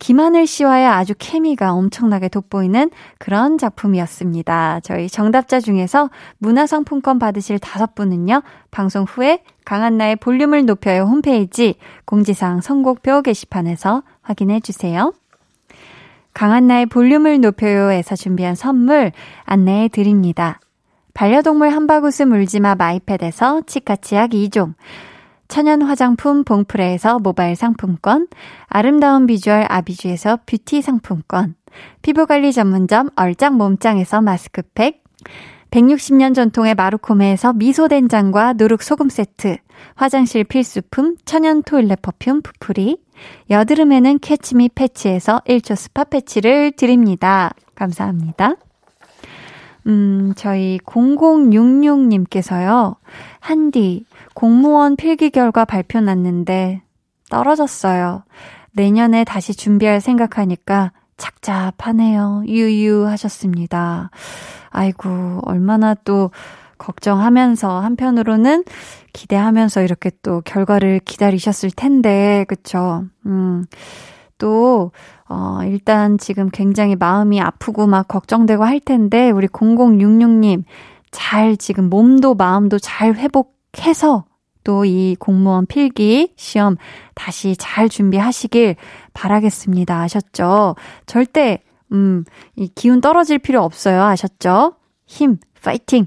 김하늘 0.00 0.46
씨와의 0.46 0.86
아주 0.86 1.14
케미가 1.16 1.72
엄청나게 1.74 2.28
돋보이는 2.28 2.90
그런 3.18 3.58
작품이었습니다. 3.58 4.80
저희 4.82 5.08
정답자 5.08 5.60
중에서 5.60 6.08
문화상품권 6.38 7.18
받으실 7.18 7.58
다섯 7.58 7.94
분은요, 7.94 8.42
방송 8.70 9.04
후에 9.04 9.42
강한나의 9.66 10.16
볼륨을 10.16 10.64
높여요 10.64 11.02
홈페이지 11.02 11.74
공지사항 12.06 12.62
선곡표 12.62 13.20
게시판에서 13.20 14.02
확인해 14.22 14.60
주세요. 14.60 15.12
강한나의 16.32 16.86
볼륨을 16.86 17.40
높여요에서 17.40 18.16
준비한 18.16 18.54
선물 18.54 19.12
안내해 19.44 19.88
드립니다. 19.88 20.60
반려동물 21.12 21.68
한바구스 21.68 22.22
물지마 22.22 22.76
마이패드에서 22.76 23.62
치카치약 23.66 24.30
2종, 24.30 24.74
천연 25.50 25.82
화장품 25.82 26.44
봉프레에서 26.44 27.18
모바일 27.18 27.56
상품권, 27.56 28.28
아름다운 28.68 29.26
비주얼 29.26 29.66
아비주에서 29.68 30.38
뷰티 30.46 30.80
상품권, 30.80 31.56
피부관리 32.02 32.52
전문점 32.52 33.10
얼짱 33.16 33.56
몸짱에서 33.56 34.20
마스크팩, 34.22 35.02
160년 35.72 36.36
전통의 36.36 36.76
마루코메에서 36.76 37.54
미소된장과 37.54 38.52
누룩소금 38.54 39.08
세트, 39.08 39.56
화장실 39.96 40.44
필수품 40.44 41.16
천연 41.24 41.64
toilet 41.64 42.00
perfume 42.00 42.42
푸풀이, 42.42 42.98
여드름에는 43.50 44.20
캐치미 44.20 44.70
패치에서 44.74 45.40
1초 45.48 45.74
스파 45.74 46.04
패치를 46.04 46.72
드립니다. 46.76 47.50
감사합니다. 47.74 48.54
음, 49.86 50.32
저희 50.36 50.78
0066님께서요, 50.84 52.96
한디, 53.40 54.04
공무원 54.40 54.96
필기 54.96 55.28
결과 55.28 55.66
발표 55.66 56.00
났는데 56.00 56.80
떨어졌어요. 57.28 58.24
내년에 58.72 59.22
다시 59.22 59.54
준비할 59.54 60.00
생각하니까 60.00 60.92
착잡하네요. 61.18 62.44
유유 62.46 63.06
하셨습니다. 63.06 64.08
아이고, 64.70 65.40
얼마나 65.42 65.92
또 65.92 66.30
걱정하면서 66.78 67.80
한편으로는 67.80 68.64
기대하면서 69.12 69.82
이렇게 69.82 70.10
또 70.22 70.40
결과를 70.40 71.00
기다리셨을 71.00 71.70
텐데, 71.72 72.46
그쵸? 72.48 73.04
음, 73.26 73.66
또, 74.38 74.92
어, 75.28 75.58
일단 75.66 76.16
지금 76.16 76.48
굉장히 76.48 76.96
마음이 76.96 77.42
아프고 77.42 77.86
막 77.86 78.08
걱정되고 78.08 78.64
할 78.64 78.80
텐데, 78.80 79.30
우리 79.30 79.48
0066님, 79.48 80.64
잘 81.10 81.58
지금 81.58 81.90
몸도 81.90 82.36
마음도 82.36 82.78
잘 82.78 83.16
회복해서 83.16 84.24
또 84.64 84.84
이 84.84 85.16
공무원 85.18 85.66
필기 85.66 86.32
시험 86.36 86.76
다시 87.14 87.56
잘 87.56 87.88
준비하시길 87.88 88.76
바라겠습니다. 89.14 90.00
아셨죠? 90.00 90.76
절대, 91.06 91.62
음, 91.92 92.24
이 92.56 92.68
기운 92.74 93.00
떨어질 93.00 93.38
필요 93.38 93.62
없어요. 93.62 94.02
아셨죠? 94.02 94.74
힘, 95.06 95.38
파이팅 95.62 96.06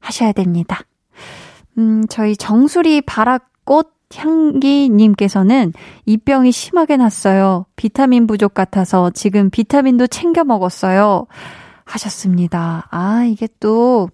하셔야 0.00 0.32
됩니다. 0.32 0.80
음, 1.78 2.04
저희 2.08 2.36
정수리 2.36 3.00
바라꽃 3.02 3.92
향기님께서는 4.14 5.72
입병이 6.06 6.50
심하게 6.52 6.96
났어요. 6.96 7.66
비타민 7.76 8.26
부족 8.26 8.54
같아서 8.54 9.10
지금 9.10 9.50
비타민도 9.50 10.08
챙겨 10.08 10.42
먹었어요. 10.42 11.26
하셨습니다. 11.84 12.88
아, 12.90 13.24
이게 13.24 13.48
또, 13.60 14.08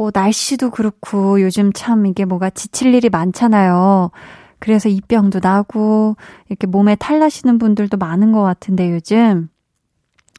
뭐, 0.00 0.10
날씨도 0.14 0.70
그렇고, 0.70 1.42
요즘 1.42 1.74
참 1.74 2.06
이게 2.06 2.24
뭐가 2.24 2.48
지칠 2.48 2.94
일이 2.94 3.10
많잖아요. 3.10 4.10
그래서 4.58 4.88
입병도 4.88 5.40
나고, 5.42 6.16
이렇게 6.48 6.66
몸에 6.66 6.94
탈 6.94 7.18
나시는 7.18 7.58
분들도 7.58 7.98
많은 7.98 8.32
것 8.32 8.40
같은데, 8.40 8.90
요즘. 8.90 9.50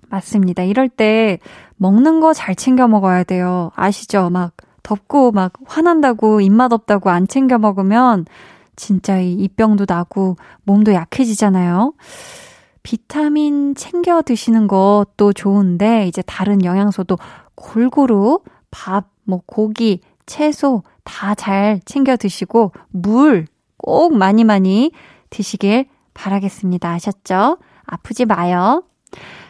맞습니다. 0.09 0.63
이럴 0.63 0.89
때, 0.89 1.37
먹는 1.77 2.21
거 2.21 2.33
잘 2.33 2.55
챙겨 2.55 2.87
먹어야 2.87 3.23
돼요. 3.23 3.69
아시죠? 3.75 4.31
막, 4.31 4.53
덥고, 4.81 5.31
막, 5.31 5.53
화난다고, 5.67 6.41
입맛 6.41 6.73
없다고 6.73 7.11
안 7.11 7.27
챙겨 7.27 7.59
먹으면, 7.59 8.25
진짜 8.75 9.19
이 9.19 9.33
입병도 9.33 9.85
나고, 9.87 10.37
몸도 10.63 10.93
약해지잖아요. 10.93 11.93
비타민 12.81 13.75
챙겨 13.75 14.23
드시는 14.23 14.67
것도 14.67 15.33
좋은데, 15.35 16.07
이제 16.07 16.23
다른 16.23 16.65
영양소도 16.65 17.19
골고루 17.53 18.39
밥, 18.71 19.11
뭐 19.23 19.41
고기, 19.45 20.01
채소 20.25 20.83
다 21.03 21.35
잘 21.35 21.79
챙겨 21.85 22.15
드시고, 22.15 22.71
물 22.89 23.45
꼭 23.77 24.15
많이 24.15 24.43
많이 24.43 24.91
드시길 25.31 25.85
바라겠습니다. 26.13 26.89
아셨죠? 26.91 27.57
아프지 27.85 28.25
마요. 28.25 28.83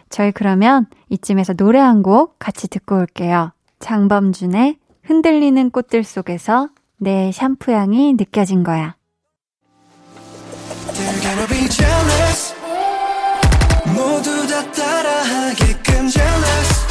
저희 0.09 0.31
그러면 0.31 0.85
이쯤에서 1.09 1.53
노래 1.53 1.79
한 1.79 2.01
곡 2.01 2.39
같이 2.39 2.67
듣고 2.69 2.95
올게요. 2.95 3.51
장범준의 3.79 4.77
흔들리는 5.03 5.69
꽃들 5.71 6.03
속에서 6.03 6.69
내 6.97 7.31
샴푸 7.33 7.71
향이 7.73 8.13
느껴진 8.13 8.63
거야. 8.63 8.95
모두 13.95 14.47
다 14.47 14.71
따라하게끔 14.71 16.07
jealous 16.07 16.90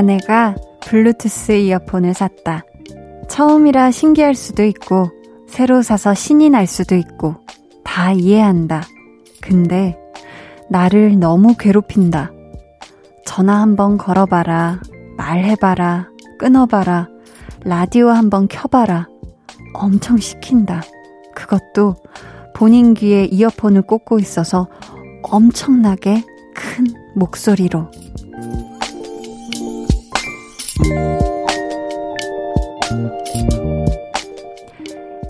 아내가 0.00 0.54
블루투스 0.86 1.52
이어폰을 1.52 2.14
샀다. 2.14 2.64
처음이라 3.28 3.90
신기할 3.90 4.34
수도 4.34 4.64
있고, 4.64 5.10
새로 5.46 5.82
사서 5.82 6.14
신이 6.14 6.48
날 6.48 6.66
수도 6.66 6.94
있고, 6.94 7.34
다 7.84 8.12
이해한다. 8.12 8.82
근데, 9.42 9.98
나를 10.70 11.18
너무 11.18 11.54
괴롭힌다. 11.54 12.30
전화 13.26 13.60
한번 13.60 13.98
걸어봐라. 13.98 14.80
말해봐라. 15.18 16.08
끊어봐라. 16.38 17.08
라디오 17.64 18.08
한번 18.08 18.48
켜봐라. 18.48 19.06
엄청 19.74 20.16
시킨다. 20.16 20.82
그것도 21.34 21.96
본인 22.54 22.94
귀에 22.94 23.26
이어폰을 23.26 23.82
꽂고 23.82 24.18
있어서 24.18 24.66
엄청나게 25.22 26.24
큰 26.54 26.86
목소리로. 27.14 27.90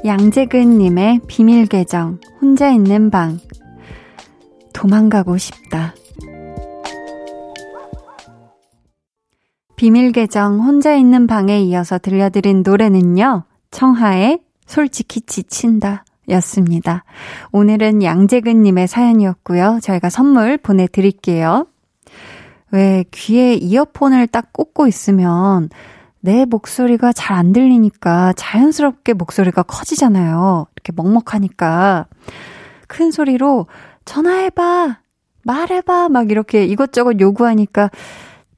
양재근님의 0.05 1.21
비밀 1.27 1.67
계정, 1.67 2.19
혼자 2.41 2.71
있는 2.71 3.11
방. 3.11 3.39
도망가고 4.73 5.37
싶다. 5.37 5.95
비밀 9.77 10.13
계정, 10.13 10.61
혼자 10.61 10.95
있는 10.95 11.27
방에 11.27 11.61
이어서 11.61 11.99
들려드린 11.99 12.63
노래는요, 12.63 13.45
청하의 13.71 14.41
솔직히 14.67 15.21
지친다. 15.21 16.05
였습니다. 16.29 17.05
오늘은 17.53 18.03
양재근님의 18.03 18.89
사연이었고요. 18.89 19.81
저희가 19.83 20.11
선물 20.11 20.59
보내드릴게요. 20.59 21.67
왜 22.73 23.05
귀에 23.11 23.55
이어폰을 23.55 24.27
딱 24.29 24.53
꽂고 24.53 24.87
있으면 24.87 25.71
내 26.21 26.45
목소리가 26.45 27.13
잘 27.13 27.37
안 27.37 27.53
들리니까 27.53 28.35
자연스럽게 28.35 29.15
목소리가 29.15 29.63
커지잖아요. 29.63 30.67
이렇게 30.77 30.93
먹먹하니까. 30.95 32.07
큰 32.87 33.11
소리로 33.11 33.67
전화해봐! 34.05 34.99
말해봐! 35.45 36.09
막 36.11 36.31
이렇게 36.31 36.65
이것저것 36.67 37.19
요구하니까 37.21 37.91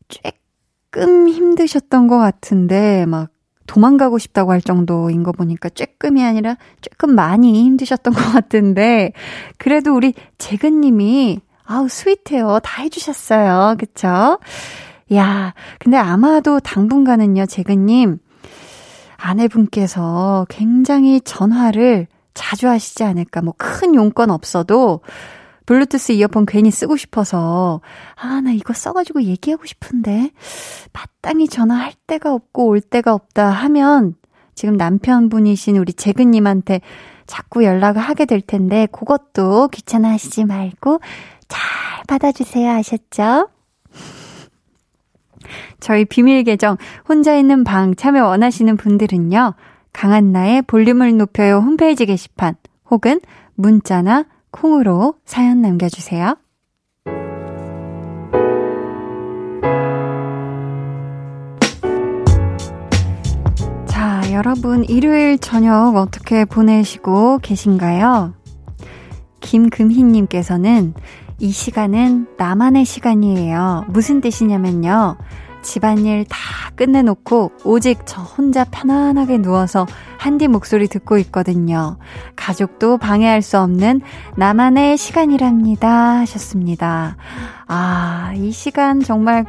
조금 0.08 1.28
힘드셨던 1.28 2.08
것 2.08 2.18
같은데, 2.18 3.06
막 3.06 3.28
도망가고 3.66 4.18
싶다고 4.18 4.50
할 4.50 4.60
정도인 4.60 5.22
거 5.22 5.32
보니까 5.32 5.68
조금이 5.68 6.24
아니라 6.24 6.56
조금 6.80 7.14
많이 7.14 7.62
힘드셨던 7.64 8.12
것 8.12 8.20
같은데, 8.32 9.12
그래도 9.58 9.94
우리 9.94 10.14
재근님이 10.38 11.40
아우, 11.64 11.88
스윗해요. 11.88 12.60
다 12.62 12.82
해주셨어요. 12.82 13.76
그쵸? 13.78 14.38
야, 15.14 15.54
근데 15.78 15.96
아마도 15.96 16.60
당분간은요, 16.60 17.46
재근님, 17.46 18.18
아내분께서 19.16 20.46
굉장히 20.48 21.20
전화를 21.20 22.06
자주 22.34 22.68
하시지 22.68 23.04
않을까. 23.04 23.42
뭐 23.42 23.54
큰 23.56 23.94
용건 23.94 24.30
없어도 24.30 25.00
블루투스 25.66 26.12
이어폰 26.12 26.46
괜히 26.46 26.70
쓰고 26.70 26.96
싶어서 26.96 27.80
아, 28.16 28.40
나 28.40 28.50
이거 28.50 28.72
써가지고 28.72 29.22
얘기하고 29.22 29.64
싶은데 29.64 30.30
마땅히 30.92 31.46
전화할 31.48 31.92
데가 32.06 32.34
없고 32.34 32.66
올 32.66 32.80
데가 32.80 33.14
없다 33.14 33.48
하면 33.48 34.14
지금 34.54 34.76
남편분이신 34.76 35.76
우리 35.76 35.92
재근님한테 35.92 36.80
자꾸 37.26 37.64
연락을 37.64 38.02
하게 38.02 38.24
될 38.24 38.40
텐데 38.40 38.86
그것도 38.90 39.68
귀찮아 39.68 40.10
하시지 40.10 40.44
말고 40.44 41.00
잘 41.52 41.60
받아주세요 42.08 42.70
아셨죠? 42.70 43.50
저희 45.80 46.06
비밀 46.06 46.44
계정 46.44 46.78
혼자 47.06 47.34
있는 47.36 47.62
방 47.62 47.94
참여 47.94 48.24
원하시는 48.24 48.78
분들은요. 48.78 49.52
강한나의 49.92 50.62
볼륨을 50.62 51.18
높여요 51.18 51.58
홈페이지 51.58 52.06
게시판 52.06 52.54
혹은 52.90 53.20
문자나 53.54 54.24
콩으로 54.50 55.16
사연 55.26 55.60
남겨주세요. 55.60 56.36
자, 63.86 64.22
여러분 64.32 64.84
일요일 64.84 65.38
저녁 65.38 65.96
어떻게 65.96 66.46
보내시고 66.46 67.40
계신가요? 67.42 68.32
김금희님께서는 69.40 70.94
이 71.38 71.50
시간은 71.50 72.26
나만의 72.38 72.84
시간이에요. 72.84 73.86
무슨 73.88 74.20
뜻이냐면요. 74.20 75.16
집안일 75.62 76.24
다 76.28 76.36
끝내놓고 76.74 77.52
오직 77.64 78.00
저 78.04 78.20
혼자 78.20 78.64
편안하게 78.64 79.38
누워서 79.38 79.86
한디 80.18 80.48
목소리 80.48 80.88
듣고 80.88 81.18
있거든요. 81.18 81.98
가족도 82.34 82.98
방해할 82.98 83.42
수 83.42 83.58
없는 83.60 84.00
나만의 84.36 84.96
시간이랍니다. 84.96 85.88
하셨습니다. 86.18 87.16
아, 87.68 88.32
이 88.36 88.50
시간 88.50 89.00
정말 89.00 89.44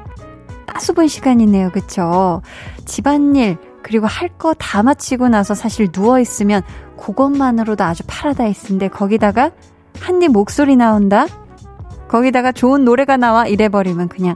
따수분 0.68 1.08
시간이네요. 1.08 1.72
그쵸? 1.72 2.42
집안일, 2.86 3.58
그리고 3.82 4.08
할 4.08 4.30
거 4.38 4.54
다 4.54 4.82
마치고 4.84 5.30
나서 5.30 5.56
사실 5.56 5.90
누워있으면 5.94 6.62
그것만으로도 6.98 7.84
아주 7.84 8.04
파라다이스인데 8.08 8.88
거기다가 8.90 9.52
한디 10.00 10.28
목소리 10.28 10.76
나온다? 10.76 11.26
거기다가 12.14 12.52
좋은 12.52 12.86
노래가 12.86 13.18
나와 13.18 13.48
이래버리면 13.48 14.08
그냥 14.08 14.36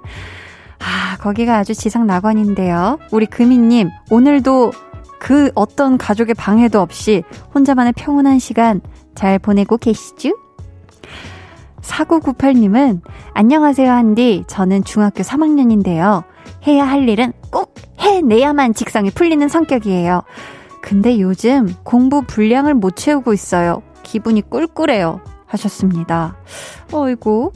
아, 0.79 1.17
거기가 1.19 1.57
아주 1.57 1.75
지상 1.75 2.07
낙원인데요. 2.07 2.97
우리 3.11 3.27
금희님, 3.27 3.91
오늘도 4.09 4.71
그 5.19 5.51
어떤 5.53 5.99
가족의 5.99 6.33
방해도 6.33 6.81
없이 6.81 7.23
혼자만의 7.53 7.93
평온한 7.95 8.39
시간 8.39 8.81
잘 9.13 9.37
보내고 9.37 9.77
계시죠? 9.77 10.35
4998님은, 11.81 13.01
안녕하세요, 13.33 13.91
한디. 13.91 14.43
저는 14.47 14.83
중학교 14.83 15.21
3학년인데요. 15.21 16.23
해야 16.65 16.83
할 16.83 17.07
일은 17.07 17.31
꼭 17.51 17.75
해내야만 17.99 18.73
직성이 18.73 19.11
풀리는 19.11 19.47
성격이에요. 19.47 20.23
근데 20.81 21.19
요즘 21.19 21.73
공부 21.83 22.23
분량을 22.23 22.73
못 22.73 22.95
채우고 22.95 23.33
있어요. 23.33 23.83
기분이 24.01 24.41
꿀꿀해요. 24.49 25.21
하셨습니다. 25.47 26.37
어이구, 26.91 27.51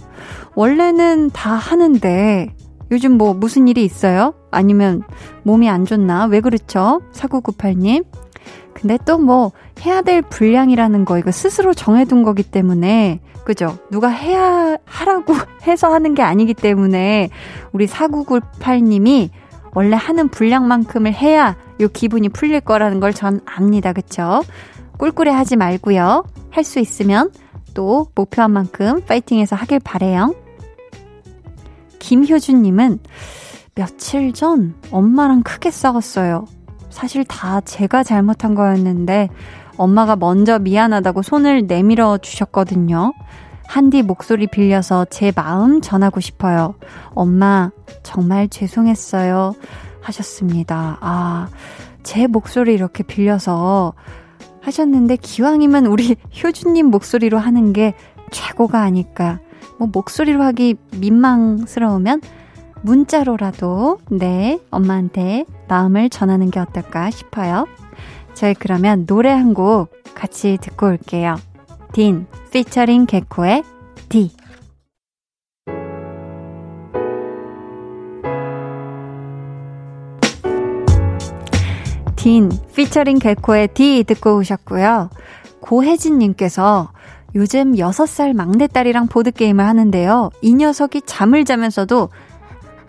원래는 0.55 1.29
다 1.31 1.51
하는데, 1.53 2.53
요즘 2.91 3.17
뭐 3.17 3.33
무슨 3.33 3.67
일이 3.67 3.85
있어요? 3.85 4.33
아니면 4.51 5.03
몸이 5.43 5.69
안 5.69 5.85
좋나? 5.85 6.25
왜 6.25 6.41
그렇죠? 6.41 7.01
4998님. 7.13 8.05
근데 8.73 8.97
또 9.05 9.17
뭐 9.17 9.51
해야 9.85 10.01
될 10.01 10.21
분량이라는 10.21 11.05
거 11.05 11.17
이거 11.17 11.31
스스로 11.31 11.73
정해둔 11.73 12.23
거기 12.23 12.41
때문에 12.43 13.19
그죠? 13.45 13.77
누가 13.91 14.09
해야 14.09 14.77
하라고 14.85 15.33
해서 15.67 15.93
하는 15.93 16.15
게 16.15 16.21
아니기 16.21 16.53
때문에 16.53 17.29
우리 17.71 17.87
4998님이 17.87 19.29
원래 19.73 19.95
하는 19.95 20.27
분량만큼을 20.29 21.13
해야 21.13 21.55
요 21.79 21.87
기분이 21.87 22.29
풀릴 22.29 22.59
거라는 22.61 22.99
걸 22.99 23.13
전 23.13 23.39
압니다. 23.45 23.93
그쵸? 23.93 24.43
꿀꿀해 24.97 25.31
하지 25.31 25.55
말고요. 25.55 26.25
할 26.51 26.63
수 26.63 26.79
있으면 26.79 27.31
또 27.73 28.07
목표한 28.15 28.51
만큼 28.51 29.01
파이팅해서 29.01 29.55
하길 29.55 29.79
바래요. 29.79 30.35
김효준님은 31.99 32.99
며칠 33.75 34.33
전 34.33 34.75
엄마랑 34.91 35.43
크게 35.43 35.71
싸웠어요. 35.71 36.45
사실 36.89 37.23
다 37.23 37.61
제가 37.61 38.03
잘못한 38.03 38.53
거였는데 38.53 39.29
엄마가 39.77 40.15
먼저 40.15 40.59
미안하다고 40.59 41.21
손을 41.21 41.67
내밀어 41.67 42.17
주셨거든요. 42.17 43.13
한디 43.65 44.01
목소리 44.01 44.47
빌려서 44.47 45.05
제 45.05 45.31
마음 45.33 45.79
전하고 45.79 46.19
싶어요. 46.19 46.75
엄마, 47.11 47.71
정말 48.03 48.49
죄송했어요. 48.49 49.55
하셨습니다. 50.01 50.97
아, 50.99 51.47
제 52.03 52.27
목소리 52.27 52.73
이렇게 52.73 53.03
빌려서 53.03 53.93
하셨는데 54.61 55.17
기왕이면 55.17 55.85
우리 55.87 56.15
효주님 56.43 56.87
목소리로 56.87 57.37
하는 57.37 57.73
게 57.73 57.93
최고가 58.31 58.81
아닐까. 58.81 59.39
뭐 59.77 59.89
목소리로 59.91 60.43
하기 60.43 60.75
민망스러우면 60.97 62.21
문자로라도 62.83 63.99
네 64.09 64.59
엄마한테 64.71 65.45
마음을 65.67 66.09
전하는 66.09 66.49
게 66.51 66.59
어떨까 66.59 67.09
싶어요. 67.11 67.67
저희 68.33 68.53
그러면 68.53 69.05
노래 69.05 69.29
한 69.29 69.53
곡 69.53 69.89
같이 70.15 70.57
듣고 70.61 70.87
올게요. 70.87 71.35
딘 71.93 72.25
피처링 72.51 73.05
개코의 73.05 73.63
D 74.09 74.31
딘 82.21 82.51
피처링 82.75 83.17
개코의 83.17 83.69
D 83.69 84.03
듣고 84.03 84.37
오셨고요. 84.37 85.09
고혜진님께서 85.61 86.91
요즘 87.33 87.73
6살 87.73 88.33
막내딸이랑 88.35 89.07
보드게임을 89.07 89.65
하는데요. 89.65 90.29
이 90.43 90.53
녀석이 90.53 91.01
잠을 91.07 91.45
자면서도 91.45 92.09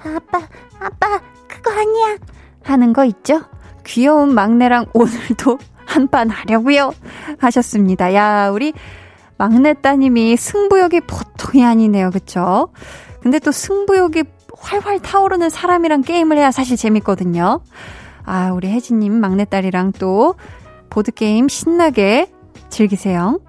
아빠, 0.05 0.47
아빠, 0.79 1.21
그거 1.49 1.71
아니야. 1.71 2.19
하는 2.63 2.93
거 2.93 3.07
있죠? 3.07 3.41
귀여운 3.87 4.35
막내랑 4.35 4.87
오늘도 4.93 5.59
한 5.87 6.09
판 6.09 6.29
하려고요. 6.29 6.93
하셨습니다. 7.39 8.15
야, 8.15 8.51
우리 8.51 8.75
막내 9.39 9.73
따님이 9.73 10.37
승부욕이 10.37 11.01
보통이 11.07 11.65
아니네요. 11.65 12.11
그쵸? 12.11 12.69
근데 13.23 13.39
또 13.39 13.51
승부욕이 13.51 14.25
활활 14.59 15.01
타오르는 15.01 15.49
사람이랑 15.49 16.03
게임을 16.03 16.37
해야 16.37 16.51
사실 16.51 16.77
재밌거든요. 16.77 17.61
아, 18.25 18.51
우리 18.53 18.69
혜진님 18.69 19.13
막내딸이랑 19.13 19.93
또 19.99 20.35
보드게임 20.91 21.49
신나게 21.49 22.31
즐기세요. 22.69 23.41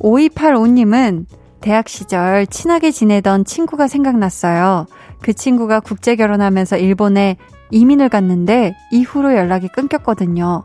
5285님은 0.00 1.26
대학 1.60 1.88
시절 1.88 2.46
친하게 2.46 2.90
지내던 2.90 3.44
친구가 3.44 3.86
생각났어요. 3.86 4.86
그 5.20 5.34
친구가 5.34 5.80
국제 5.80 6.16
결혼하면서 6.16 6.78
일본에 6.78 7.36
이민을 7.70 8.08
갔는데 8.08 8.74
이후로 8.90 9.36
연락이 9.36 9.68
끊겼거든요. 9.68 10.64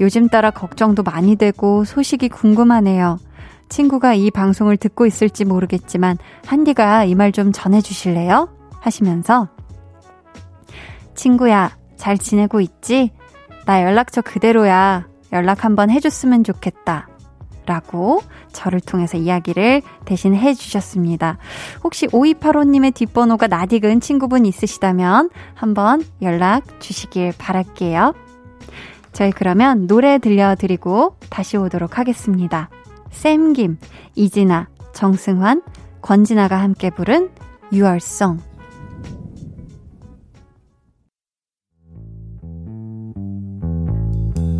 요즘 0.00 0.28
따라 0.28 0.50
걱정도 0.50 1.02
많이 1.02 1.36
되고 1.36 1.84
소식이 1.84 2.28
궁금하네요. 2.28 3.18
친구가 3.70 4.14
이 4.14 4.30
방송을 4.30 4.76
듣고 4.76 5.06
있을지 5.06 5.44
모르겠지만 5.46 6.18
한디가 6.46 7.04
이 7.04 7.14
말 7.14 7.32
좀 7.32 7.50
전해주실래요? 7.50 8.48
하시면서 8.80 9.48
친구야 11.14 11.76
잘 12.04 12.18
지내고 12.18 12.60
있지? 12.60 13.12
나 13.64 13.82
연락처 13.82 14.20
그대로야. 14.20 15.08
연락 15.32 15.64
한번 15.64 15.88
해줬으면 15.88 16.44
좋겠다. 16.44 17.08
라고 17.64 18.20
저를 18.52 18.78
통해서 18.80 19.16
이야기를 19.16 19.80
대신 20.04 20.34
해주셨습니다. 20.34 21.38
혹시 21.82 22.06
5285님의 22.08 22.92
뒷번호가 22.92 23.46
낯익은 23.46 24.00
친구분 24.00 24.44
있으시다면 24.44 25.30
한번 25.54 26.04
연락 26.20 26.78
주시길 26.78 27.32
바랄게요. 27.38 28.12
저희 29.14 29.30
그러면 29.30 29.86
노래 29.86 30.18
들려드리고 30.18 31.16
다시 31.30 31.56
오도록 31.56 31.98
하겠습니다. 31.98 32.68
샘김, 33.12 33.78
이진아, 34.14 34.68
정승환, 34.92 35.62
권진아가 36.02 36.60
함께 36.60 36.90
부른 36.90 37.30
유월송 37.72 38.53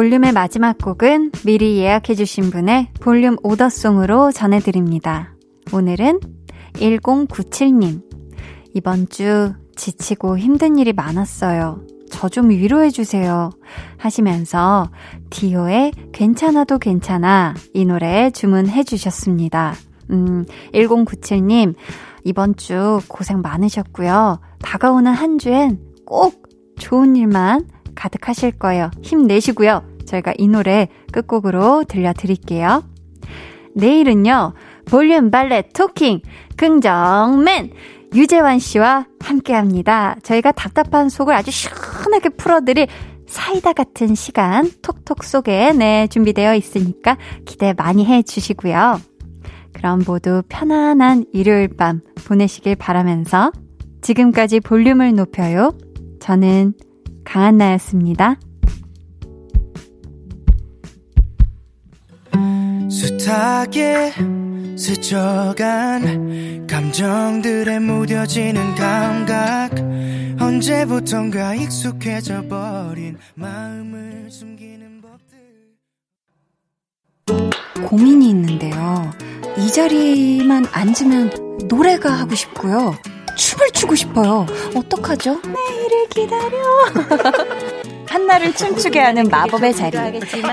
볼륨의 0.00 0.32
마지막 0.32 0.78
곡은 0.78 1.30
미리 1.44 1.76
예약해주신 1.76 2.50
분의 2.52 2.88
볼륨 3.02 3.36
오더송으로 3.42 4.32
전해드립니다. 4.32 5.34
오늘은 5.74 6.20
1097님. 6.72 8.00
이번 8.72 9.10
주 9.10 9.52
지치고 9.76 10.38
힘든 10.38 10.78
일이 10.78 10.94
많았어요. 10.94 11.84
저 12.10 12.28
좀 12.28 12.48
위로해주세요. 12.48 13.50
하시면서 13.98 14.90
디오의 15.28 15.92
괜찮아도 16.12 16.78
괜찮아 16.78 17.52
이 17.74 17.84
노래 17.84 18.30
주문해주셨습니다. 18.30 19.74
음, 20.12 20.46
1097님, 20.72 21.74
이번 22.24 22.56
주 22.56 23.02
고생 23.06 23.42
많으셨고요. 23.42 24.40
다가오는 24.62 25.12
한 25.12 25.36
주엔 25.38 25.78
꼭 26.06 26.48
좋은 26.78 27.16
일만 27.16 27.66
가득하실 27.94 28.52
거예요. 28.52 28.90
힘내시고요. 29.02 29.82
저희가 30.06 30.34
이 30.38 30.48
노래 30.48 30.88
끝곡으로 31.12 31.84
들려드릴게요. 31.84 32.84
내일은요, 33.74 34.54
볼륨 34.86 35.30
발레 35.30 35.68
토킹 35.74 36.20
긍정맨 36.56 37.70
유재환 38.14 38.58
씨와 38.58 39.06
함께 39.20 39.54
합니다. 39.54 40.16
저희가 40.22 40.52
답답한 40.52 41.08
속을 41.08 41.32
아주 41.32 41.50
시원하게 41.50 42.30
풀어드릴 42.30 42.88
사이다 43.26 43.72
같은 43.72 44.16
시간 44.16 44.68
톡톡 44.82 45.22
속에 45.22 45.72
네, 45.72 46.08
준비되어 46.08 46.56
있으니까 46.56 47.16
기대 47.46 47.72
많이 47.72 48.04
해 48.04 48.22
주시고요. 48.22 49.00
그럼 49.72 50.02
모두 50.04 50.42
편안한 50.48 51.24
일요일 51.32 51.68
밤 51.68 52.00
보내시길 52.26 52.74
바라면서 52.74 53.52
지금까지 54.02 54.58
볼륨을 54.58 55.14
높여요. 55.14 55.72
저는 56.18 56.74
강한나였습니다. 57.24 58.36
숱하게 62.90 64.12
스쳐간 64.76 66.66
감정들에 66.66 67.78
무뎌지는 67.78 68.74
감각 68.74 69.70
언제부턴가 70.40 71.54
익숙해져 71.54 72.42
버린 72.48 73.18
마음을 73.34 74.30
숨기는 74.30 75.00
법들 75.00 75.38
고민이 77.86 78.30
있는데요. 78.30 79.10
이 79.58 79.68
자리만 79.68 80.66
앉으면 80.72 81.30
노래가 81.68 82.10
하고 82.12 82.34
싶고요. 82.34 82.94
춤을 83.40 83.70
추고 83.70 83.94
싶어요. 83.94 84.46
어떡하죠? 84.76 85.40
내일을 85.42 86.08
기다려. 86.10 86.58
한나를 88.06 88.52
춤추게 88.54 89.00
하는 89.00 89.28
마법의 89.28 89.74
자리. 89.74 89.96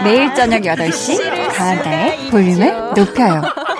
매일 0.05 0.33
저녁 0.35 0.61
8시 0.61 1.53
가은다의 1.53 2.29
볼륨을 2.31 2.93
높여요. 2.95 3.41